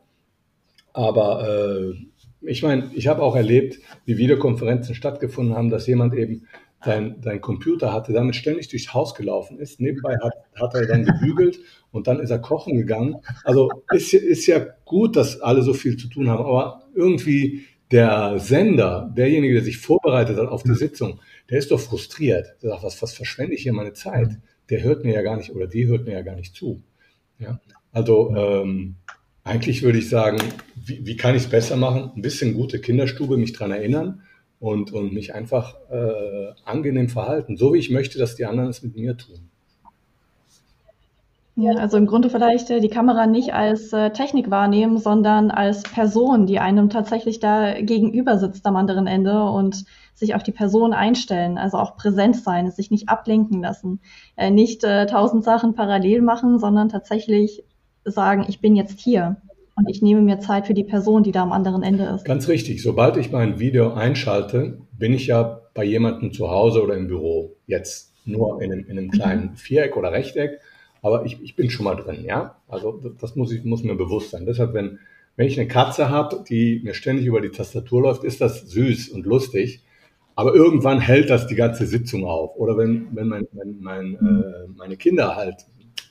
Aber 0.94 1.94
äh, 1.94 1.94
ich 2.42 2.64
meine, 2.64 2.92
ich 2.94 3.08
habe 3.08 3.22
auch 3.22 3.36
erlebt, 3.36 3.80
wie 4.06 4.18
Videokonferenzen 4.18 4.96
stattgefunden 4.96 5.56
haben, 5.56 5.70
dass 5.70 5.88
jemand 5.88 6.14
eben 6.14 6.48
sein, 6.84 7.18
sein 7.22 7.42
Computer 7.42 7.92
hatte, 7.92 8.14
damit 8.14 8.36
ständig 8.36 8.70
durchs 8.70 8.94
Haus 8.94 9.14
gelaufen 9.14 9.60
ist. 9.60 9.82
Nebenbei 9.82 10.16
hat, 10.24 10.34
hat 10.56 10.76
er 10.76 10.86
dann 10.86 11.04
gebügelt 11.06 11.60
und 11.92 12.08
dann 12.08 12.20
ist 12.20 12.30
er 12.30 12.40
kochen 12.40 12.78
gegangen. 12.78 13.18
Also 13.44 13.70
ist, 13.92 14.14
ist 14.14 14.48
ja 14.48 14.66
gut, 14.86 15.16
dass 15.16 15.42
alle 15.42 15.62
so 15.62 15.74
viel 15.74 15.98
zu 15.98 16.08
tun 16.08 16.30
haben, 16.30 16.46
aber 16.46 16.84
irgendwie 16.96 17.66
der 17.92 18.38
Sender, 18.38 19.12
derjenige, 19.18 19.56
der 19.56 19.64
sich 19.64 19.78
vorbereitet 19.78 20.38
hat 20.38 20.48
auf 20.48 20.64
die 20.64 20.76
Sitzung, 20.76 21.20
der 21.50 21.58
ist 21.58 21.72
doch 21.72 21.80
frustriert. 21.80 22.56
Der 22.62 22.70
sagt, 22.70 22.84
was, 22.84 23.02
was 23.02 23.14
verschwende 23.14 23.56
ich 23.56 23.64
hier 23.64 23.74
meine 23.74 23.94
Zeit? 23.94 24.38
Der 24.70 24.84
hört 24.84 25.04
mir 25.04 25.14
ja 25.14 25.22
gar 25.22 25.38
nicht 25.38 25.52
oder 25.52 25.68
die 25.68 25.88
hört 25.88 26.06
mir 26.06 26.14
ja 26.14 26.22
gar 26.22 26.36
nicht 26.36 26.56
zu. 26.56 26.82
Ja? 27.40 27.60
Also 27.92 28.36
ähm, 28.36 28.96
eigentlich 29.44 29.82
würde 29.82 29.98
ich 29.98 30.10
sagen, 30.10 30.38
wie, 30.76 31.06
wie 31.06 31.18
kann 31.18 31.36
ich 31.36 31.44
es 31.44 31.50
besser 31.50 31.76
machen? 31.76 32.12
Ein 32.16 32.22
bisschen 32.22 32.54
gute 32.54 32.80
Kinderstube, 32.80 33.38
mich 33.38 33.54
dran 33.54 33.72
erinnern 33.72 34.22
und, 34.60 34.92
und 34.92 35.14
mich 35.14 35.34
einfach 35.34 35.76
äh, 35.90 36.54
angenehm 36.66 37.10
verhalten, 37.10 37.58
so 37.58 37.74
wie 37.74 37.80
ich 37.80 37.90
möchte, 37.90 38.20
dass 38.20 38.36
die 38.36 38.46
anderen 38.46 38.70
es 38.70 38.84
mit 38.84 38.96
mir 38.96 39.18
tun. 39.18 39.49
Ja, 41.60 41.74
also 41.74 41.98
im 41.98 42.06
Grunde 42.06 42.30
vielleicht 42.30 42.70
äh, 42.70 42.80
die 42.80 42.88
Kamera 42.88 43.28
nicht 43.28 43.54
als 43.54 43.92
äh, 43.92 44.12
Technik 44.12 44.50
wahrnehmen, 44.50 44.98
sondern 44.98 45.52
als 45.52 45.84
Person, 45.84 46.46
die 46.46 46.60
einem 46.60 46.90
tatsächlich 46.90 47.42
da 47.42 47.82
gegenüber 47.82 48.38
sitzt 48.38 48.66
am 48.66 48.78
anderen 48.78 49.08
Ende 49.08 49.44
und 49.44 49.84
sich 50.16 50.36
auf 50.36 50.44
die 50.44 50.54
Person 50.54 50.94
einstellen, 50.94 51.58
also 51.58 51.78
auch 51.78 51.98
präsent 51.98 52.38
sein, 52.38 52.72
sich 52.72 52.92
nicht 52.92 53.10
ablenken 53.10 53.62
lassen, 53.62 54.00
äh, 54.38 54.52
nicht 54.52 54.84
tausend 54.84 55.44
Sachen 55.44 55.76
parallel 55.76 56.22
machen, 56.22 56.60
sondern 56.60 56.88
tatsächlich 56.88 57.66
sagen, 58.06 58.46
ich 58.48 58.62
bin 58.62 58.78
jetzt 58.78 59.02
hier 59.02 59.36
und 59.76 59.90
ich 59.90 60.02
nehme 60.02 60.22
mir 60.22 60.40
Zeit 60.40 60.66
für 60.66 60.74
die 60.74 60.86
Person, 60.86 61.24
die 61.24 61.34
da 61.34 61.44
am 61.44 61.52
anderen 61.52 61.84
Ende 61.84 62.06
ist. 62.06 62.24
Ganz 62.24 62.48
richtig. 62.48 62.82
Sobald 62.82 63.18
ich 63.18 63.32
mein 63.32 63.60
Video 63.60 63.94
einschalte, 63.94 64.80
bin 64.98 65.14
ich 65.14 65.28
ja 65.28 65.62
bei 65.74 65.84
jemandem 65.84 66.32
zu 66.32 66.50
Hause 66.50 66.82
oder 66.82 66.96
im 66.96 67.08
Büro. 67.08 67.56
Jetzt 67.68 68.14
nur 68.26 68.62
in 68.62 68.72
einem, 68.72 68.86
in 68.86 68.98
einem 68.98 69.08
mhm. 69.08 69.12
kleinen 69.12 69.56
Viereck 69.56 69.98
oder 69.98 70.12
Rechteck, 70.12 70.60
aber 71.02 71.26
ich, 71.26 71.42
ich 71.42 71.56
bin 71.56 71.70
schon 71.70 71.86
mal 71.86 71.96
drin, 71.96 72.24
ja. 72.26 72.58
Also 72.68 73.02
das 73.20 73.36
muss, 73.36 73.52
ich, 73.52 73.64
muss 73.64 73.84
mir 73.84 73.96
bewusst 73.96 74.32
sein. 74.32 74.46
Deshalb, 74.46 74.74
wenn, 74.74 75.00
wenn 75.36 75.48
ich 75.48 75.60
eine 75.60 75.68
Katze 75.68 76.10
habe, 76.10 76.44
die 76.48 76.82
mir 76.84 76.94
ständig 76.94 77.26
über 77.26 77.42
die 77.42 77.50
Tastatur 77.50 78.02
läuft, 78.02 78.24
ist 78.24 78.42
das 78.42 78.70
süß 78.70 79.10
und 79.10 79.26
lustig. 79.26 79.82
Aber 80.36 80.54
irgendwann 80.54 81.00
hält 81.00 81.30
das 81.30 81.48
die 81.48 81.56
ganze 81.56 81.86
Sitzung 81.86 82.26
auf. 82.26 82.56
Oder 82.56 82.78
wenn, 82.78 83.08
wenn, 83.14 83.28
mein, 83.28 83.48
wenn 83.52 83.80
mein, 83.82 84.16
äh, 84.16 84.68
meine 84.76 84.98
Kinder 84.98 85.36
halt 85.36 85.66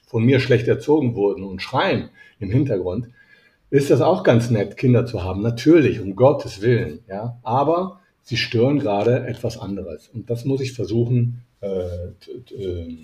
von 0.07 0.25
mir 0.25 0.41
schlecht 0.41 0.69
erzogen 0.69 1.15
wurden 1.15 1.45
und 1.45 1.63
schreien 1.63 2.11
im 2.39 2.51
Hintergrund, 2.51 3.09
ist 3.71 3.91
das 3.91 4.01
auch 4.01 4.23
ganz 4.23 4.51
nett, 4.51 4.77
Kinder 4.77 5.07
zu 5.07 5.23
haben. 5.23 5.43
Natürlich, 5.43 6.01
um 6.01 6.17
Gottes 6.17 6.63
Willen. 6.63 7.01
Ja, 7.09 7.39
aber 7.43 8.01
sie 8.23 8.37
stören 8.37 8.79
gerade 8.79 9.27
etwas 9.27 9.59
anderes. 9.59 10.09
Und 10.09 10.31
das 10.31 10.45
muss 10.45 10.61
ich 10.61 10.73
versuchen, 10.73 11.43
äh, 11.61 11.69
äh, 12.55 12.99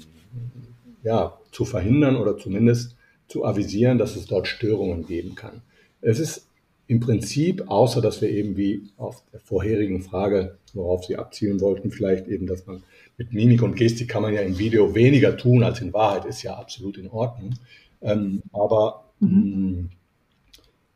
ja, 1.04 1.38
zu 1.52 1.64
verhindern 1.64 2.16
oder 2.16 2.36
zumindest 2.36 2.96
zu 3.28 3.44
avisieren, 3.44 3.98
dass 3.98 4.16
es 4.16 4.26
dort 4.26 4.48
Störungen 4.48 5.06
geben 5.06 5.34
kann. 5.34 5.62
Es 6.00 6.18
ist 6.18 6.48
im 6.86 7.00
Prinzip, 7.00 7.64
außer 7.68 8.02
dass 8.02 8.20
wir 8.20 8.28
eben 8.28 8.56
wie 8.56 8.82
auf 8.96 9.22
der 9.32 9.40
vorherigen 9.40 10.02
Frage, 10.02 10.58
worauf 10.74 11.04
Sie 11.04 11.16
abzielen 11.16 11.60
wollten, 11.60 11.90
vielleicht 11.90 12.26
eben, 12.26 12.46
dass 12.46 12.66
man 12.66 12.82
mit 13.16 13.32
Mimik 13.32 13.62
und 13.62 13.76
Gestik 13.76 14.08
kann 14.08 14.22
man 14.22 14.34
ja 14.34 14.42
im 14.42 14.58
Video 14.58 14.94
weniger 14.94 15.36
tun 15.36 15.62
als 15.62 15.80
in 15.80 15.92
Wahrheit, 15.92 16.24
ist 16.24 16.42
ja 16.42 16.56
absolut 16.56 16.98
in 16.98 17.08
Ordnung. 17.08 17.54
Ähm, 18.02 18.42
aber 18.52 19.04
mhm. 19.20 19.90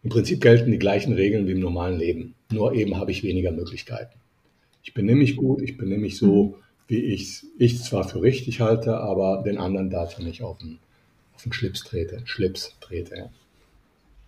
Im 0.03 0.11
Prinzip 0.11 0.41
gelten 0.41 0.71
die 0.71 0.79
gleichen 0.79 1.13
Regeln 1.13 1.47
wie 1.47 1.53
im 1.53 1.61
normalen 1.61 1.99
Leben. 1.99 2.35
Nur 2.51 2.73
eben 2.73 2.97
habe 2.97 3.11
ich 3.11 3.23
weniger 3.23 3.53
Möglichkeiten. 3.53 4.19
Ich 4.83 4.95
benehme 4.95 5.19
mich 5.19 5.37
gut, 5.37 5.61
ich 5.61 5.77
benehme 5.77 6.03
mich 6.03 6.17
so, 6.17 6.45
mhm. 6.45 6.55
Wie 6.89 7.01
ich 7.01 7.45
es 7.59 7.85
zwar 7.85 8.05
für 8.05 8.23
richtig 8.23 8.61
halte, 8.61 8.99
aber 8.99 9.43
den 9.45 9.59
anderen 9.59 9.91
dazu 9.91 10.23
nicht 10.23 10.43
auf 10.43 10.59
den, 10.59 10.79
auf 11.35 11.43
den 11.43 11.53
Schlips 11.53 11.85
trete. 11.85 12.23
Schlips 12.25 12.75
trete. 12.81 13.31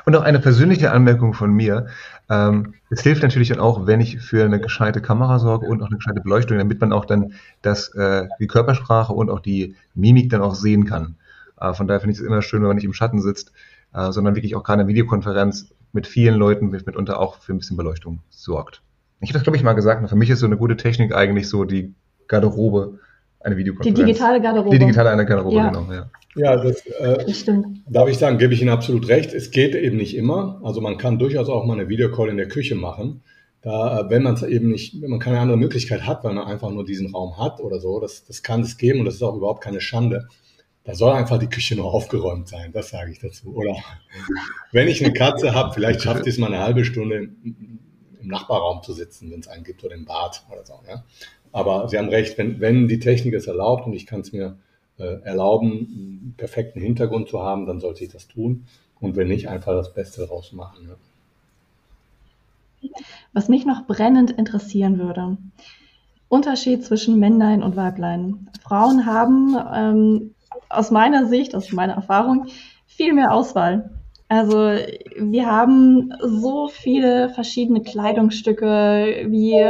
Und 0.05 0.15
noch 0.15 0.23
eine 0.23 0.41
persönliche 0.41 0.91
Anmerkung 0.91 1.33
von 1.33 1.53
mir. 1.53 1.87
Ähm, 2.29 2.75
es 2.91 3.03
hilft 3.03 3.23
natürlich 3.23 3.51
dann 3.51 3.61
auch, 3.61 3.87
wenn 3.87 4.01
ich 4.01 4.21
für 4.21 4.45
eine 4.45 4.61
gescheite 4.61 5.01
Kamera 5.01 5.38
sorge 5.38 5.67
und 5.67 5.81
auch 5.81 5.87
eine 5.87 5.97
gescheite 5.97 6.21
Beleuchtung, 6.21 6.59
damit 6.59 6.81
man 6.81 6.93
auch 6.93 7.05
dann 7.05 7.35
das, 7.62 7.95
äh, 7.95 8.27
die 8.41 8.49
Körpersprache 8.49 9.12
und 9.12 9.31
auch 9.31 9.38
die 9.41 9.77
Mimik 9.95 10.31
dann 10.31 10.41
auch 10.41 10.57
sehen 10.57 10.87
kann. 10.87 11.17
Äh, 11.61 11.75
von 11.75 11.87
daher 11.87 12.01
finde 12.01 12.15
ich 12.15 12.21
es 12.21 12.27
immer 12.27 12.43
schön, 12.43 12.62
wenn 12.62 12.69
man 12.69 12.77
nicht 12.77 12.85
im 12.85 12.95
Schatten 12.95 13.21
sitzt, 13.21 13.53
äh, 13.95 14.11
sondern 14.11 14.35
wirklich 14.35 14.57
auch 14.57 14.65
keine 14.65 14.88
Videokonferenz 14.88 15.73
mit 15.93 16.07
vielen 16.07 16.35
Leuten 16.35 16.71
mitunter 16.71 17.21
auch 17.21 17.38
für 17.38 17.53
ein 17.53 17.59
bisschen 17.59 17.77
Beleuchtung 17.77 18.21
sorgt. 18.31 18.83
Ich 19.23 19.31
habe 19.31 19.35
das, 19.35 19.45
glaube 19.45 19.57
ich, 19.57 19.63
mal 19.63 19.73
gesagt. 19.75 20.09
Für 20.09 20.17
mich 20.17 20.31
ist 20.31 20.41
so 20.41 20.47
eine 20.47 20.57
gute 20.57 20.77
Technik 20.77 21.15
eigentlich 21.15 21.49
so 21.49 21.65
die 21.65 21.95
Garderobe, 22.27 22.99
eine 23.41 23.57
Videokonferenz. 23.57 23.99
Die 23.99 24.05
digitale 24.05 24.41
Garderobe. 24.41 24.71
Die 24.71 24.79
digitale 24.79 25.11
eine 25.11 25.25
Garderobe, 25.25 25.57
ja. 25.57 25.71
genau. 25.71 25.93
Ja, 25.93 26.11
ja 26.35 26.57
das, 26.57 26.85
äh, 26.87 27.25
das 27.25 27.39
stimmt. 27.39 27.79
Darf 27.89 28.09
ich 28.09 28.19
sagen, 28.19 28.39
gebe 28.39 28.53
ich 28.53 28.61
Ihnen 28.61 28.71
absolut 28.71 29.09
recht. 29.09 29.33
Es 29.33 29.53
geht 29.53 29.75
eben 29.75 29.97
nicht 29.97 30.17
immer. 30.17 30.61
Also 30.65 30.81
man 30.81 30.99
kann 30.99 31.19
durchaus 31.19 31.49
auch 31.49 31.65
mal 31.65 31.79
eine 31.79 31.89
Videocall 31.89 32.29
in 32.31 32.37
der 32.37 32.49
Küche 32.49 32.75
machen. 32.75 33.23
Da, 33.63 34.01
äh, 34.01 34.11
wenn 34.11 34.25
man 34.25 34.35
es 34.35 34.43
eben 34.43 34.71
nicht, 34.71 35.01
wenn 35.01 35.11
man 35.11 35.21
keine 35.21 35.39
andere 35.39 35.57
Möglichkeit 35.57 36.05
hat, 36.05 36.25
weil 36.25 36.35
man 36.35 36.47
einfach 36.47 36.71
nur 36.71 36.85
diesen 36.85 37.15
Raum 37.15 37.39
hat 37.39 37.61
oder 37.61 37.79
so, 37.79 38.01
das, 38.01 38.25
das 38.25 38.43
kann 38.43 38.63
es 38.63 38.77
geben 38.77 38.99
und 39.01 39.05
das 39.05 39.15
ist 39.15 39.23
auch 39.23 39.37
überhaupt 39.37 39.63
keine 39.63 39.81
Schande. 39.81 40.27
Da 40.83 40.97
soll 40.97 41.13
einfach 41.13 41.39
die 41.39 41.49
Küche 41.49 41.77
nur 41.77 41.95
aufgeräumt 41.95 42.49
sein, 42.49 42.73
das 42.73 42.91
sage 42.91 43.13
ich 43.13 43.21
dazu. 43.21 43.55
Oder 43.55 43.77
wenn 44.73 44.89
ich 44.89 45.05
eine 45.05 45.13
Katze 45.13 45.55
habe, 45.55 45.73
vielleicht 45.75 46.03
schafft 46.03 46.27
es 46.27 46.39
mal 46.39 46.49
eine 46.49 46.59
halbe 46.59 46.85
Stunde 46.85 47.29
im, 48.23 48.29
Nachbarraum 48.29 48.83
zu 48.83 48.93
sitzen, 48.93 49.31
wenn 49.31 49.41
es 49.41 49.49
einen 49.49 49.65
gibt, 49.65 49.85
oder 49.85 49.95
im 49.95 50.05
Bad 50.05 50.43
oder 50.51 50.65
so. 50.65 50.75
Ja? 50.89 51.05
Aber 51.53 51.89
Sie 51.89 51.99
haben 51.99 52.09
recht, 52.09 52.39
wenn, 52.39 52.61
wenn 52.61 52.89
die 52.89 52.99
Technik 52.99 53.35
es 53.35 53.47
erlaubt 53.47 53.87
und 53.87 53.93
ich 53.93 54.07
kann 54.07 54.21
es 54.21 54.33
mir 54.33 54.57
äh, 54.99 55.21
erlauben, 55.23 55.71
einen 55.71 56.35
perfekten 56.37 56.81
Hintergrund 56.81 57.29
zu 57.29 57.43
haben, 57.43 57.67
dann 57.67 57.81
sollte 57.81 58.05
ich 58.05 58.11
das 58.11 58.29
tun. 58.29 58.67
Und 59.01 59.17
wenn 59.17 59.29
nicht, 59.29 59.49
einfach 59.49 59.73
das 59.73 59.93
Beste 59.93 60.23
daraus 60.23 60.53
machen. 60.53 60.89
Ja? 60.89 62.91
Was 63.33 63.49
mich 63.49 63.67
noch 63.67 63.87
brennend 63.87 64.31
interessieren 64.31 64.99
würde, 64.99 65.37
Unterschied 66.29 66.85
zwischen 66.85 67.19
Männlein 67.19 67.63
und 67.63 67.77
Weiblein. 67.77 68.49
Frauen 68.63 69.05
haben 69.05 69.57
ähm, 69.75 70.35
aus 70.71 70.91
meiner 70.91 71.27
Sicht, 71.27 71.55
aus 71.55 71.71
meiner 71.73 71.95
Erfahrung, 71.95 72.47
viel 72.87 73.13
mehr 73.13 73.33
Auswahl. 73.33 73.91
Also 74.33 74.79
wir 75.18 75.45
haben 75.45 76.14
so 76.23 76.66
viele 76.66 77.29
verschiedene 77.29 77.83
Kleidungsstücke, 77.83 79.27
wie 79.27 79.62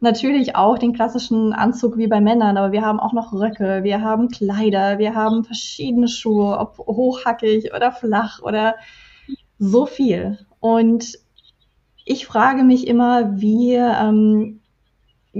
natürlich 0.00 0.56
auch 0.56 0.78
den 0.78 0.94
klassischen 0.94 1.52
Anzug 1.52 1.98
wie 1.98 2.06
bei 2.06 2.22
Männern, 2.22 2.56
aber 2.56 2.72
wir 2.72 2.80
haben 2.80 2.98
auch 2.98 3.12
noch 3.12 3.34
Röcke, 3.34 3.84
wir 3.84 4.00
haben 4.00 4.28
Kleider, 4.28 4.98
wir 4.98 5.14
haben 5.14 5.44
verschiedene 5.44 6.08
Schuhe, 6.08 6.56
ob 6.56 6.78
hochhackig 6.78 7.74
oder 7.74 7.92
flach 7.92 8.40
oder 8.40 8.76
so 9.58 9.84
viel. 9.84 10.38
Und 10.60 11.18
ich 12.06 12.24
frage 12.24 12.62
mich 12.62 12.86
immer, 12.86 13.42
wie 13.42 13.74
ähm, 13.74 14.59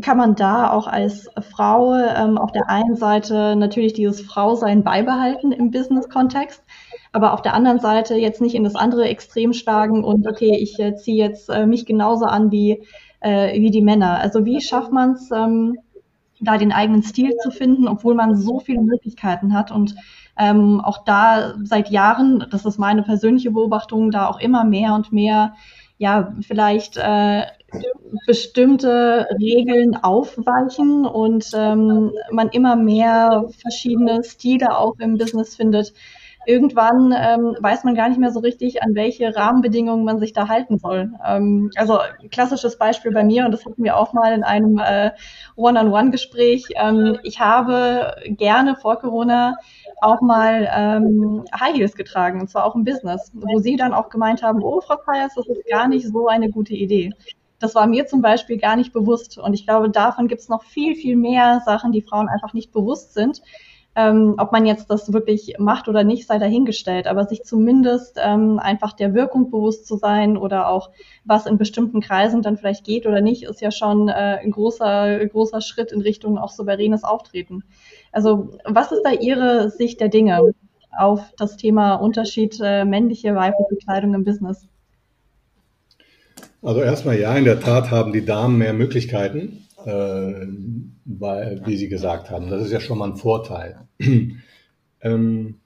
kann 0.03 0.17
man 0.17 0.37
da 0.37 0.71
auch 0.71 0.87
als 0.87 1.29
Frau 1.51 1.95
ähm, 1.95 2.39
auf 2.39 2.53
der 2.53 2.69
einen 2.69 2.95
Seite 2.95 3.57
natürlich 3.57 3.93
dieses 3.93 4.21
Frausein 4.21 4.85
beibehalten 4.85 5.51
im 5.51 5.73
Business-Kontext, 5.73 6.63
aber 7.13 7.33
auf 7.33 7.43
der 7.43 7.55
anderen 7.55 7.81
Seite 7.81 8.15
jetzt 8.15 8.41
nicht 8.41 8.55
in 8.55 8.63
das 8.63 8.77
andere 8.77 9.09
Extrem 9.09 9.53
schlagen 9.53 10.05
und 10.05 10.29
okay, 10.29 10.57
ich 10.61 10.79
äh, 10.79 10.95
ziehe 10.95 11.25
jetzt 11.25 11.49
äh, 11.49 11.67
mich 11.67 11.87
genauso 11.87 12.27
an 12.27 12.53
wie, 12.53 12.87
äh, 13.19 13.61
wie 13.61 13.71
die 13.71 13.83
Männer. 13.83 14.21
Also 14.21 14.45
wie 14.45 14.61
schafft 14.61 14.93
man 14.93 15.13
es, 15.13 15.31
ähm, 15.33 15.77
da 16.41 16.57
den 16.57 16.73
eigenen 16.73 17.03
Stil 17.03 17.37
zu 17.43 17.51
finden, 17.51 17.89
obwohl 17.89 18.15
man 18.15 18.37
so 18.37 18.61
viele 18.61 18.81
Möglichkeiten 18.81 19.53
hat 19.55 19.71
und 19.73 19.95
ähm, 20.39 20.81
auch 20.81 21.05
da 21.05 21.55
seit 21.65 21.91
Jahren, 21.91 22.47
das 22.51 22.65
ist 22.65 22.79
meine 22.79 23.03
persönliche 23.03 23.51
Beobachtung, 23.51 24.11
da 24.11 24.29
auch 24.29 24.41
immer 24.41 24.65
mehr 24.65 24.95
und 24.95 25.13
mehr, 25.13 25.55
ja, 25.99 26.33
vielleicht 26.41 26.97
äh, 26.97 27.43
bestimmte 28.27 29.27
Regeln 29.39 29.97
aufweichen 29.97 31.07
und 31.07 31.51
ähm, 31.55 32.13
man 32.31 32.49
immer 32.51 32.77
mehr 32.77 33.45
verschiedene 33.61 34.23
Stile 34.25 34.77
auch 34.77 34.95
im 34.99 35.19
Business 35.19 35.57
findet, 35.57 35.93
irgendwann 36.47 37.15
ähm, 37.17 37.57
weiß 37.61 37.85
man 37.85 37.95
gar 37.95 38.09
nicht 38.09 38.19
mehr 38.19 38.31
so 38.31 38.41
richtig, 38.41 38.83
an 38.83 38.95
welche 38.95 39.35
Rahmenbedingungen 39.35 40.05
man 40.05 40.19
sich 40.19 40.33
da 40.33 40.49
halten 40.49 40.79
soll. 40.79 41.13
Ähm, 41.25 41.71
also 41.77 41.99
klassisches 42.31 42.79
Beispiel 42.79 43.13
bei 43.13 43.25
mir, 43.25 43.45
und 43.45 43.53
das 43.53 43.65
hatten 43.65 43.85
wir 43.85 43.97
auch 43.97 44.13
mal 44.13 44.33
in 44.33 44.43
einem 44.43 44.79
äh, 44.79 45.11
One-on-One-Gespräch. 45.57 46.67
Ähm, 46.77 47.19
ich 47.23 47.41
habe 47.41 48.15
gerne 48.25 48.77
vor 48.77 48.99
Corona 48.99 49.57
auch 50.01 50.23
mal 50.23 50.69
ähm, 50.75 51.45
High 51.59 51.77
Heels 51.77 51.95
getragen, 51.95 52.41
und 52.41 52.49
zwar 52.49 52.65
auch 52.65 52.75
im 52.75 52.85
Business, 52.85 53.31
wo 53.35 53.59
sie 53.59 53.77
dann 53.77 53.93
auch 53.93 54.09
gemeint 54.09 54.43
haben, 54.43 54.63
oh, 54.63 54.81
Frau 54.81 54.97
Feiers, 55.05 55.35
das 55.35 55.47
ist 55.47 55.67
gar 55.69 55.89
nicht 55.89 56.07
so 56.09 56.27
eine 56.29 56.51
gute 56.51 56.75
Idee. 56.75 57.13
Das 57.61 57.75
war 57.75 57.87
mir 57.87 58.07
zum 58.07 58.23
Beispiel 58.23 58.59
gar 58.59 58.75
nicht 58.75 58.93
bewusst. 58.93 59.39
Und 59.39 59.55
ich 59.55 59.65
glaube, 59.65 59.91
davon 59.91 60.27
gibt 60.27 60.41
es 60.41 60.49
noch 60.49 60.65
viel, 60.65 60.97
viel 60.97 61.17
mehr 61.17 61.63
Sachen, 61.65 61.93
die 61.93 62.03
Frauen 62.03 62.29
einfach 62.29 62.55
nicht 62.55 62.73
bewusst 62.73 63.15
sind, 63.15 63.43
ähm, 63.97 64.35
ob 64.39 64.53
man 64.53 64.67
jetzt 64.67 64.89
das 64.91 65.13
wirklich 65.13 65.57
macht 65.59 65.89
oder 65.89 66.05
nicht, 66.05 66.27
sei 66.27 66.39
dahingestellt, 66.39 67.07
aber 67.07 67.25
sich 67.25 67.43
zumindest 67.43 68.19
ähm, 68.23 68.59
einfach 68.59 68.93
der 68.93 69.15
Wirkung 69.15 69.51
bewusst 69.51 69.87
zu 69.87 69.97
sein 69.97 70.37
oder 70.37 70.69
auch 70.69 70.91
was 71.25 71.47
in 71.47 71.59
bestimmten 71.59 72.01
Kreisen 72.01 72.43
dann 72.43 72.57
vielleicht 72.57 72.85
geht 72.85 73.07
oder 73.07 73.21
nicht, 73.21 73.43
ist 73.43 73.61
ja 73.61 73.71
schon 73.73 74.09
äh, 74.09 74.39
ein 74.43 74.53
großer, 74.53 75.27
großer 75.27 75.61
Schritt 75.61 75.91
in 75.93 76.01
Richtung 76.01 76.39
auch 76.39 76.51
souveränes 76.51 77.03
Auftreten. 77.03 77.65
Also 78.13 78.51
was 78.65 78.93
ist 78.93 79.03
da 79.03 79.11
Ihre 79.11 79.71
Sicht 79.71 80.01
der 80.01 80.09
Dinge 80.09 80.41
auf 80.97 81.33
das 81.37 81.57
Thema 81.57 81.95
Unterschied 81.97 82.59
äh, 82.63 82.85
männliche, 82.85 83.35
weibliche 83.35 83.77
Kleidung 83.85 84.15
im 84.15 84.25
Business? 84.25 84.70
Also 86.63 86.83
erstmal 86.83 87.19
ja, 87.19 87.35
in 87.37 87.45
der 87.45 87.61
Tat 87.61 87.91
haben 87.91 88.13
die 88.13 88.25
Damen 88.25 88.59
mehr 88.59 88.73
Möglichkeiten 88.73 89.67
äh, 89.85 90.47
weil, 91.05 91.63
wie 91.65 91.77
Sie 91.77 91.89
gesagt 91.89 92.31
haben. 92.31 92.51
Das 92.51 92.63
ist 92.63 92.73
ja 92.73 92.81
schon 92.81 92.99
mal 92.99 93.11
ein 93.11 93.17
Vorteil. 93.17 93.89
ähm, 95.01 95.57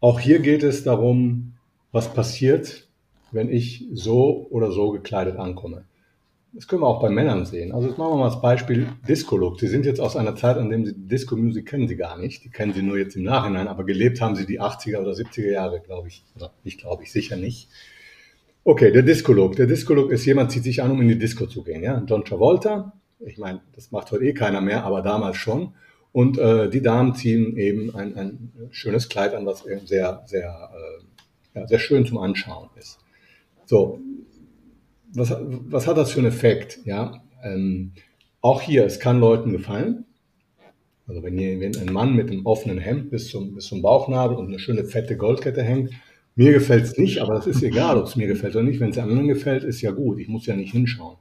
auch 0.00 0.20
hier 0.20 0.40
geht 0.40 0.62
es 0.62 0.84
darum, 0.84 1.54
was 1.92 2.12
passiert, 2.12 2.88
wenn 3.32 3.50
ich 3.50 3.86
so 3.92 4.46
oder 4.50 4.70
so 4.70 4.90
gekleidet 4.90 5.36
ankomme. 5.36 5.84
Das 6.52 6.68
können 6.68 6.82
wir 6.82 6.86
auch 6.86 7.02
bei 7.02 7.10
Männern 7.10 7.44
sehen. 7.44 7.72
Also 7.72 7.88
jetzt 7.88 7.98
machen 7.98 8.12
wir 8.12 8.16
mal 8.16 8.30
das 8.30 8.40
Beispiel 8.40 8.88
Disco-Look. 9.06 9.60
Sie 9.60 9.66
sind 9.66 9.84
jetzt 9.84 10.00
aus 10.00 10.16
einer 10.16 10.36
Zeit, 10.36 10.56
an 10.56 10.70
dem 10.70 10.86
Sie 10.86 10.94
Disco-Musik 10.96 11.66
kennen 11.66 11.86
Sie 11.86 11.96
gar 11.96 12.18
nicht. 12.18 12.44
Die 12.44 12.48
kennen 12.48 12.72
Sie 12.72 12.82
nur 12.82 12.96
jetzt 12.96 13.14
im 13.14 13.24
Nachhinein, 13.24 13.68
aber 13.68 13.84
gelebt 13.84 14.20
haben 14.20 14.36
Sie 14.36 14.46
die 14.46 14.60
80er 14.60 14.98
oder 14.98 15.12
70er 15.12 15.50
Jahre, 15.50 15.80
glaube 15.80 16.08
ich. 16.08 16.24
Oder 16.34 16.52
nicht, 16.64 16.80
glaube 16.80 17.02
ich, 17.02 17.12
sicher 17.12 17.36
nicht. 17.36 17.68
Okay, 18.68 18.90
der 18.90 19.04
Disco-Look. 19.04 19.54
Der 19.54 19.68
Disco-Look 19.68 20.10
ist, 20.10 20.24
jemand 20.24 20.50
zieht 20.50 20.64
sich 20.64 20.82
an, 20.82 20.90
um 20.90 21.00
in 21.00 21.06
die 21.06 21.18
Disco 21.18 21.46
zu 21.46 21.62
gehen. 21.62 21.84
Ja? 21.84 22.02
John 22.04 22.24
Travolta, 22.24 22.94
ich 23.20 23.38
meine, 23.38 23.60
das 23.76 23.92
macht 23.92 24.10
heute 24.10 24.24
eh 24.24 24.32
keiner 24.32 24.60
mehr, 24.60 24.82
aber 24.82 25.02
damals 25.02 25.36
schon. 25.36 25.74
Und 26.10 26.36
äh, 26.36 26.68
die 26.68 26.82
Damen 26.82 27.14
ziehen 27.14 27.56
eben 27.56 27.94
ein, 27.94 28.16
ein 28.16 28.52
schönes 28.72 29.08
Kleid 29.08 29.34
an, 29.34 29.46
was 29.46 29.64
eben 29.64 29.86
sehr, 29.86 30.24
sehr, 30.26 30.70
äh, 30.74 31.60
ja, 31.60 31.66
sehr 31.68 31.78
schön 31.78 32.06
zum 32.06 32.18
Anschauen 32.18 32.68
ist. 32.76 32.98
So, 33.66 34.00
was, 35.12 35.32
was 35.38 35.86
hat 35.86 35.96
das 35.96 36.10
für 36.10 36.18
einen 36.18 36.28
Effekt? 36.28 36.80
Ja, 36.84 37.22
ähm, 37.44 37.92
auch 38.40 38.62
hier, 38.62 38.84
es 38.84 38.98
kann 38.98 39.20
Leuten 39.20 39.52
gefallen. 39.52 40.06
Also 41.06 41.22
wenn, 41.22 41.38
hier, 41.38 41.60
wenn 41.60 41.76
ein 41.76 41.92
Mann 41.92 42.16
mit 42.16 42.32
einem 42.32 42.44
offenen 42.44 42.78
Hemd 42.78 43.10
bis 43.10 43.28
zum, 43.28 43.54
bis 43.54 43.66
zum 43.66 43.80
Bauchnabel 43.80 44.36
und 44.36 44.48
eine 44.48 44.58
schöne 44.58 44.86
fette 44.86 45.16
Goldkette 45.16 45.62
hängt, 45.62 45.92
mir 46.36 46.52
gefällt 46.52 46.84
es 46.84 46.98
nicht, 46.98 47.18
aber 47.18 47.34
das 47.34 47.46
ist 47.46 47.62
egal, 47.62 47.96
ob 47.96 48.06
es 48.06 48.14
mir 48.14 48.26
gefällt 48.26 48.54
oder 48.54 48.64
nicht. 48.64 48.78
Wenn 48.78 48.90
es 48.90 48.98
anderen 48.98 49.26
gefällt, 49.26 49.64
ist 49.64 49.80
ja 49.80 49.90
gut. 49.90 50.18
Ich 50.18 50.28
muss 50.28 50.46
ja 50.46 50.54
nicht 50.54 50.72
hinschauen. 50.72 51.16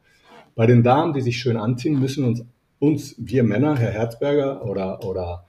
Bei 0.56 0.66
den 0.68 0.84
Damen, 0.84 1.14
die 1.14 1.22
sich 1.22 1.38
schön 1.38 1.58
anziehen, 1.58 2.00
müssen 2.00 2.26
uns, 2.26 2.46
uns 2.80 3.16
wir 3.18 3.44
Männer, 3.44 3.78
Herr 3.78 3.92
Herzberger 3.92 4.66
oder, 4.66 5.06
oder, 5.06 5.46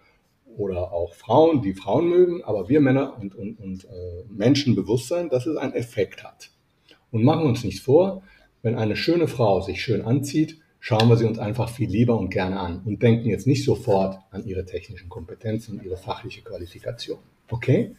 oder 0.56 0.92
auch 0.92 1.14
Frauen, 1.14 1.62
die 1.62 1.74
Frauen 1.74 2.08
mögen, 2.08 2.44
aber 2.44 2.68
wir 2.68 2.80
Männer 2.80 3.18
und, 3.20 3.34
und, 3.34 3.58
und 3.58 3.84
äh, 3.84 4.24
Menschen 4.30 4.76
bewusst 4.76 5.08
sein, 5.08 5.28
dass 5.28 5.46
es 5.46 5.56
einen 5.56 5.74
Effekt 5.74 6.22
hat. 6.22 6.50
Und 7.10 7.24
machen 7.24 7.46
uns 7.46 7.64
nichts 7.64 7.80
vor, 7.80 8.22
wenn 8.62 8.76
eine 8.76 8.96
schöne 8.96 9.26
Frau 9.26 9.60
sich 9.60 9.82
schön 9.82 10.02
anzieht, 10.02 10.60
schauen 10.78 11.08
wir 11.08 11.16
sie 11.16 11.24
uns 11.24 11.40
einfach 11.40 11.68
viel 11.70 11.90
lieber 11.90 12.16
und 12.18 12.30
gerne 12.30 12.60
an 12.60 12.82
und 12.84 13.02
denken 13.02 13.28
jetzt 13.28 13.46
nicht 13.48 13.64
sofort 13.64 14.18
an 14.30 14.44
ihre 14.44 14.64
technischen 14.64 15.08
Kompetenzen 15.08 15.78
und 15.78 15.84
ihre 15.84 15.96
fachliche 15.96 16.42
Qualifikation. 16.42 17.18
Okay? 17.48 17.96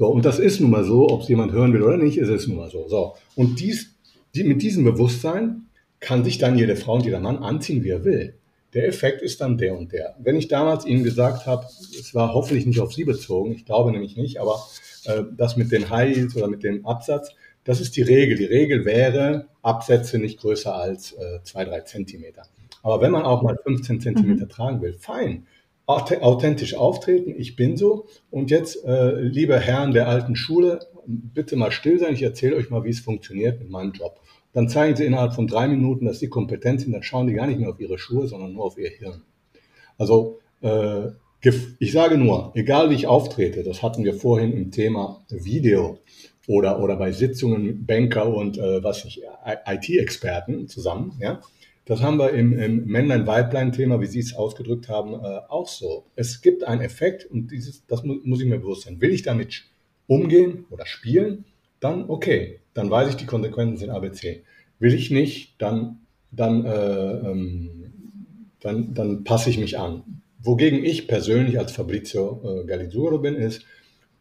So, 0.00 0.06
und 0.06 0.24
das 0.24 0.38
ist 0.38 0.62
nun 0.62 0.70
mal 0.70 0.82
so, 0.82 1.10
ob 1.10 1.20
es 1.20 1.28
jemand 1.28 1.52
hören 1.52 1.74
will 1.74 1.82
oder 1.82 1.98
nicht, 1.98 2.16
ist 2.16 2.30
es 2.30 2.46
nun 2.46 2.56
mal 2.56 2.70
so. 2.70 2.88
So, 2.88 3.16
und 3.34 3.60
dies, 3.60 3.96
die, 4.34 4.44
mit 4.44 4.62
diesem 4.62 4.82
Bewusstsein 4.82 5.66
kann 6.00 6.24
sich 6.24 6.38
dann 6.38 6.56
jede 6.56 6.74
Frau 6.74 6.94
und 6.94 7.04
jeder 7.04 7.20
Mann 7.20 7.36
anziehen, 7.36 7.84
wie 7.84 7.90
er 7.90 8.02
will. 8.02 8.32
Der 8.72 8.88
Effekt 8.88 9.20
ist 9.20 9.42
dann 9.42 9.58
der 9.58 9.76
und 9.76 9.92
der. 9.92 10.16
Wenn 10.18 10.36
ich 10.36 10.48
damals 10.48 10.86
Ihnen 10.86 11.04
gesagt 11.04 11.44
habe, 11.44 11.66
es 11.66 12.14
war 12.14 12.32
hoffentlich 12.32 12.64
nicht 12.64 12.80
auf 12.80 12.94
Sie 12.94 13.04
bezogen, 13.04 13.52
ich 13.52 13.66
glaube 13.66 13.92
nämlich 13.92 14.16
nicht, 14.16 14.40
aber 14.40 14.66
äh, 15.04 15.22
das 15.36 15.58
mit 15.58 15.70
den 15.70 15.90
High 15.90 16.16
Heels 16.16 16.34
oder 16.34 16.48
mit 16.48 16.62
dem 16.62 16.86
Absatz, 16.86 17.34
das 17.64 17.82
ist 17.82 17.94
die 17.94 18.00
Regel. 18.00 18.38
Die 18.38 18.46
Regel 18.46 18.86
wäre 18.86 19.48
Absätze 19.60 20.18
nicht 20.18 20.40
größer 20.40 20.74
als 20.74 21.12
äh, 21.12 21.42
zwei, 21.42 21.66
drei 21.66 21.82
Zentimeter. 21.82 22.44
Aber 22.82 23.02
wenn 23.02 23.12
man 23.12 23.24
auch 23.24 23.42
mal 23.42 23.58
15 23.62 24.00
Zentimeter 24.00 24.46
mhm. 24.46 24.48
tragen 24.48 24.80
will, 24.80 24.94
fein. 24.94 25.46
Authentisch 25.90 26.74
auftreten, 26.74 27.34
ich 27.36 27.56
bin 27.56 27.76
so. 27.76 28.06
Und 28.30 28.50
jetzt, 28.50 28.84
äh, 28.84 29.20
liebe 29.20 29.58
Herren 29.58 29.92
der 29.92 30.08
alten 30.08 30.36
Schule, 30.36 30.80
bitte 31.06 31.56
mal 31.56 31.72
still 31.72 31.98
sein, 31.98 32.14
ich 32.14 32.22
erzähle 32.22 32.56
euch 32.56 32.70
mal, 32.70 32.84
wie 32.84 32.90
es 32.90 33.00
funktioniert 33.00 33.60
mit 33.60 33.70
meinem 33.70 33.92
Job. 33.92 34.20
Dann 34.52 34.68
zeigen 34.68 34.96
sie 34.96 35.04
innerhalb 35.04 35.34
von 35.34 35.46
drei 35.46 35.68
Minuten, 35.68 36.06
dass 36.06 36.18
sie 36.18 36.28
kompetent 36.28 36.80
sind, 36.80 36.92
dann 36.92 37.02
schauen 37.02 37.26
die 37.26 37.34
gar 37.34 37.46
nicht 37.46 37.60
mehr 37.60 37.70
auf 37.70 37.80
ihre 37.80 37.98
Schuhe, 37.98 38.26
sondern 38.26 38.52
nur 38.52 38.64
auf 38.64 38.78
ihr 38.78 38.90
Hirn. 38.90 39.22
Also 39.96 40.38
äh, 40.62 41.08
ich 41.78 41.92
sage 41.92 42.18
nur, 42.18 42.52
egal 42.54 42.90
wie 42.90 42.94
ich 42.94 43.06
auftrete, 43.06 43.62
das 43.62 43.82
hatten 43.82 44.04
wir 44.04 44.14
vorhin 44.14 44.52
im 44.52 44.70
Thema 44.70 45.24
Video 45.30 45.98
oder, 46.46 46.80
oder 46.80 46.96
bei 46.96 47.12
Sitzungen 47.12 47.86
Banker 47.86 48.34
und 48.34 48.58
äh, 48.58 48.82
was 48.82 49.04
ich, 49.04 49.22
IT-Experten 49.66 50.68
zusammen, 50.68 51.14
ja, 51.20 51.40
das 51.84 52.02
haben 52.02 52.18
wir 52.18 52.30
im, 52.30 52.58
im 52.58 52.86
Männlein-Weiblein-Thema, 52.86 54.00
wie 54.00 54.06
Sie 54.06 54.20
es 54.20 54.34
ausgedrückt 54.34 54.88
haben, 54.88 55.14
äh, 55.14 55.40
auch 55.48 55.68
so. 55.68 56.06
Es 56.14 56.40
gibt 56.40 56.64
einen 56.64 56.80
Effekt 56.80 57.24
und 57.24 57.50
dieses, 57.50 57.86
das 57.86 58.04
mu 58.04 58.18
muss 58.22 58.40
ich 58.40 58.46
mir 58.46 58.58
bewusst 58.58 58.82
sein. 58.82 59.00
Will 59.00 59.10
ich 59.10 59.22
damit 59.22 59.64
umgehen 60.06 60.66
oder 60.70 60.86
spielen, 60.86 61.44
dann 61.80 62.08
okay 62.08 62.60
dann 62.74 62.90
weiß 62.90 63.10
ich, 63.10 63.16
die 63.16 63.26
Konsequenzen 63.26 63.78
sind 63.78 63.90
ABC. 63.90 64.42
Will 64.78 64.94
ich 64.94 65.10
nicht, 65.10 65.60
dann, 65.60 66.00
dann, 66.30 66.64
äh, 66.64 67.30
ähm, 67.30 67.92
dann, 68.60 68.94
dann 68.94 69.24
passe 69.24 69.50
ich 69.50 69.58
mich 69.58 69.78
an. 69.78 70.22
Wogegen 70.42 70.84
ich 70.84 71.08
persönlich 71.08 71.58
als 71.58 71.72
Fabrizio 71.72 72.62
äh, 72.62 72.66
Galizuro 72.66 73.18
bin, 73.18 73.34
ist, 73.34 73.64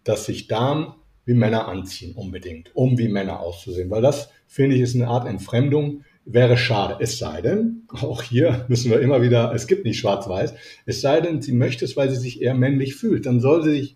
dass 0.03 0.25
sich 0.25 0.47
Damen 0.47 0.93
wie 1.25 1.33
Männer 1.33 1.67
anziehen, 1.67 2.15
unbedingt, 2.15 2.75
um 2.75 2.97
wie 2.97 3.07
Männer 3.07 3.39
auszusehen. 3.39 3.89
Weil 3.89 4.01
das, 4.01 4.29
finde 4.47 4.75
ich, 4.75 4.81
ist 4.81 4.95
eine 4.95 5.07
Art 5.07 5.27
Entfremdung, 5.27 6.03
wäre 6.31 6.57
schade. 6.57 6.97
Es 6.99 7.17
sei 7.17 7.41
denn, 7.41 7.83
auch 7.89 8.21
hier 8.21 8.65
müssen 8.67 8.91
wir 8.91 8.99
immer 8.99 9.21
wieder, 9.21 9.53
es 9.53 9.67
gibt 9.67 9.85
nicht 9.85 9.99
schwarz-weiß, 9.99 10.53
es 10.85 11.01
sei 11.01 11.21
denn, 11.21 11.41
sie 11.41 11.53
möchte 11.53 11.85
es, 11.85 11.97
weil 11.97 12.09
sie 12.09 12.17
sich 12.17 12.41
eher 12.41 12.53
männlich 12.53 12.95
fühlt, 12.95 13.25
dann 13.25 13.39
soll 13.39 13.63
sie 13.63 13.71
sich 13.71 13.95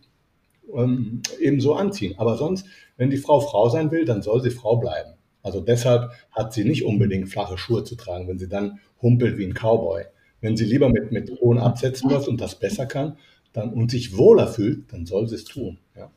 ähm, 0.76 1.22
eben 1.40 1.62
so 1.62 1.76
anziehen. 1.76 2.16
Aber 2.18 2.38
sonst 2.38 2.66
wenn 2.98 3.10
die 3.10 3.18
Frau 3.18 3.40
Frau 3.40 3.70
sein 3.70 3.92
will, 3.92 4.06
dann 4.06 4.22
soll 4.22 4.42
sie 4.42 4.52
Frau 4.52 4.78
bleiben. 4.78 5.14
Also 5.42 5.60
deshalb 5.60 6.12
hat 6.32 6.54
sie 6.54 6.64
nicht 6.64 6.86
unbedingt 6.86 7.30
flache 7.30 7.58
Schuhe 7.58 7.84
zu 7.84 7.96
tragen, 7.96 8.28
wenn 8.28 8.40
sie 8.40 8.48
dann 8.48 8.80
humpelt 9.02 9.38
wie 9.38 9.46
ein 9.46 9.54
Cowboy. 9.54 10.06
Wenn 10.42 10.58
sie 10.58 10.66
lieber 10.66 10.90
mit, 10.90 11.12
mit 11.12 11.32
hohen 11.40 11.58
Absätzen 11.58 12.10
läuft 12.10 12.28
und 12.28 12.40
das 12.42 12.60
besser 12.60 12.86
kann 12.86 13.18
dann, 13.52 13.74
und 13.74 13.92
sich 13.92 14.18
wohler 14.18 14.48
fühlt, 14.48 14.92
dann 14.92 15.06
soll 15.06 15.28
sie 15.28 15.36
es 15.36 15.46
tun. 15.46 15.78
Ja. 15.96 16.12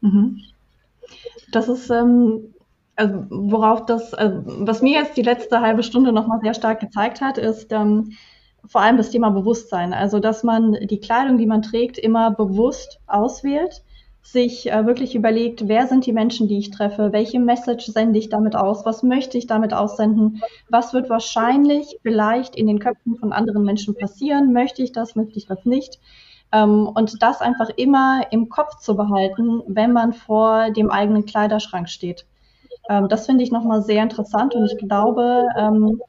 Mhm. 0.00 0.40
Das 1.50 1.68
ist, 1.68 1.90
ähm, 1.90 2.54
also 2.98 3.24
worauf 3.30 3.86
das, 3.86 4.12
also 4.12 4.42
was 4.44 4.82
mir 4.82 4.98
jetzt 5.00 5.16
die 5.16 5.22
letzte 5.22 5.60
halbe 5.60 5.82
Stunde 5.82 6.12
nochmal 6.12 6.40
sehr 6.42 6.54
stark 6.54 6.80
gezeigt 6.80 7.20
hat, 7.20 7.38
ist 7.38 7.72
ähm, 7.72 8.12
vor 8.66 8.80
allem 8.80 8.96
das 8.96 9.10
Thema 9.10 9.30
Bewusstsein. 9.30 9.92
Also, 9.92 10.18
dass 10.18 10.42
man 10.42 10.72
die 10.72 11.00
Kleidung, 11.00 11.38
die 11.38 11.46
man 11.46 11.62
trägt, 11.62 11.96
immer 11.96 12.32
bewusst 12.32 13.00
auswählt 13.06 13.82
sich 14.22 14.70
äh, 14.70 14.84
wirklich 14.84 15.14
überlegt, 15.14 15.68
wer 15.68 15.86
sind 15.86 16.04
die 16.04 16.12
Menschen, 16.12 16.48
die 16.48 16.58
ich 16.58 16.70
treffe, 16.70 17.12
welche 17.12 17.40
Message 17.40 17.86
sende 17.86 18.18
ich 18.18 18.28
damit 18.28 18.56
aus, 18.56 18.84
was 18.84 19.02
möchte 19.02 19.38
ich 19.38 19.46
damit 19.46 19.72
aussenden, 19.72 20.42
was 20.68 20.92
wird 20.92 21.08
wahrscheinlich 21.08 21.98
vielleicht 22.02 22.54
in 22.54 22.66
den 22.66 22.78
Köpfen 22.78 23.16
von 23.16 23.32
anderen 23.32 23.64
Menschen 23.64 23.94
passieren, 23.96 24.52
möchte 24.52 24.82
ich 24.82 24.92
das, 24.92 25.16
möchte 25.16 25.38
ich 25.38 25.46
das 25.46 25.64
nicht. 25.64 25.98
Ähm, 26.52 26.88
und 26.88 27.22
das 27.22 27.40
einfach 27.40 27.70
immer 27.76 28.22
im 28.30 28.48
Kopf 28.50 28.80
zu 28.80 28.96
behalten, 28.96 29.62
wenn 29.66 29.92
man 29.92 30.12
vor 30.12 30.70
dem 30.72 30.90
eigenen 30.90 31.24
Kleiderschrank 31.24 31.88
steht. 31.88 32.26
Ähm, 32.88 33.08
das 33.08 33.26
finde 33.26 33.44
ich 33.44 33.50
nochmal 33.50 33.82
sehr 33.82 34.02
interessant 34.02 34.54
und 34.54 34.64
ich 34.64 34.76
glaube, 34.78 35.46
ähm, 35.56 36.00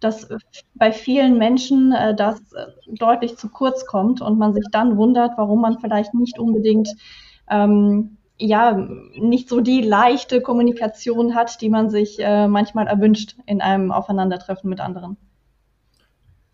dass 0.00 0.28
bei 0.74 0.92
vielen 0.92 1.38
Menschen 1.38 1.92
äh, 1.92 2.14
das 2.14 2.38
äh, 2.52 2.66
deutlich 2.86 3.36
zu 3.36 3.48
kurz 3.48 3.86
kommt 3.86 4.20
und 4.20 4.38
man 4.38 4.54
sich 4.54 4.64
dann 4.70 4.96
wundert, 4.96 5.32
warum 5.36 5.60
man 5.60 5.78
vielleicht 5.80 6.14
nicht 6.14 6.38
unbedingt 6.38 6.88
ähm, 7.50 8.18
ja 8.38 8.88
nicht 9.18 9.48
so 9.48 9.60
die 9.60 9.80
leichte 9.80 10.40
Kommunikation 10.40 11.34
hat, 11.34 11.60
die 11.60 11.68
man 11.68 11.90
sich 11.90 12.18
äh, 12.20 12.46
manchmal 12.46 12.86
erwünscht 12.86 13.36
in 13.46 13.60
einem 13.60 13.90
Aufeinandertreffen 13.90 14.70
mit 14.70 14.80
anderen. 14.80 15.16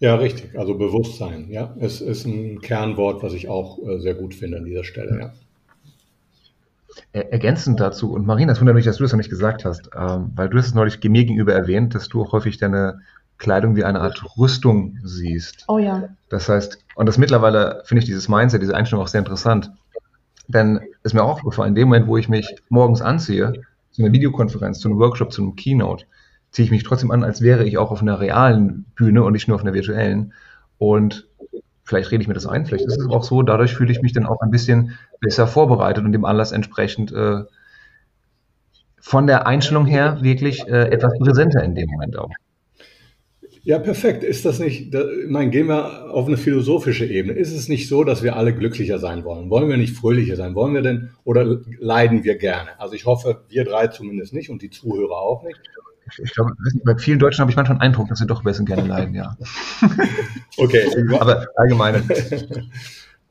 Ja, 0.00 0.16
richtig. 0.16 0.58
Also 0.58 0.76
Bewusstsein. 0.76 1.50
Ja, 1.50 1.74
es 1.78 2.00
ist 2.00 2.26
ein 2.26 2.60
Kernwort, 2.60 3.22
was 3.22 3.32
ich 3.32 3.48
auch 3.48 3.78
äh, 3.78 4.00
sehr 4.00 4.14
gut 4.14 4.34
finde 4.34 4.58
an 4.58 4.64
dieser 4.64 4.84
Stelle. 4.84 5.18
Ja. 5.20 5.32
Ergänzend 7.12 7.80
dazu, 7.80 8.12
und 8.12 8.26
Marina, 8.26 8.52
es 8.52 8.60
wundert 8.60 8.74
mich, 8.74 8.84
dass 8.84 8.96
du 8.96 9.04
das 9.04 9.12
noch 9.12 9.18
nicht 9.18 9.30
gesagt 9.30 9.64
hast, 9.64 9.90
ähm, 9.96 10.32
weil 10.34 10.48
du 10.48 10.58
hast 10.58 10.66
es 10.66 10.74
neulich 10.74 11.02
mir 11.02 11.24
gegenüber 11.24 11.52
erwähnt, 11.52 11.94
dass 11.94 12.08
du 12.08 12.22
auch 12.22 12.32
häufig 12.32 12.58
deine 12.58 13.00
Kleidung 13.38 13.76
wie 13.76 13.84
eine 13.84 14.00
Art 14.00 14.24
Rüstung 14.38 14.98
siehst. 15.02 15.64
Oh 15.68 15.78
ja. 15.78 16.08
Das 16.28 16.48
heißt, 16.48 16.84
und 16.94 17.06
das 17.06 17.18
mittlerweile 17.18 17.82
finde 17.84 18.00
ich 18.00 18.06
dieses 18.06 18.28
Mindset, 18.28 18.62
diese 18.62 18.76
Einstellung 18.76 19.04
auch 19.04 19.08
sehr 19.08 19.20
interessant. 19.20 19.72
Denn 20.46 20.80
ist 21.02 21.14
mir 21.14 21.22
auch 21.22 21.30
aufgefallen, 21.30 21.70
in 21.70 21.74
dem 21.74 21.88
Moment, 21.88 22.06
wo 22.06 22.16
ich 22.16 22.28
mich 22.28 22.54
morgens 22.68 23.00
anziehe, 23.00 23.52
zu 23.90 24.02
einer 24.02 24.12
Videokonferenz, 24.12 24.78
zu 24.78 24.88
einem 24.88 24.98
Workshop, 24.98 25.32
zu 25.32 25.42
einem 25.42 25.56
Keynote, 25.56 26.06
ziehe 26.50 26.64
ich 26.64 26.70
mich 26.70 26.84
trotzdem 26.84 27.10
an, 27.10 27.24
als 27.24 27.40
wäre 27.40 27.64
ich 27.64 27.78
auch 27.78 27.90
auf 27.90 28.02
einer 28.02 28.20
realen 28.20 28.84
Bühne 28.94 29.24
und 29.24 29.32
nicht 29.32 29.48
nur 29.48 29.56
auf 29.56 29.62
einer 29.62 29.74
virtuellen. 29.74 30.32
Und 30.78 31.28
vielleicht 31.84 32.10
rede 32.10 32.22
ich 32.22 32.28
mir 32.28 32.34
das 32.34 32.46
ein, 32.46 32.66
vielleicht 32.66 32.86
ist 32.86 32.98
es 32.98 33.08
auch 33.08 33.22
so, 33.22 33.42
dadurch 33.42 33.74
fühle 33.74 33.92
ich 33.92 34.02
mich 34.02 34.12
dann 34.12 34.26
auch 34.26 34.40
ein 34.40 34.50
bisschen 34.50 34.98
besser 35.20 35.46
vorbereitet 35.46 36.04
und 36.04 36.12
dem 36.12 36.24
Anlass 36.24 36.52
entsprechend 36.52 37.12
äh, 37.12 37.42
von 39.00 39.26
der 39.26 39.46
Einstellung 39.46 39.86
her 39.86 40.18
wirklich 40.22 40.66
äh, 40.66 40.88
etwas 40.88 41.18
präsenter 41.18 41.62
in 41.62 41.74
dem 41.74 41.90
Moment 41.90 42.18
auch. 42.18 42.30
Ja, 43.62 43.78
perfekt. 43.78 44.22
Ist 44.24 44.44
das 44.44 44.58
nicht, 44.58 44.92
da, 44.92 45.04
meine, 45.26 45.50
gehen 45.50 45.68
wir 45.68 46.12
auf 46.12 46.26
eine 46.26 46.36
philosophische 46.36 47.06
Ebene. 47.06 47.32
Ist 47.32 47.52
es 47.52 47.68
nicht 47.68 47.88
so, 47.88 48.04
dass 48.04 48.22
wir 48.22 48.36
alle 48.36 48.54
glücklicher 48.54 48.98
sein 48.98 49.24
wollen? 49.24 49.48
Wollen 49.48 49.70
wir 49.70 49.78
nicht 49.78 49.96
fröhlicher 49.96 50.36
sein? 50.36 50.54
Wollen 50.54 50.74
wir 50.74 50.82
denn, 50.82 51.10
oder 51.24 51.60
leiden 51.78 52.24
wir 52.24 52.36
gerne? 52.36 52.78
Also 52.78 52.94
ich 52.94 53.06
hoffe, 53.06 53.44
wir 53.48 53.64
drei 53.64 53.86
zumindest 53.86 54.34
nicht 54.34 54.50
und 54.50 54.60
die 54.60 54.68
Zuhörer 54.68 55.16
auch 55.16 55.42
nicht. 55.44 55.58
Ich 56.22 56.32
glaube, 56.32 56.52
bei 56.84 56.96
vielen 56.96 57.18
Deutschen 57.18 57.40
habe 57.40 57.50
ich 57.50 57.56
manchmal 57.56 57.78
einen 57.78 57.92
Eindruck, 57.92 58.08
dass 58.08 58.18
sie 58.18 58.26
doch 58.26 58.40
ein 58.40 58.44
bisschen 58.44 58.66
gerne 58.66 58.86
leiden, 58.86 59.14
ja. 59.14 59.36
okay. 60.58 60.84
Aber 61.18 61.46
allgemein. 61.56 62.02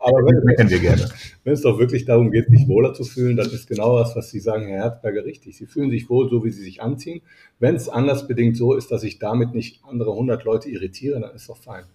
Aber 0.05 0.17
wenn, 0.17 0.69
wir 0.69 0.79
gerne. 0.79 1.07
wenn 1.45 1.53
es 1.53 1.61
doch 1.61 1.79
wirklich 1.79 2.03
darum 2.03 2.29
geht, 2.29 2.49
sich 2.49 2.67
wohler 2.67 2.93
zu 2.93 3.05
fühlen, 3.05 3.37
dann 3.37 3.49
ist 3.49 3.69
genau 3.69 3.97
das, 3.99 4.13
was 4.17 4.29
Sie 4.29 4.41
sagen, 4.41 4.67
Herr 4.67 4.83
Herzberger, 4.83 5.23
richtig. 5.23 5.55
Sie 5.55 5.65
fühlen 5.65 5.91
sich 5.91 6.09
wohl, 6.09 6.29
so 6.29 6.43
wie 6.43 6.49
Sie 6.49 6.61
sich 6.61 6.81
anziehen. 6.81 7.21
Wenn 7.59 7.75
es 7.75 7.87
anders 7.87 8.27
bedingt 8.27 8.57
so 8.57 8.73
ist, 8.73 8.91
dass 8.91 9.03
ich 9.03 9.19
damit 9.19 9.53
nicht 9.53 9.81
andere 9.85 10.11
100 10.11 10.43
Leute 10.43 10.69
irritiere, 10.69 11.21
dann 11.21 11.33
ist 11.33 11.47
doch 11.47 11.55
fein. 11.55 11.85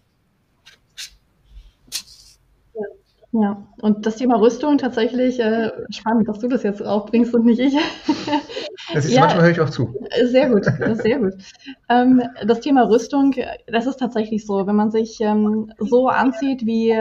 Ja, 3.41 3.63
und 3.83 4.05
das 4.05 4.17
Thema 4.17 4.41
Rüstung 4.41 4.79
tatsächlich 4.79 5.39
äh, 5.39 5.71
spannend, 5.91 6.27
dass 6.27 6.41
du 6.41 6.49
das 6.49 6.65
jetzt 6.65 6.83
aufbringst 6.83 7.33
und 7.35 7.45
nicht 7.45 7.61
ich. 7.61 7.77
Das 8.95 9.05
ist, 9.05 9.13
ja, 9.13 9.23
manchmal 9.23 9.43
höre 9.43 9.51
ich 9.51 9.61
auch 9.61 9.69
zu. 9.69 9.95
Sehr 10.25 10.49
gut, 10.49 10.65
sehr 11.03 11.19
gut. 11.19 11.35
Ähm, 11.91 12.23
das 12.47 12.61
Thema 12.61 12.89
Rüstung, 12.89 13.35
das 13.67 13.87
ist 13.87 13.99
tatsächlich 13.99 14.47
so, 14.47 14.67
wenn 14.67 14.77
man 14.77 14.91
sich 14.91 15.21
ähm, 15.21 15.71
so 15.79 16.09
anzieht, 16.09 16.65
wie 16.65 16.97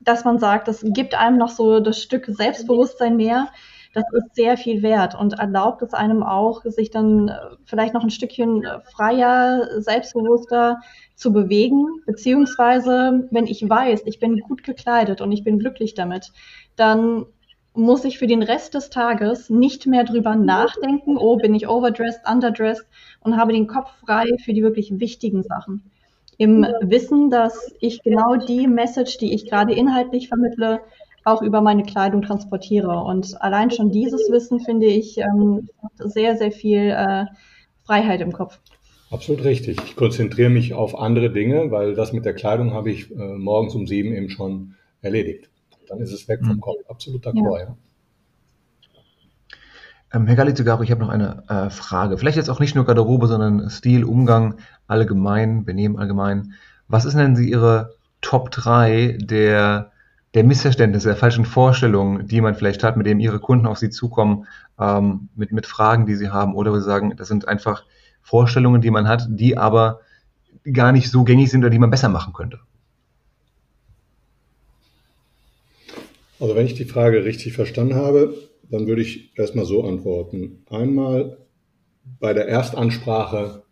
dass 0.00 0.24
man 0.24 0.38
sagt, 0.38 0.68
das 0.68 0.82
gibt 0.82 1.14
einem 1.14 1.36
noch 1.36 1.50
so 1.50 1.80
das 1.80 2.00
Stück 2.00 2.26
Selbstbewusstsein 2.26 3.16
mehr. 3.16 3.48
Das 3.94 4.04
ist 4.12 4.34
sehr 4.34 4.56
viel 4.56 4.82
wert 4.82 5.14
und 5.14 5.34
erlaubt 5.34 5.80
es 5.82 5.94
einem 5.94 6.22
auch, 6.22 6.62
sich 6.64 6.90
dann 6.90 7.28
äh, 7.28 7.38
vielleicht 7.64 7.94
noch 7.94 8.02
ein 8.02 8.10
Stückchen 8.10 8.66
freier, 8.92 9.80
selbstbewusster 9.80 10.80
zu 11.14 11.32
bewegen. 11.32 11.86
Beziehungsweise, 12.04 13.28
wenn 13.30 13.46
ich 13.46 13.68
weiß, 13.68 14.02
ich 14.06 14.18
bin 14.18 14.40
gut 14.40 14.64
gekleidet 14.64 15.20
und 15.20 15.30
ich 15.32 15.44
bin 15.44 15.58
glücklich 15.58 15.94
damit, 15.94 16.32
dann 16.76 17.24
muss 17.72 18.04
ich 18.04 18.18
für 18.18 18.26
den 18.26 18.42
Rest 18.42 18.74
des 18.74 18.90
Tages 18.90 19.48
nicht 19.50 19.86
mehr 19.86 20.04
drüber 20.04 20.36
nachdenken, 20.36 21.16
oh, 21.16 21.36
bin 21.36 21.54
ich 21.54 21.68
overdressed, 21.68 22.20
underdressed 22.28 22.86
und 23.20 23.36
habe 23.36 23.52
den 23.52 23.66
Kopf 23.66 23.90
frei 24.04 24.26
für 24.44 24.52
die 24.52 24.62
wirklich 24.62 25.00
wichtigen 25.00 25.42
Sachen 25.42 25.90
im 26.38 26.66
Wissen, 26.80 27.30
dass 27.30 27.72
ich 27.80 28.02
genau 28.02 28.36
die 28.36 28.66
Message, 28.66 29.18
die 29.18 29.34
ich 29.34 29.48
gerade 29.48 29.74
inhaltlich 29.74 30.28
vermittle, 30.28 30.80
auch 31.24 31.42
über 31.42 31.60
meine 31.60 31.82
Kleidung 31.82 32.22
transportiere. 32.22 33.02
Und 33.02 33.40
allein 33.42 33.70
schon 33.70 33.90
dieses 33.90 34.30
Wissen, 34.30 34.60
finde 34.60 34.86
ich, 34.86 35.18
ähm, 35.18 35.68
sehr, 35.98 36.36
sehr 36.36 36.52
viel 36.52 36.90
äh, 36.90 37.24
Freiheit 37.84 38.20
im 38.20 38.32
Kopf. 38.32 38.60
Absolut 39.10 39.44
richtig. 39.44 39.78
Ich 39.84 39.96
konzentriere 39.96 40.50
mich 40.50 40.74
auf 40.74 40.98
andere 40.98 41.30
Dinge, 41.30 41.70
weil 41.70 41.94
das 41.94 42.12
mit 42.12 42.24
der 42.24 42.34
Kleidung 42.34 42.72
habe 42.72 42.90
ich 42.90 43.10
äh, 43.10 43.14
morgens 43.14 43.74
um 43.74 43.86
sieben 43.86 44.12
eben 44.12 44.28
schon 44.28 44.74
erledigt. 45.02 45.50
Dann 45.88 46.00
ist 46.00 46.12
es 46.12 46.28
weg 46.28 46.40
vom 46.44 46.56
mhm. 46.56 46.60
Kopf. 46.60 46.80
Absolut 46.88 47.26
d'accord, 47.26 47.58
ja. 47.58 47.64
ja. 47.66 47.76
Ähm, 50.12 50.26
Herr 50.26 50.36
Galizigaro, 50.36 50.82
ich 50.82 50.90
habe 50.90 51.00
noch 51.00 51.08
eine 51.08 51.42
äh, 51.48 51.70
Frage. 51.70 52.18
Vielleicht 52.18 52.36
jetzt 52.36 52.48
auch 52.48 52.60
nicht 52.60 52.74
nur 52.74 52.84
Garderobe, 52.84 53.26
sondern 53.26 53.68
Stil, 53.68 54.04
Umgang 54.04 54.56
allgemein, 54.86 55.64
Benehmen 55.64 55.98
allgemein. 55.98 56.54
Was 56.86 57.04
ist 57.04 57.16
denn 57.16 57.36
Ihre 57.36 57.94
Top 58.20 58.50
3 58.50 59.18
der, 59.20 59.90
der 60.34 60.44
Missverständnisse, 60.44 61.08
der 61.08 61.16
falschen 61.16 61.44
Vorstellungen, 61.44 62.26
die 62.26 62.40
man 62.40 62.56
vielleicht 62.56 62.82
hat, 62.82 62.96
mit 62.96 63.06
denen 63.06 63.20
Ihre 63.20 63.38
Kunden 63.38 63.66
auf 63.66 63.78
Sie 63.78 63.90
zukommen, 63.90 64.46
ähm, 64.78 65.28
mit, 65.36 65.52
mit 65.52 65.66
Fragen, 65.66 66.06
die 66.06 66.16
Sie 66.16 66.30
haben, 66.30 66.54
oder 66.54 66.72
wir 66.72 66.80
sagen, 66.80 67.14
das 67.16 67.28
sind 67.28 67.46
einfach 67.46 67.84
Vorstellungen, 68.20 68.80
die 68.80 68.90
man 68.90 69.06
hat, 69.06 69.26
die 69.28 69.56
aber 69.56 70.00
gar 70.72 70.92
nicht 70.92 71.10
so 71.10 71.24
gängig 71.24 71.50
sind 71.50 71.60
oder 71.60 71.70
die 71.70 71.78
man 71.78 71.90
besser 71.90 72.08
machen 72.08 72.32
könnte? 72.32 72.58
Also 76.40 76.56
wenn 76.56 76.66
ich 76.66 76.74
die 76.74 76.84
Frage 76.84 77.24
richtig 77.24 77.52
verstanden 77.52 77.94
habe, 77.94 78.34
dann 78.70 78.86
würde 78.86 79.02
ich 79.02 79.36
erstmal 79.36 79.66
so 79.66 79.84
antworten. 79.84 80.64
Einmal 80.68 81.38
bei 82.18 82.32
der 82.32 82.48
Erstansprache 82.48 83.62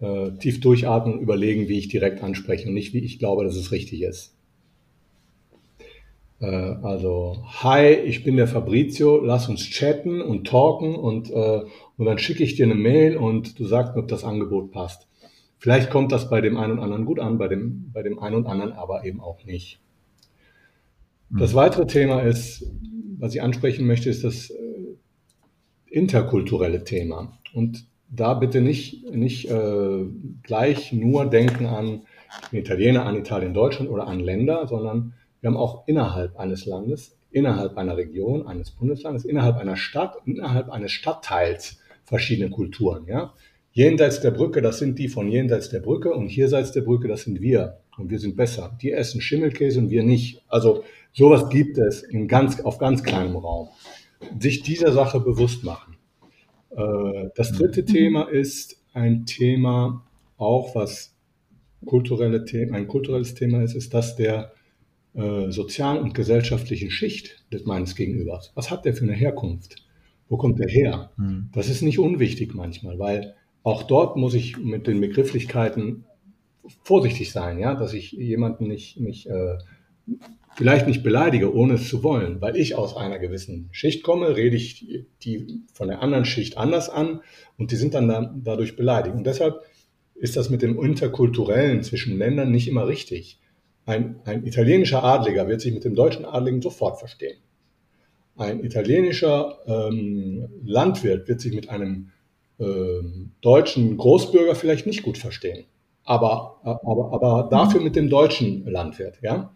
äh, 0.00 0.32
tief 0.32 0.60
durchatmen 0.60 1.14
und 1.14 1.20
überlegen, 1.20 1.68
wie 1.68 1.78
ich 1.78 1.88
direkt 1.88 2.22
anspreche 2.22 2.68
und 2.68 2.74
nicht, 2.74 2.94
wie 2.94 3.04
ich 3.04 3.18
glaube, 3.18 3.44
dass 3.44 3.54
es 3.54 3.70
richtig 3.70 4.02
ist. 4.02 4.33
Äh, 6.40 6.46
also, 6.46 7.44
hi, 7.62 7.94
ich 7.94 8.24
bin 8.24 8.36
der 8.36 8.48
Fabrizio, 8.48 9.20
lass 9.22 9.48
uns 9.48 9.62
chatten 9.62 10.20
und 10.20 10.46
talken 10.46 10.94
und, 10.94 11.30
äh, 11.30 11.62
und 11.96 12.06
dann 12.06 12.18
schicke 12.18 12.42
ich 12.42 12.56
dir 12.56 12.66
eine 12.66 12.74
Mail 12.74 13.16
und 13.16 13.58
du 13.58 13.66
sagst 13.66 13.94
mir, 13.94 14.02
ob 14.02 14.08
das 14.08 14.24
Angebot 14.24 14.72
passt. 14.72 15.08
Vielleicht 15.58 15.90
kommt 15.90 16.12
das 16.12 16.28
bei 16.28 16.40
dem 16.40 16.56
einen 16.56 16.72
und 16.72 16.80
anderen 16.80 17.06
gut 17.06 17.18
an, 17.18 17.38
bei 17.38 17.48
dem, 17.48 17.90
bei 17.92 18.02
dem 18.02 18.18
einen 18.18 18.36
und 18.36 18.46
anderen 18.46 18.72
aber 18.72 19.04
eben 19.04 19.20
auch 19.20 19.44
nicht. 19.44 19.80
Das 21.30 21.50
hm. 21.50 21.56
weitere 21.56 21.86
Thema 21.86 22.20
ist, 22.20 22.66
was 23.18 23.34
ich 23.34 23.42
ansprechen 23.42 23.86
möchte, 23.86 24.10
ist 24.10 24.24
das 24.24 24.50
äh, 24.50 24.54
interkulturelle 25.86 26.84
Thema. 26.84 27.38
Und 27.54 27.86
da 28.10 28.34
bitte 28.34 28.60
nicht, 28.60 29.10
nicht 29.10 29.50
äh, 29.50 30.04
gleich 30.42 30.92
nur 30.92 31.26
denken 31.26 31.66
an 31.66 32.02
Italiener, 32.52 33.06
an 33.06 33.16
Italien, 33.16 33.54
Deutschland 33.54 33.90
oder 33.90 34.06
an 34.06 34.20
Länder, 34.20 34.66
sondern 34.66 35.14
wir 35.44 35.50
haben 35.50 35.56
auch 35.58 35.86
innerhalb 35.86 36.38
eines 36.38 36.64
Landes, 36.64 37.18
innerhalb 37.30 37.76
einer 37.76 37.96
Region, 37.96 38.46
eines 38.46 38.70
Bundeslandes, 38.70 39.24
innerhalb 39.24 39.58
einer 39.58 39.76
Stadt, 39.76 40.16
innerhalb 40.24 40.70
eines 40.70 40.92
Stadtteils 40.92 41.78
verschiedene 42.04 42.50
Kulturen. 42.50 43.06
Ja? 43.06 43.34
Jenseits 43.72 44.20
der 44.20 44.30
Brücke, 44.30 44.62
das 44.62 44.78
sind 44.78 44.98
die 44.98 45.08
von 45.08 45.28
jenseits 45.28 45.68
der 45.68 45.80
Brücke 45.80 46.14
und 46.14 46.28
hierseits 46.28 46.72
der 46.72 46.80
Brücke, 46.80 47.08
das 47.08 47.22
sind 47.24 47.40
wir 47.40 47.80
und 47.98 48.10
wir 48.10 48.18
sind 48.18 48.36
besser. 48.36 48.76
Die 48.80 48.92
essen 48.92 49.20
Schimmelkäse 49.20 49.80
und 49.80 49.90
wir 49.90 50.02
nicht. 50.02 50.42
Also 50.48 50.82
Sowas 51.16 51.48
gibt 51.48 51.78
es 51.78 52.02
in 52.02 52.26
ganz, 52.26 52.60
auf 52.60 52.78
ganz 52.78 53.04
kleinem 53.04 53.36
Raum. 53.36 53.68
Sich 54.40 54.62
dieser 54.62 54.92
Sache 54.92 55.20
bewusst 55.20 55.62
machen. 55.62 55.96
Äh, 56.70 57.28
das 57.36 57.52
dritte 57.52 57.82
mhm. 57.82 57.86
Thema 57.86 58.22
ist 58.24 58.82
ein 58.92 59.24
Thema 59.24 60.04
auch 60.36 60.74
was 60.74 61.14
kulturelle 61.86 62.44
Themen, 62.44 62.74
ein 62.74 62.88
kulturelles 62.88 63.34
Thema 63.34 63.62
ist, 63.62 63.74
ist 63.74 63.94
das 63.94 64.16
der 64.16 64.53
äh, 65.14 65.50
sozialen 65.50 66.02
und 66.02 66.14
gesellschaftlichen 66.14 66.90
Schicht 66.90 67.44
des 67.52 67.64
meines 67.64 67.94
Gegenübers. 67.94 68.52
Was 68.54 68.70
hat 68.70 68.84
der 68.84 68.94
für 68.94 69.04
eine 69.04 69.14
Herkunft? 69.14 69.76
Wo 70.28 70.36
kommt 70.36 70.58
der 70.58 70.68
her? 70.68 71.12
Mhm. 71.16 71.50
Das 71.52 71.68
ist 71.68 71.82
nicht 71.82 71.98
unwichtig 71.98 72.54
manchmal, 72.54 72.98
weil 72.98 73.34
auch 73.62 73.84
dort 73.84 74.16
muss 74.16 74.34
ich 74.34 74.58
mit 74.58 74.86
den 74.86 75.00
Begrifflichkeiten 75.00 76.04
vorsichtig 76.82 77.30
sein, 77.30 77.58
ja, 77.58 77.74
dass 77.74 77.94
ich 77.94 78.12
jemanden 78.12 78.66
nicht, 78.66 78.98
nicht 78.98 79.26
äh, 79.26 79.58
vielleicht 80.56 80.86
nicht 80.86 81.02
beleidige, 81.02 81.54
ohne 81.54 81.74
es 81.74 81.88
zu 81.88 82.02
wollen, 82.02 82.40
weil 82.40 82.56
ich 82.56 82.74
aus 82.74 82.96
einer 82.96 83.18
gewissen 83.18 83.68
Schicht 83.72 84.02
komme, 84.02 84.36
rede 84.36 84.56
ich 84.56 85.06
die 85.22 85.62
von 85.72 85.88
der 85.88 86.02
anderen 86.02 86.24
Schicht 86.24 86.56
anders 86.56 86.88
an 86.88 87.20
und 87.56 87.70
die 87.70 87.76
sind 87.76 87.94
dann 87.94 88.08
da, 88.08 88.34
dadurch 88.36 88.76
beleidigt. 88.76 89.14
Und 89.14 89.26
deshalb 89.26 89.62
ist 90.14 90.36
das 90.36 90.50
mit 90.50 90.62
dem 90.62 90.78
Interkulturellen 90.78 91.82
zwischen 91.82 92.18
Ländern 92.18 92.50
nicht 92.50 92.68
immer 92.68 92.86
richtig. 92.86 93.40
Ein, 93.86 94.20
ein 94.24 94.46
italienischer 94.46 95.04
Adliger 95.04 95.46
wird 95.46 95.60
sich 95.60 95.74
mit 95.74 95.84
dem 95.84 95.94
deutschen 95.94 96.24
Adligen 96.24 96.62
sofort 96.62 96.98
verstehen. 96.98 97.38
Ein 98.36 98.64
italienischer 98.64 99.58
ähm, 99.66 100.48
Landwirt 100.64 101.28
wird 101.28 101.40
sich 101.40 101.54
mit 101.54 101.68
einem 101.68 102.10
ähm, 102.58 103.32
deutschen 103.42 103.96
Großbürger 103.96 104.54
vielleicht 104.54 104.86
nicht 104.86 105.02
gut 105.02 105.18
verstehen, 105.18 105.66
aber, 106.04 106.60
aber, 106.62 107.12
aber 107.12 107.48
dafür 107.50 107.80
mit 107.80 107.94
dem 107.94 108.08
deutschen 108.08 108.64
Landwirt. 108.66 109.18
Ja? 109.22 109.54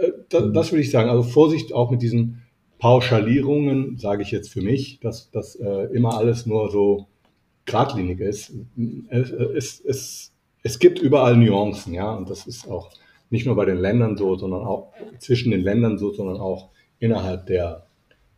Äh, 0.00 0.12
das, 0.28 0.52
das 0.52 0.72
würde 0.72 0.82
ich 0.82 0.90
sagen. 0.90 1.10
Also 1.10 1.22
Vorsicht 1.22 1.72
auch 1.72 1.90
mit 1.90 2.02
diesen 2.02 2.42
Pauschalierungen, 2.78 3.98
sage 3.98 4.22
ich 4.22 4.30
jetzt 4.30 4.48
für 4.48 4.62
mich, 4.62 5.00
dass 5.00 5.30
das 5.30 5.54
äh, 5.56 5.84
immer 5.92 6.16
alles 6.16 6.46
nur 6.46 6.70
so 6.70 7.06
geradlinig 7.66 8.20
ist. 8.20 8.52
Es, 9.08 9.30
es, 9.30 9.80
es, 9.80 10.32
es 10.62 10.78
gibt 10.78 10.98
überall 10.98 11.36
Nuancen, 11.36 11.94
ja, 11.94 12.12
und 12.12 12.28
das 12.30 12.46
ist 12.46 12.68
auch 12.68 12.90
nicht 13.30 13.46
nur 13.46 13.56
bei 13.56 13.64
den 13.64 13.78
Ländern 13.78 14.16
so, 14.16 14.36
sondern 14.36 14.64
auch 14.64 14.92
zwischen 15.18 15.50
den 15.50 15.62
Ländern 15.62 15.98
so, 15.98 16.12
sondern 16.12 16.38
auch 16.38 16.70
innerhalb 16.98 17.46
der, 17.46 17.86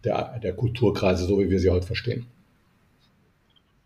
der, 0.04 0.38
der 0.38 0.54
Kulturkreise, 0.54 1.24
so 1.24 1.38
wie 1.40 1.50
wir 1.50 1.58
sie 1.58 1.70
heute 1.70 1.86
verstehen. 1.86 2.26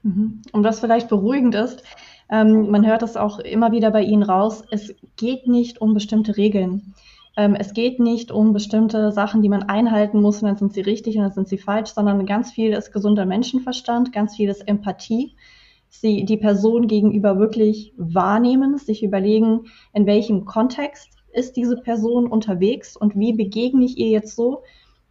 Mhm. 0.03 0.42
Und 0.53 0.64
was 0.64 0.81
vielleicht 0.81 1.09
beruhigend 1.09 1.55
ist, 1.55 1.83
ähm, 2.31 2.71
man 2.71 2.87
hört 2.87 3.03
das 3.03 3.16
auch 3.16 3.38
immer 3.38 3.73
wieder 3.73 3.90
bei 3.90 4.03
Ihnen 4.03 4.23
raus, 4.23 4.64
es 4.71 4.95
geht 5.16 5.47
nicht 5.47 5.81
um 5.81 5.95
bestimmte 5.95 6.37
Regeln. 6.37 6.95
Ähm, 7.37 7.55
es 7.55 7.75
geht 7.75 8.01
nicht 8.01 8.33
um 8.33 8.53
bestimmte 8.53 9.12
Sachen, 9.12 9.42
die 9.42 9.49
man 9.49 9.64
einhalten 9.64 10.21
muss 10.21 10.42
und 10.42 10.49
dann 10.49 10.57
sind 10.57 10.73
sie 10.73 10.81
richtig 10.81 11.16
und 11.16 11.23
dann 11.23 11.33
sind 11.33 11.49
sie 11.49 11.59
falsch, 11.59 11.90
sondern 11.90 12.25
ganz 12.27 12.51
viel 12.51 12.73
ist 12.73 12.92
gesunder 12.92 13.27
Menschenverstand, 13.27 14.12
ganz 14.12 14.37
viel 14.37 14.49
ist 14.49 14.66
Empathie. 14.66 15.37
Sie 16.01 16.25
die 16.25 16.37
Person 16.37 16.87
gegenüber 16.87 17.39
wirklich 17.39 17.93
wahrnehmen, 17.97 18.79
sich 18.79 19.03
überlegen, 19.03 19.67
in 19.93 20.07
welchem 20.07 20.45
Kontext 20.45 21.11
ist 21.33 21.57
diese 21.57 21.77
Person 21.77 22.27
unterwegs 22.27 22.97
und 22.97 23.17
wie 23.17 23.33
begegne 23.33 23.85
ich 23.85 23.99
ihr 23.99 24.09
jetzt 24.09 24.37
so, 24.37 24.63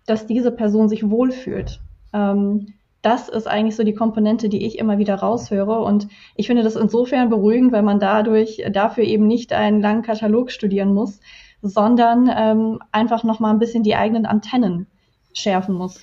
dass 0.06 0.26
diese 0.26 0.52
Person 0.52 0.90
sich 0.90 1.10
wohlfühlt. 1.10 1.82
Ähm, 2.14 2.74
das 3.02 3.30
ist 3.30 3.48
eigentlich 3.48 3.76
so 3.76 3.84
die 3.84 3.94
Komponente, 3.94 4.50
die 4.50 4.66
ich 4.66 4.80
immer 4.80 4.98
wieder 4.98 5.14
raushöre. 5.16 5.80
Und 5.82 6.08
ich 6.36 6.48
finde 6.48 6.64
das 6.64 6.76
insofern 6.76 7.30
beruhigend, 7.30 7.72
weil 7.72 7.84
man 7.84 8.00
dadurch 8.00 8.64
dafür 8.72 9.04
eben 9.04 9.28
nicht 9.28 9.54
einen 9.54 9.80
langen 9.80 10.02
Katalog 10.02 10.50
studieren 10.50 10.92
muss, 10.92 11.20
sondern 11.62 12.32
ähm, 12.36 12.80
einfach 12.92 13.24
nochmal 13.24 13.54
ein 13.54 13.60
bisschen 13.60 13.84
die 13.84 13.96
eigenen 13.96 14.26
Antennen 14.26 14.88
schärfen 15.34 15.76
muss. 15.76 16.02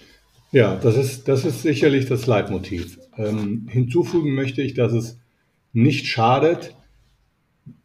Ja, 0.53 0.77
das 0.77 0.97
ist, 0.97 1.27
das 1.27 1.45
ist 1.45 1.63
sicherlich 1.63 2.07
das 2.07 2.27
Leitmotiv. 2.27 2.99
Ähm, 3.17 3.67
hinzufügen 3.69 4.35
möchte 4.35 4.63
ich, 4.63 4.75
dass 4.75 4.93
es 4.93 5.19
nicht 5.73 6.07
schadet, 6.07 6.75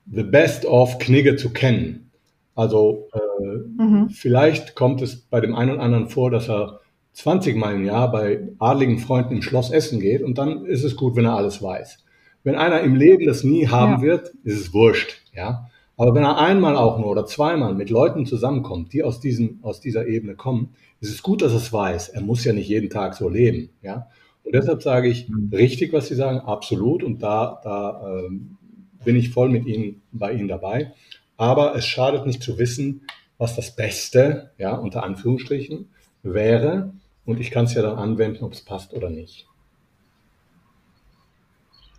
the 0.09 0.23
best 0.23 0.65
of 0.65 0.99
Knigge 0.99 1.35
zu 1.35 1.51
kennen. 1.51 2.11
Also 2.55 3.09
äh, 3.13 3.81
mhm. 3.83 4.09
vielleicht 4.09 4.75
kommt 4.75 5.01
es 5.01 5.17
bei 5.17 5.39
dem 5.41 5.55
einen 5.55 5.71
oder 5.71 5.83
anderen 5.83 6.09
vor, 6.09 6.31
dass 6.31 6.49
er 6.49 6.79
20 7.13 7.55
Mal 7.55 7.75
im 7.75 7.85
Jahr 7.85 8.11
bei 8.11 8.47
adligen 8.59 8.99
Freunden 8.99 9.35
im 9.35 9.41
Schloss 9.41 9.71
essen 9.71 9.99
geht 9.99 10.21
und 10.21 10.37
dann 10.37 10.65
ist 10.65 10.83
es 10.83 10.95
gut, 10.95 11.15
wenn 11.15 11.25
er 11.25 11.35
alles 11.35 11.61
weiß. 11.61 12.03
Wenn 12.43 12.55
einer 12.55 12.81
im 12.81 12.95
Leben 12.95 13.25
das 13.25 13.43
nie 13.43 13.67
haben 13.67 13.93
ja. 13.93 14.01
wird, 14.01 14.33
ist 14.43 14.59
es 14.59 14.73
wurscht. 14.73 15.23
Ja? 15.33 15.69
Aber 15.97 16.13
wenn 16.13 16.23
er 16.23 16.37
einmal 16.37 16.77
auch 16.77 16.99
nur 16.99 17.07
oder 17.07 17.25
zweimal 17.25 17.73
mit 17.73 17.89
Leuten 17.89 18.25
zusammenkommt, 18.25 18.93
die 18.93 19.03
aus, 19.03 19.19
diesem, 19.19 19.59
aus 19.63 19.81
dieser 19.81 20.07
Ebene 20.07 20.35
kommen, 20.35 20.75
ist 21.01 21.09
es 21.09 21.23
gut, 21.23 21.41
dass 21.41 21.51
er 21.51 21.57
es 21.57 21.73
weiß. 21.73 22.09
Er 22.09 22.21
muss 22.21 22.45
ja 22.45 22.53
nicht 22.53 22.69
jeden 22.69 22.89
Tag 22.89 23.15
so 23.15 23.29
leben. 23.29 23.69
Ja? 23.81 24.07
Und 24.47 24.55
deshalb 24.55 24.81
sage 24.81 25.09
ich, 25.09 25.27
mhm. 25.27 25.49
richtig, 25.51 25.91
was 25.91 26.07
Sie 26.07 26.15
sagen, 26.15 26.39
absolut. 26.39 27.03
Und 27.03 27.21
da, 27.21 27.59
da 27.65 28.01
ähm, 28.07 28.57
bin 29.03 29.17
ich 29.17 29.31
voll 29.31 29.49
mit 29.49 29.65
Ihnen, 29.65 30.01
bei 30.13 30.31
Ihnen 30.31 30.47
dabei. 30.47 30.93
Aber 31.35 31.75
es 31.75 31.85
schadet 31.85 32.25
nicht 32.25 32.41
zu 32.41 32.57
wissen, 32.57 33.01
was 33.37 33.57
das 33.57 33.75
Beste, 33.75 34.51
ja, 34.57 34.73
unter 34.75 35.03
Anführungsstrichen, 35.03 35.89
wäre. 36.23 36.93
Und 37.25 37.41
ich 37.41 37.51
kann 37.51 37.65
es 37.65 37.73
ja 37.73 37.81
dann 37.81 37.97
anwenden, 37.97 38.45
ob 38.45 38.53
es 38.53 38.63
passt 38.63 38.93
oder 38.93 39.09
nicht. 39.09 39.47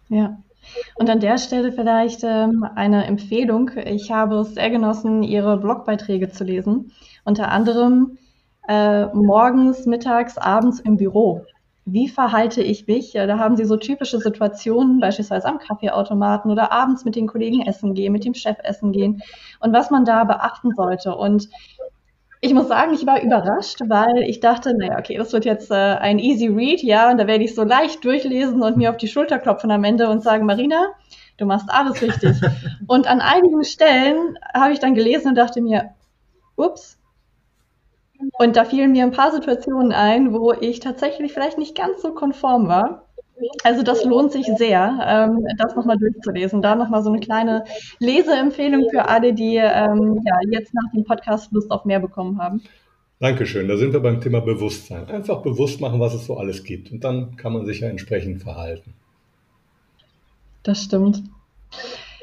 Ja, 0.09 0.39
und 0.95 1.11
an 1.11 1.21
der 1.21 1.37
Stelle 1.37 1.71
vielleicht 1.71 2.25
ähm, 2.25 2.65
eine 2.77 3.05
Empfehlung. 3.05 3.73
Ich 3.85 4.11
habe 4.11 4.37
es 4.37 4.55
sehr 4.55 4.71
genossen, 4.71 5.23
Ihre 5.23 5.59
Blogbeiträge 5.59 6.31
zu 6.31 6.45
lesen. 6.45 6.93
Unter 7.25 7.51
anderem 7.51 8.17
äh, 8.69 9.05
morgens, 9.15 9.85
mittags, 9.85 10.39
abends 10.39 10.81
im 10.81 10.97
Büro. 10.97 11.45
Wie 11.90 12.09
verhalte 12.09 12.62
ich 12.62 12.87
mich? 12.87 13.12
Da 13.12 13.38
haben 13.38 13.57
Sie 13.57 13.64
so 13.64 13.77
typische 13.77 14.18
Situationen, 14.18 15.01
beispielsweise 15.01 15.48
am 15.48 15.59
Kaffeeautomaten 15.59 16.51
oder 16.51 16.70
abends 16.70 17.07
mit 17.07 17.16
den 17.16 17.27
Kollegen 17.27 17.62
essen 17.62 17.94
gehen, 17.94 18.12
mit 18.12 18.27
dem 18.27 18.35
Chef 18.35 18.59
essen 18.62 18.92
gehen 18.92 19.22
und 19.61 19.72
was 19.72 19.90
man 19.90 20.05
da 20.05 20.24
beachten 20.24 20.74
sollte. 20.74 21.16
Und 21.16 21.48
ich 22.40 22.53
muss 22.53 22.68
sagen, 22.68 22.92
ich 22.92 23.07
war 23.07 23.22
überrascht, 23.22 23.81
weil 23.87 24.22
ich 24.22 24.40
dachte, 24.40 24.77
naja, 24.77 24.98
okay, 24.98 25.16
das 25.16 25.33
wird 25.33 25.46
jetzt 25.46 25.70
äh, 25.70 25.74
ein 25.74 26.18
easy 26.18 26.48
read, 26.48 26.83
ja, 26.83 27.11
und 27.11 27.18
da 27.18 27.27
werde 27.27 27.44
ich 27.44 27.55
so 27.55 27.64
leicht 27.64 28.05
durchlesen 28.05 28.62
und 28.62 28.77
mir 28.77 28.90
auf 28.90 28.98
die 28.98 29.09
Schulter 29.09 29.38
klopfen 29.38 29.70
am 29.70 29.83
Ende 29.83 30.09
und 30.11 30.22
sagen, 30.22 30.44
Marina, 30.44 30.88
du 31.38 31.46
machst 31.46 31.70
alles 31.70 32.03
richtig. 32.03 32.37
und 32.87 33.07
an 33.07 33.20
einigen 33.20 33.64
Stellen 33.64 34.38
habe 34.55 34.72
ich 34.72 34.79
dann 34.79 34.94
gelesen 34.94 35.29
und 35.29 35.35
dachte 35.37 35.62
mir, 35.62 35.94
ups. 36.57 36.98
Und 38.39 38.57
da 38.57 38.65
fielen 38.65 38.93
mir 38.93 39.05
ein 39.05 39.13
paar 39.13 39.33
Situationen 39.33 39.93
ein, 39.93 40.33
wo 40.33 40.53
ich 40.53 40.81
tatsächlich 40.81 41.33
vielleicht 41.33 41.59
nicht 41.59 41.77
ganz 41.77 42.03
so 42.03 42.13
konform 42.13 42.69
war. 42.69 43.05
Also 43.63 43.83
das 43.83 44.05
lohnt 44.05 44.33
sich 44.33 44.47
sehr, 44.57 44.99
ähm, 45.07 45.47
das 45.59 45.77
nochmal 45.77 45.97
durchzulesen. 45.97 46.61
Da 46.61 46.75
nochmal 46.75 47.03
so 47.03 47.11
eine 47.11 47.21
kleine 47.21 47.65
Leseempfehlung 48.01 48.89
für 48.91 49.09
alle, 49.09 49.33
die 49.33 49.57
ähm, 49.57 50.21
ja, 50.27 50.39
jetzt 50.51 50.75
nach 50.75 50.91
dem 50.93 51.05
Podcast 51.05 51.53
Lust 51.53 51.71
auf 51.71 51.85
mehr 51.85 52.01
bekommen 52.01 52.43
haben. 52.43 52.63
Dankeschön. 53.21 53.69
Da 53.69 53.77
sind 53.77 53.93
wir 53.93 54.01
beim 54.01 54.21
Thema 54.21 54.41
Bewusstsein. 54.41 55.09
Einfach 55.09 55.43
bewusst 55.43 55.81
machen, 55.81 55.99
was 56.01 56.15
es 56.15 56.27
so 56.27 56.37
alles 56.37 56.65
gibt. 56.65 56.93
Und 56.93 57.03
dann 57.03 57.37
kann 57.37 57.53
man 57.53 57.67
sich 57.67 57.81
ja 57.81 57.89
entsprechend 57.89 58.43
verhalten. 58.43 58.95
Das 60.63 60.83
stimmt. 60.85 61.23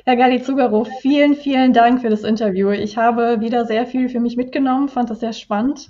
Herr 0.07 0.17
Galizugaro, 0.17 0.85
vielen, 1.01 1.33
vielen 1.33 1.73
Dank 1.73 1.99
für 1.99 2.11
das 2.11 2.23
Interview. 2.23 2.69
Ich 2.69 2.95
habe 2.95 3.41
wieder 3.41 3.65
sehr 3.65 3.87
viel 3.87 4.07
für 4.07 4.19
mich 4.19 4.37
mitgenommen, 4.37 4.87
fand 4.87 5.09
das 5.09 5.19
sehr 5.19 5.33
spannend 5.33 5.89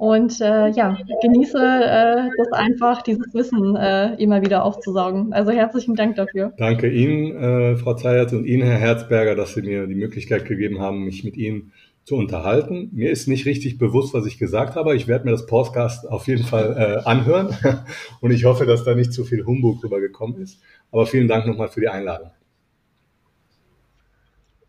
und 0.00 0.40
äh, 0.40 0.70
ja, 0.70 0.98
genieße 1.22 1.58
äh, 1.58 2.28
das 2.38 2.52
einfach, 2.52 3.02
dieses 3.02 3.32
Wissen 3.34 3.76
äh, 3.76 4.14
immer 4.16 4.42
wieder 4.42 4.64
aufzusaugen. 4.64 5.32
Also 5.32 5.52
herzlichen 5.52 5.94
Dank 5.94 6.16
dafür. 6.16 6.52
Danke 6.58 6.90
Ihnen, 6.90 7.36
äh, 7.36 7.76
Frau 7.76 7.94
Zayert 7.94 8.32
und 8.32 8.46
Ihnen, 8.46 8.66
Herr 8.66 8.78
Herzberger, 8.78 9.36
dass 9.36 9.54
Sie 9.54 9.62
mir 9.62 9.86
die 9.86 9.94
Möglichkeit 9.94 10.44
gegeben 10.44 10.80
haben, 10.80 11.04
mich 11.04 11.22
mit 11.22 11.36
Ihnen 11.36 11.70
zu 12.02 12.16
unterhalten. 12.16 12.90
Mir 12.92 13.12
ist 13.12 13.28
nicht 13.28 13.46
richtig 13.46 13.78
bewusst, 13.78 14.12
was 14.12 14.26
ich 14.26 14.38
gesagt 14.38 14.74
habe. 14.74 14.96
Ich 14.96 15.06
werde 15.06 15.24
mir 15.24 15.30
das 15.30 15.46
Podcast 15.46 16.10
auf 16.10 16.26
jeden 16.26 16.42
Fall 16.42 16.76
äh, 16.76 17.08
anhören 17.08 17.56
und 18.20 18.32
ich 18.32 18.44
hoffe, 18.44 18.66
dass 18.66 18.82
da 18.82 18.96
nicht 18.96 19.12
zu 19.12 19.22
viel 19.22 19.46
Humbug 19.46 19.82
drüber 19.82 20.00
gekommen 20.00 20.42
ist. 20.42 20.60
Aber 20.90 21.06
vielen 21.06 21.28
Dank 21.28 21.46
nochmal 21.46 21.68
für 21.68 21.80
die 21.80 21.88
Einladung. 21.88 22.32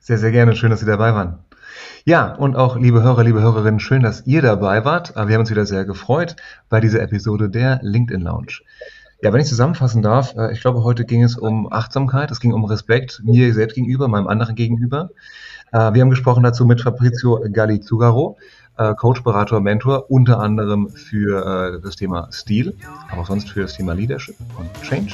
Sehr, 0.05 0.17
sehr 0.17 0.31
gerne. 0.31 0.53
Schön, 0.53 0.69
dass 0.69 0.81
Sie 0.81 0.85
dabei 0.85 1.13
waren. 1.13 1.39
Ja, 2.03 2.33
und 2.35 2.57
auch 2.57 2.75
liebe 2.75 3.01
Hörer, 3.01 3.23
liebe 3.23 3.41
Hörerinnen, 3.41 3.79
schön, 3.79 4.03
dass 4.03 4.27
ihr 4.27 4.41
dabei 4.41 4.83
wart. 4.83 5.15
Wir 5.15 5.21
haben 5.21 5.39
uns 5.39 5.49
wieder 5.49 5.65
sehr 5.65 5.85
gefreut 5.85 6.35
bei 6.67 6.81
dieser 6.81 7.01
Episode 7.01 7.49
der 7.49 7.79
LinkedIn 7.81 8.21
Lounge. 8.21 8.59
Ja, 9.21 9.31
wenn 9.31 9.39
ich 9.39 9.47
zusammenfassen 9.47 10.01
darf, 10.01 10.35
äh, 10.35 10.51
ich 10.51 10.59
glaube, 10.59 10.83
heute 10.83 11.05
ging 11.05 11.23
es 11.23 11.37
um 11.37 11.71
Achtsamkeit, 11.71 12.31
es 12.31 12.41
ging 12.41 12.51
um 12.51 12.65
Respekt 12.65 13.21
mir 13.23 13.53
selbst 13.53 13.75
gegenüber, 13.75 14.09
meinem 14.09 14.27
anderen 14.27 14.55
gegenüber. 14.55 15.11
Äh, 15.71 15.93
wir 15.93 16.01
haben 16.01 16.09
gesprochen 16.09 16.43
dazu 16.43 16.65
mit 16.65 16.81
Fabrizio 16.81 17.39
Galizugaro, 17.49 18.35
äh, 18.77 18.93
Coach, 18.95 19.23
Berater, 19.23 19.61
Mentor, 19.61 20.11
unter 20.11 20.39
anderem 20.39 20.89
für 20.89 21.79
das 21.81 21.95
Thema 21.95 22.27
Stil, 22.29 22.75
aber 23.09 23.21
auch 23.21 23.27
sonst 23.27 23.49
für 23.49 23.61
das 23.61 23.77
Thema 23.77 23.93
Leadership 23.93 24.35
und 24.59 24.69
Change. 24.81 25.13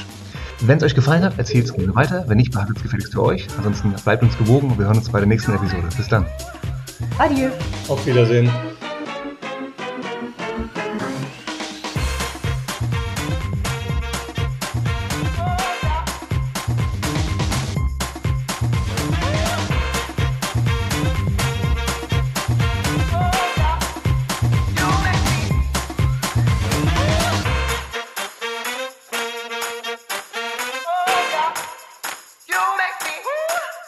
Wenn 0.62 0.78
es 0.78 0.84
euch 0.84 0.96
gefallen 0.96 1.24
hat, 1.24 1.38
erzählt 1.38 1.66
es 1.66 1.74
gerne 1.74 1.96
weiter. 1.96 2.26
Wenn 2.28 2.38
nicht, 2.38 2.52
behaltet 2.52 2.78
es 2.78 2.84
gefälligst 2.84 3.14
für 3.14 3.24
euch. 3.24 3.48
Ansonsten 3.58 3.94
bleibt 4.04 4.24
uns 4.24 4.38
gewogen. 4.38 4.78
Wir 4.78 4.86
hören 4.86 4.98
uns 4.98 5.10
bei 5.10 5.20
der 5.20 5.28
nächsten 5.28 5.54
Episode. 5.54 5.88
Bis 5.96 6.08
dann. 6.08 6.26
Adieu. 7.18 7.50
Auf 7.88 8.06
Wiedersehen. 8.06 8.52